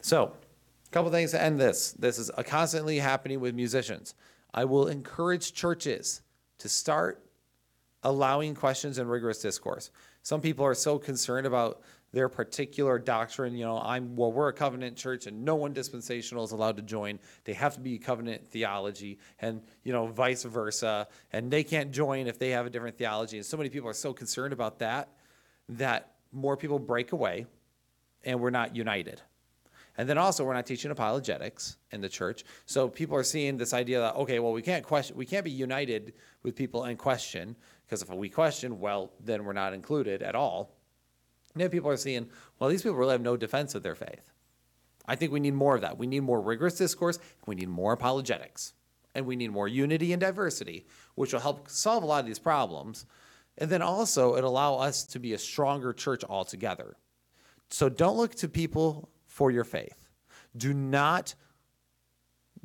So, 0.00 0.32
a 0.86 0.90
couple 0.90 1.10
things 1.10 1.30
to 1.32 1.42
end 1.42 1.60
this. 1.60 1.92
This 1.92 2.18
is 2.18 2.30
constantly 2.46 2.98
happening 2.98 3.40
with 3.40 3.54
musicians. 3.54 4.14
I 4.54 4.64
will 4.64 4.88
encourage 4.88 5.52
churches 5.52 6.22
to 6.62 6.68
start 6.68 7.24
allowing 8.04 8.54
questions 8.54 8.98
and 8.98 9.10
rigorous 9.10 9.38
discourse. 9.38 9.90
Some 10.22 10.40
people 10.40 10.64
are 10.64 10.74
so 10.74 10.96
concerned 10.96 11.44
about 11.44 11.82
their 12.12 12.28
particular 12.28 13.00
doctrine. 13.00 13.56
You 13.56 13.64
know, 13.64 13.80
I'm 13.80 14.14
well, 14.14 14.30
we're 14.30 14.48
a 14.48 14.52
covenant 14.52 14.96
church, 14.96 15.26
and 15.26 15.44
no 15.44 15.56
one 15.56 15.72
dispensational 15.72 16.44
is 16.44 16.52
allowed 16.52 16.76
to 16.76 16.82
join. 16.82 17.18
They 17.44 17.54
have 17.54 17.74
to 17.74 17.80
be 17.80 17.98
covenant 17.98 18.48
theology, 18.48 19.18
and 19.40 19.60
you 19.82 19.92
know, 19.92 20.06
vice 20.06 20.44
versa. 20.44 21.08
And 21.32 21.50
they 21.50 21.64
can't 21.64 21.90
join 21.90 22.28
if 22.28 22.38
they 22.38 22.50
have 22.50 22.64
a 22.64 22.70
different 22.70 22.96
theology. 22.96 23.38
And 23.38 23.46
so 23.46 23.56
many 23.56 23.68
people 23.68 23.88
are 23.88 23.94
so 23.94 24.12
concerned 24.12 24.52
about 24.52 24.78
that 24.78 25.08
that 25.70 26.12
more 26.30 26.56
people 26.56 26.78
break 26.78 27.10
away, 27.10 27.46
and 28.24 28.38
we're 28.40 28.50
not 28.50 28.76
united. 28.76 29.20
And 29.98 30.08
then 30.08 30.16
also, 30.16 30.44
we're 30.44 30.54
not 30.54 30.64
teaching 30.64 30.90
apologetics 30.90 31.76
in 31.90 32.00
the 32.00 32.08
church. 32.08 32.44
So 32.66 32.88
people 32.88 33.16
are 33.16 33.22
seeing 33.22 33.56
this 33.56 33.74
idea 33.74 34.00
that 34.00 34.14
okay, 34.14 34.38
well, 34.38 34.52
we 34.52 34.62
can't 34.62 34.84
question, 34.84 35.16
we 35.16 35.26
can't 35.26 35.44
be 35.44 35.50
united 35.50 36.14
with 36.42 36.56
people 36.56 36.84
and 36.84 36.98
question 36.98 37.56
because 37.92 38.02
if 38.02 38.08
we 38.08 38.28
question, 38.30 38.80
well, 38.80 39.12
then 39.22 39.44
we're 39.44 39.52
not 39.52 39.74
included 39.74 40.22
at 40.22 40.34
all. 40.34 40.76
Now 41.54 41.68
people 41.68 41.90
are 41.90 41.96
seeing, 41.96 42.28
well, 42.58 42.70
these 42.70 42.82
people 42.82 42.96
really 42.96 43.12
have 43.12 43.20
no 43.20 43.36
defense 43.36 43.74
of 43.74 43.82
their 43.82 43.94
faith. 43.94 44.32
I 45.06 45.16
think 45.16 45.32
we 45.32 45.40
need 45.40 45.54
more 45.54 45.74
of 45.74 45.82
that. 45.82 45.98
We 45.98 46.06
need 46.06 46.20
more 46.20 46.40
rigorous 46.40 46.76
discourse. 46.78 47.18
We 47.46 47.54
need 47.54 47.68
more 47.68 47.92
apologetics. 47.92 48.72
And 49.14 49.26
we 49.26 49.36
need 49.36 49.50
more 49.50 49.68
unity 49.68 50.12
and 50.12 50.20
diversity, 50.20 50.86
which 51.16 51.34
will 51.34 51.40
help 51.40 51.68
solve 51.68 52.02
a 52.02 52.06
lot 52.06 52.20
of 52.20 52.26
these 52.26 52.38
problems. 52.38 53.04
And 53.58 53.68
then 53.68 53.82
also, 53.82 54.36
it 54.36 54.44
allow 54.44 54.76
us 54.76 55.04
to 55.08 55.18
be 55.18 55.34
a 55.34 55.38
stronger 55.38 55.92
church 55.92 56.24
altogether. 56.24 56.96
So 57.68 57.90
don't 57.90 58.16
look 58.16 58.34
to 58.36 58.48
people 58.48 59.10
for 59.26 59.50
your 59.50 59.64
faith. 59.64 60.08
Do 60.56 60.72
not 60.72 61.34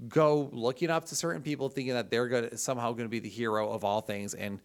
go 0.08 0.50
looking 0.52 0.90
up 0.90 1.06
to 1.06 1.16
certain 1.16 1.42
people 1.42 1.70
thinking 1.70 1.94
that 1.94 2.10
they're 2.12 2.28
going 2.28 2.50
to, 2.50 2.58
somehow 2.58 2.92
going 2.92 3.06
to 3.06 3.10
be 3.10 3.20
the 3.20 3.30
hero 3.30 3.72
of 3.72 3.84
all 3.84 4.02
things 4.02 4.34
and 4.34 4.60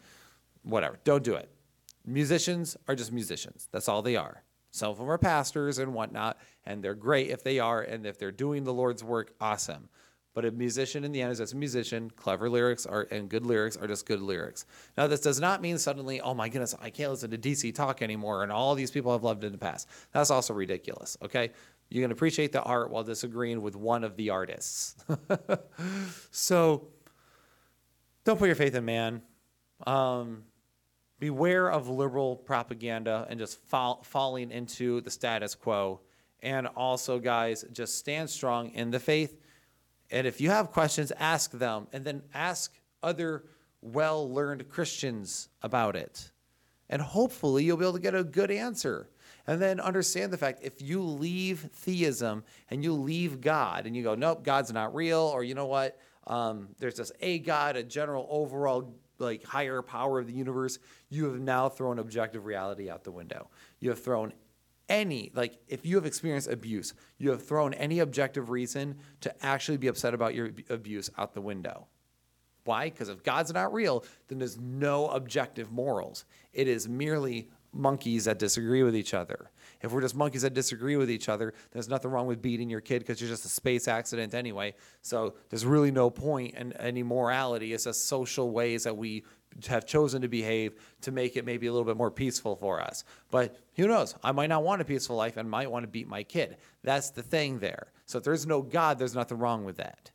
whatever. 0.62 0.99
Don't 1.05 1.24
do 1.24 1.35
it. 1.35 1.49
Musicians 2.05 2.76
are 2.89 2.95
just 2.95 3.12
musicians. 3.12 3.68
That's 3.72 3.89
all 3.89 4.03
they 4.03 4.16
are. 4.16 4.43
Some 4.70 4.91
of 4.91 4.99
them 4.99 5.11
are 5.11 5.18
pastors 5.18 5.78
and 5.78 5.93
whatnot, 5.93 6.39
and 6.64 6.83
they're 6.83 6.95
great 6.95 7.30
if 7.30 7.45
they 7.45 7.59
are, 7.59 7.83
and 7.83 8.07
if 8.07 8.18
they're 8.18 8.33
doing 8.33 8.64
the 8.64 8.72
Lord's 8.72 9.05
work, 9.05 9.35
awesome. 9.41 9.89
But 10.35 10.47
a 10.47 10.51
musician 10.51 11.05
in 11.05 11.12
the 11.12 11.20
end 11.20 11.30
is 11.30 11.39
just 11.39 11.53
a 11.53 11.57
musician. 11.57 12.11
Clever 12.16 12.49
lyrics 12.49 12.87
are 12.87 13.07
and 13.11 13.28
good 13.28 13.45
lyrics 13.45 13.76
are 13.76 13.87
just 13.87 14.07
good 14.07 14.22
lyrics. 14.22 14.64
Now, 14.97 15.07
this 15.07 15.20
does 15.20 15.39
not 15.39 15.61
mean 15.61 15.76
suddenly, 15.76 16.22
oh 16.22 16.33
my 16.33 16.49
goodness, 16.49 16.74
I 16.80 16.89
can't 16.89 17.11
listen 17.11 17.30
to 17.33 17.39
DC 17.39 17.74
talk 17.74 18.01
anymore, 18.01 18.43
and 18.43 18.51
all 18.51 18.74
these 18.74 18.91
people 18.91 19.12
I've 19.12 19.24
loved 19.24 19.45
in 19.45 19.53
the 19.53 19.59
past. 19.59 19.89
That's 20.12 20.30
also 20.30 20.55
ridiculous. 20.55 21.18
Okay, 21.22 21.51
you 21.93 22.01
can 22.01 22.11
appreciate 22.11 22.53
the 22.53 22.62
art 22.62 22.90
while 22.90 23.05
disagreeing 23.05 23.61
with 23.61 23.76
one 23.76 24.03
of 24.03 24.16
the 24.16 24.30
artists. 24.30 24.97
so, 26.30 26.88
don't 28.24 28.38
put 28.38 28.47
your 28.47 28.55
faith 28.55 28.74
in 28.74 28.84
man. 28.86 29.20
Um, 29.86 30.45
beware 31.18 31.70
of 31.70 31.88
liberal 31.88 32.36
propaganda 32.36 33.26
and 33.28 33.38
just 33.38 33.61
fall, 33.66 34.03
falling 34.05 34.51
into 34.51 35.03
the 35.03 35.11
status 35.11 35.55
quo. 35.55 36.01
And 36.40 36.66
also, 36.66 37.18
guys, 37.18 37.64
just 37.72 37.99
stand 37.99 38.30
strong 38.30 38.70
in 38.70 38.90
the 38.90 38.99
faith. 38.99 39.38
And 40.11 40.26
if 40.26 40.40
you 40.40 40.49
have 40.49 40.70
questions, 40.70 41.12
ask 41.18 41.51
them 41.51 41.88
and 41.93 42.05
then 42.05 42.22
ask 42.32 42.72
other 43.03 43.45
well 43.82 44.32
learned 44.32 44.66
Christians 44.70 45.51
about 45.61 45.95
it. 45.95 46.30
And 46.88 47.03
hopefully, 47.03 47.64
you'll 47.64 47.76
be 47.76 47.84
able 47.84 47.95
to 47.95 48.01
get 48.01 48.14
a 48.14 48.24
good 48.24 48.51
answer. 48.51 49.09
And 49.47 49.61
then 49.61 49.80
understand 49.80 50.32
the 50.32 50.38
fact 50.38 50.61
if 50.62 50.80
you 50.80 51.03
leave 51.03 51.68
theism 51.72 52.45
and 52.70 52.84
you 52.84 52.93
leave 52.93 53.40
God 53.40 53.86
and 53.86 53.97
you 53.97 54.03
go, 54.03 54.14
nope, 54.14 54.45
God's 54.45 54.72
not 54.72 54.95
real, 54.95 55.18
or 55.18 55.43
you 55.43 55.55
know 55.55 55.66
what, 55.66 55.99
um, 56.26 56.68
there's 56.78 56.95
just 56.95 57.12
a 57.20 57.38
God, 57.40 57.76
a 57.76 57.82
general 57.82 58.26
overall 58.30 58.95
like 59.18 59.45
higher 59.45 59.82
power 59.82 60.18
of 60.18 60.26
the 60.26 60.32
universe, 60.32 60.78
you 61.09 61.24
have 61.26 61.40
now 61.40 61.68
thrown 61.68 61.99
objective 61.99 62.45
reality 62.45 62.90
out 62.90 63.05
the 63.05 63.11
window. 63.11 63.49
You 63.80 63.90
have 63.90 64.03
thrown 64.03 64.32
any 64.88 65.30
like 65.34 65.59
if 65.68 65.86
you 65.86 65.97
have 65.97 66.05
experienced 66.05 66.51
abuse, 66.51 66.93
you 67.18 67.30
have 67.30 67.47
thrown 67.47 67.72
any 67.74 68.01
objective 68.01 68.51
reason 68.51 68.99
to 69.20 69.45
actually 69.45 69.78
be 69.78 69.86
upset 69.86 70.12
about 70.12 70.34
your 70.34 70.51
abuse 70.68 71.09
out 71.16 71.32
the 71.32 71.40
window. 71.40 71.86
Why? 72.64 72.90
Because 72.90 73.09
if 73.09 73.22
God's 73.22 73.53
not 73.53 73.72
real, 73.72 74.05
then 74.28 74.38
there's 74.38 74.59
no 74.59 75.09
objective 75.09 75.72
morals. 75.72 76.24
It 76.53 76.68
is 76.68 76.88
merely 76.88 77.49
monkeys 77.73 78.27
that 78.27 78.39
disagree 78.39 78.83
with 78.83 78.95
each 78.95 79.14
other. 79.14 79.51
If 79.81 79.93
we're 79.93 80.03
just 80.03 80.14
monkeys 80.14 80.43
that 80.43 80.55
disagree 80.55 80.97
with 80.97 81.11
each 81.11 81.29
other, 81.29 81.55
there's 81.73 81.89
nothing 81.89 82.11
wrong 82.11 82.27
with 82.27 82.43
beating 82.43 82.70
your 82.70 82.81
kid 82.81 83.01
because 83.01 83.20
you're 83.20 83.31
just 83.31 83.45
a 83.45 83.49
space 83.49 83.89
accident 83.89 84.35
anyway. 84.35 84.75
So 85.01 85.35
there's 85.51 85.64
really 85.64 85.91
no 85.91 86.11
point 86.11 86.55
in 86.55 86.73
any 86.75 87.03
morality. 87.03 87.73
It's 87.73 87.85
just 87.85 88.07
social 88.07 88.51
ways 88.51 88.85
that 88.85 88.97
we 88.97 89.25
have 89.66 89.87
chosen 89.87 90.23
to 90.23 90.29
behave 90.29 90.75
to 91.03 91.12
make 91.12 91.37
it 91.37 91.45
maybe 91.45 91.66
a 91.66 91.73
little 91.73 91.87
bit 91.87 91.97
more 91.97 92.11
peaceful 92.11 92.57
for 92.57 92.81
us. 92.81 93.05
But 93.31 93.57
who 93.77 93.87
knows? 93.87 94.14
I 94.23 94.33
might 94.33 94.49
not 94.49 94.64
want 94.64 94.81
a 94.81 94.85
peaceful 94.85 95.16
life 95.16 95.37
and 95.37 95.51
might 95.51 95.70
want 95.70 95.83
to 95.83 95.89
beat 95.89 96.09
my 96.09 96.23
kid. 96.23 96.57
That's 96.83 97.11
the 97.11 97.23
thing 97.23 97.59
there. 97.59 97.89
So 98.07 98.18
if 98.18 98.25
there's 98.25 98.47
no 98.47 98.62
God, 98.62 98.99
there's 98.99 99.14
nothing 99.14 99.39
wrong 99.39 99.64
with 99.64 99.77
that. 99.79 100.11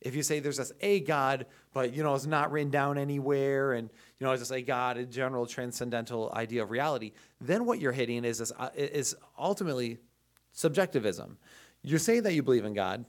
If 0.00 0.14
you 0.14 0.22
say 0.22 0.38
there's 0.38 0.58
just 0.58 0.72
a 0.80 1.00
God, 1.00 1.46
but 1.78 1.94
you 1.94 2.02
know 2.02 2.12
it's 2.12 2.26
not 2.26 2.50
written 2.50 2.72
down 2.72 2.98
anywhere, 2.98 3.74
and 3.74 3.88
you 4.18 4.26
know 4.26 4.32
it's 4.32 4.40
just 4.40 4.50
a 4.50 4.60
God, 4.60 4.96
a 4.96 5.06
general 5.06 5.46
transcendental 5.46 6.28
idea 6.34 6.64
of 6.64 6.72
reality, 6.72 7.12
then 7.40 7.66
what 7.66 7.78
you're 7.78 7.92
hitting 7.92 8.24
is 8.24 8.38
this, 8.38 8.50
uh, 8.58 8.70
is 8.74 9.14
ultimately 9.38 9.98
subjectivism. 10.50 11.38
You're 11.84 12.00
saying 12.00 12.24
that 12.24 12.34
you 12.34 12.42
believe 12.42 12.64
in 12.64 12.74
God, 12.74 13.04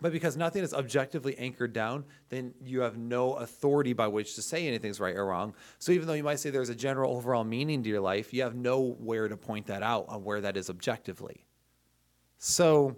but 0.00 0.12
because 0.12 0.34
nothing 0.34 0.64
is 0.64 0.72
objectively 0.72 1.36
anchored 1.36 1.74
down, 1.74 2.06
then 2.30 2.54
you 2.64 2.80
have 2.80 2.96
no 2.96 3.34
authority 3.34 3.92
by 3.92 4.06
which 4.06 4.34
to 4.36 4.40
say 4.40 4.66
anything's 4.66 4.98
right 4.98 5.14
or 5.14 5.26
wrong. 5.26 5.52
So 5.78 5.92
even 5.92 6.08
though 6.08 6.14
you 6.14 6.24
might 6.24 6.40
say 6.40 6.48
there's 6.48 6.70
a 6.70 6.74
general 6.74 7.14
overall 7.14 7.44
meaning 7.44 7.82
to 7.82 7.90
your 7.90 8.00
life, 8.00 8.32
you 8.32 8.44
have 8.44 8.54
nowhere 8.54 9.28
to 9.28 9.36
point 9.36 9.66
that 9.66 9.82
out 9.82 10.06
on 10.08 10.24
where 10.24 10.40
that 10.40 10.56
is 10.56 10.70
objectively. 10.70 11.44
So 12.38 12.96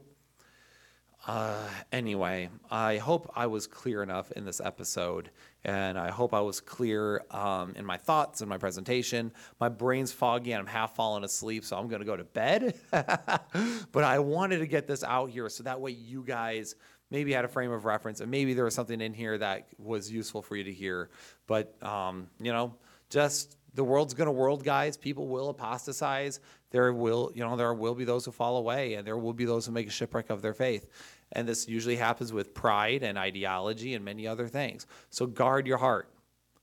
uh, 1.27 1.69
anyway, 1.91 2.49
I 2.71 2.99
hope 2.99 3.33
I 3.35 3.49
was 3.49 3.67
clear 3.67 4.03
enough 4.03 4.31
in 4.33 4.45
this 4.45 4.61
episode, 4.61 5.31
and 5.65 5.99
I 5.99 6.11
hope 6.11 6.33
I 6.33 6.41
was 6.41 6.61
clear 6.61 7.25
um, 7.33 7.75
in 7.77 7.85
my 7.85 7.97
thoughts 7.97 8.43
and 8.43 8.49
my 8.49 8.59
presentation. 8.59 9.33
My 9.59 9.69
brain's 9.69 10.13
foggy 10.13 10.53
and 10.53 10.61
I'm 10.61 10.69
half 10.69 10.95
falling 10.95 11.25
asleep, 11.25 11.65
so 11.65 11.77
I'm 11.77 11.89
to 11.89 12.05
go 12.05 12.17
to 12.17 12.23
bed. 12.23 12.79
but 12.91 14.05
I 14.05 14.21
wanted 14.21 14.59
to 14.59 14.69
get 14.69 14.87
this 14.87 15.03
out 15.03 15.31
here 15.31 15.49
so 15.49 15.65
that 15.65 15.81
way 15.81 15.91
you 15.91 16.23
guys 16.23 16.77
maybe 17.11 17.33
had 17.33 17.45
a 17.45 17.49
frame 17.49 17.73
of 17.73 17.85
reference, 17.85 18.21
and 18.21 18.31
maybe 18.31 18.55
there 18.55 18.65
was 18.65 18.75
something 18.75 19.01
in 19.01 19.13
here 19.13 19.37
that 19.37 19.67
was 19.79 20.11
useful 20.11 20.43
for 20.43 20.55
you 20.55 20.63
to 20.63 20.73
hear. 20.73 21.11
But, 21.49 21.75
um, 21.83 22.29
you 22.41 22.53
know, 22.53 22.77
just 23.11 23.57
the 23.75 23.85
world's 23.85 24.15
going 24.15 24.27
to 24.27 24.33
world, 24.33 24.65
guys. 24.65 24.97
People 24.97 25.29
will 25.29 25.51
apostatize. 25.51 26.41
There 26.71 26.93
will, 26.93 27.31
you 27.35 27.45
know, 27.45 27.57
there 27.57 27.73
will 27.75 27.95
be 27.95 28.05
those 28.05 28.25
who 28.25 28.33
fall 28.33 28.57
away, 28.57 28.95
and 28.95 29.07
there 29.07 29.19
will 29.19 29.33
be 29.33 29.45
those 29.45 29.67
who 29.67 29.73
make 29.73 29.87
a 29.87 29.91
shipwreck 29.91 30.31
of 30.31 30.43
their 30.43 30.55
faith. 30.55 30.87
And 31.33 31.49
this 31.49 31.69
usually 31.69 31.97
happens 31.97 32.33
with 32.33 32.55
pride 32.55 33.03
and 33.03 33.19
ideology 33.19 33.95
and 33.95 34.05
many 34.05 34.27
other 34.27 34.49
things. 34.49 34.87
So 35.11 35.27
guard 35.27 35.67
your 35.67 35.79
heart. 35.79 36.09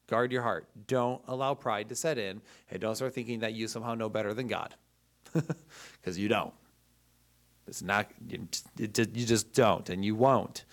Guard 0.07 0.31
your 0.31 0.41
heart. 0.41 0.67
Don't 0.87 1.21
allow 1.27 1.53
pride 1.53 1.89
to 1.89 1.95
set 1.95 2.17
in, 2.17 2.41
and 2.69 2.81
don't 2.81 2.95
start 2.95 3.13
thinking 3.13 3.39
that 3.39 3.53
you 3.53 3.67
somehow 3.67 3.95
know 3.95 4.09
better 4.09 4.33
than 4.33 4.47
God, 4.47 4.75
because 5.33 6.19
you 6.19 6.27
don't. 6.27 6.53
It's 7.67 7.81
not. 7.81 8.07
You, 8.27 8.39
just 8.87 9.53
don't, 9.53 9.89
and 9.89 10.03
you 10.03 10.15
won't. 10.15 10.65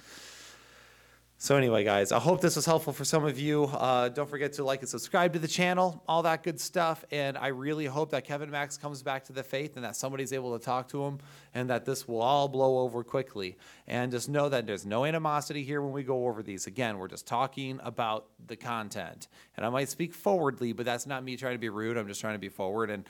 So 1.43 1.57
anyway, 1.57 1.85
guys, 1.85 2.13
I 2.13 2.19
hope 2.19 2.43
this 2.43 2.57
was 2.57 2.67
helpful 2.67 2.93
for 2.93 3.07
some 3.07 3.25
of 3.25 3.39
you. 3.39 3.65
Uh, 3.65 4.11
don't 4.11 4.29
forget 4.29 4.53
to 4.55 4.65
like 4.65 4.81
and 4.81 4.89
subscribe 4.89 5.33
to 5.33 5.39
the 5.39 5.49
channel, 5.49 6.03
all 6.07 6.23
that 6.25 6.43
good 6.43 6.61
stuff. 6.61 7.03
And 7.11 7.39
I 7.39 7.47
really 7.47 7.87
hope 7.87 8.11
that 8.11 8.25
Kevin 8.25 8.51
Max 8.51 8.77
comes 8.77 9.03
back 9.03 9.25
to 9.25 9.33
the 9.33 9.43
faith 9.43 9.77
and 9.77 9.85
that 9.87 9.97
somebody's 9.97 10.35
able 10.35 10.59
to 10.59 10.63
talk 10.63 10.89
to 10.89 11.03
him 11.03 11.19
and 11.55 11.71
that 11.71 11.85
this 11.85 12.07
will 12.07 12.23
all 12.23 12.49
blow 12.49 12.79
over 12.79 13.03
quickly. 13.03 13.57
And 13.87 14.13
just 14.13 14.29
know 14.29 14.49
that 14.49 14.67
there's 14.67 14.87
no 14.87 15.05
animosity 15.05 15.65
here 15.65 15.83
when 15.83 15.93
we 15.93 16.03
go 16.03 16.27
over 16.27 16.43
these. 16.43 16.67
Again, 16.67 16.99
we're 16.99 17.09
just 17.09 17.27
talking 17.27 17.81
about 17.83 18.27
the 18.47 18.57
content. 18.57 19.29
And 19.57 19.67
I 19.67 19.69
might 19.69 19.89
speak 19.89 20.15
forwardly, 20.15 20.73
but 20.73 20.87
that's 20.87 21.07
not 21.07 21.25
me 21.25 21.37
trying 21.37 21.55
to 21.55 21.59
be 21.59 21.69
rude. 21.69 21.97
I'm 21.97 22.07
just 22.07 22.21
trying 22.21 22.35
to 22.35 22.39
be 22.39 22.49
forward 22.49 22.91
and 22.91 23.05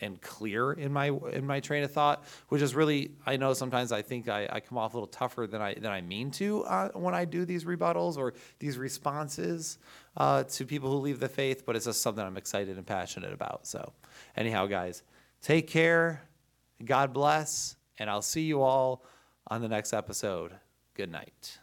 and 0.00 0.20
clear 0.20 0.72
in 0.72 0.92
my 0.92 1.08
in 1.32 1.46
my 1.46 1.60
train 1.60 1.82
of 1.82 1.90
thought, 1.90 2.24
which 2.48 2.62
is 2.62 2.74
really 2.74 3.12
I 3.26 3.36
know 3.36 3.54
sometimes 3.54 3.90
I 3.92 4.02
think 4.02 4.28
I, 4.28 4.48
I 4.50 4.60
come 4.60 4.78
off 4.78 4.94
a 4.94 4.96
little 4.96 5.06
tougher 5.08 5.46
than 5.46 5.60
I 5.60 5.74
than 5.74 5.90
I 5.90 6.00
mean 6.00 6.30
to 6.32 6.64
uh, 6.64 6.88
when 6.90 7.14
I 7.14 7.24
do 7.24 7.44
these 7.44 7.64
rebuttals 7.64 8.16
or 8.16 8.34
these 8.58 8.78
responses 8.78 9.78
uh, 10.16 10.44
to 10.44 10.64
people 10.66 10.90
who 10.90 10.98
leave 10.98 11.20
the 11.20 11.28
faith, 11.28 11.64
but 11.64 11.76
it's 11.76 11.86
just 11.86 12.02
something 12.02 12.24
I'm 12.24 12.36
excited 12.36 12.76
and 12.76 12.86
passionate 12.86 13.32
about. 13.32 13.66
So, 13.66 13.92
anyhow, 14.36 14.66
guys, 14.66 15.02
take 15.40 15.66
care. 15.68 16.22
God 16.84 17.12
bless, 17.12 17.76
and 17.98 18.10
I'll 18.10 18.22
see 18.22 18.42
you 18.42 18.62
all 18.62 19.04
on 19.48 19.60
the 19.60 19.68
next 19.68 19.92
episode. 19.92 20.52
Good 20.94 21.10
night. 21.10 21.58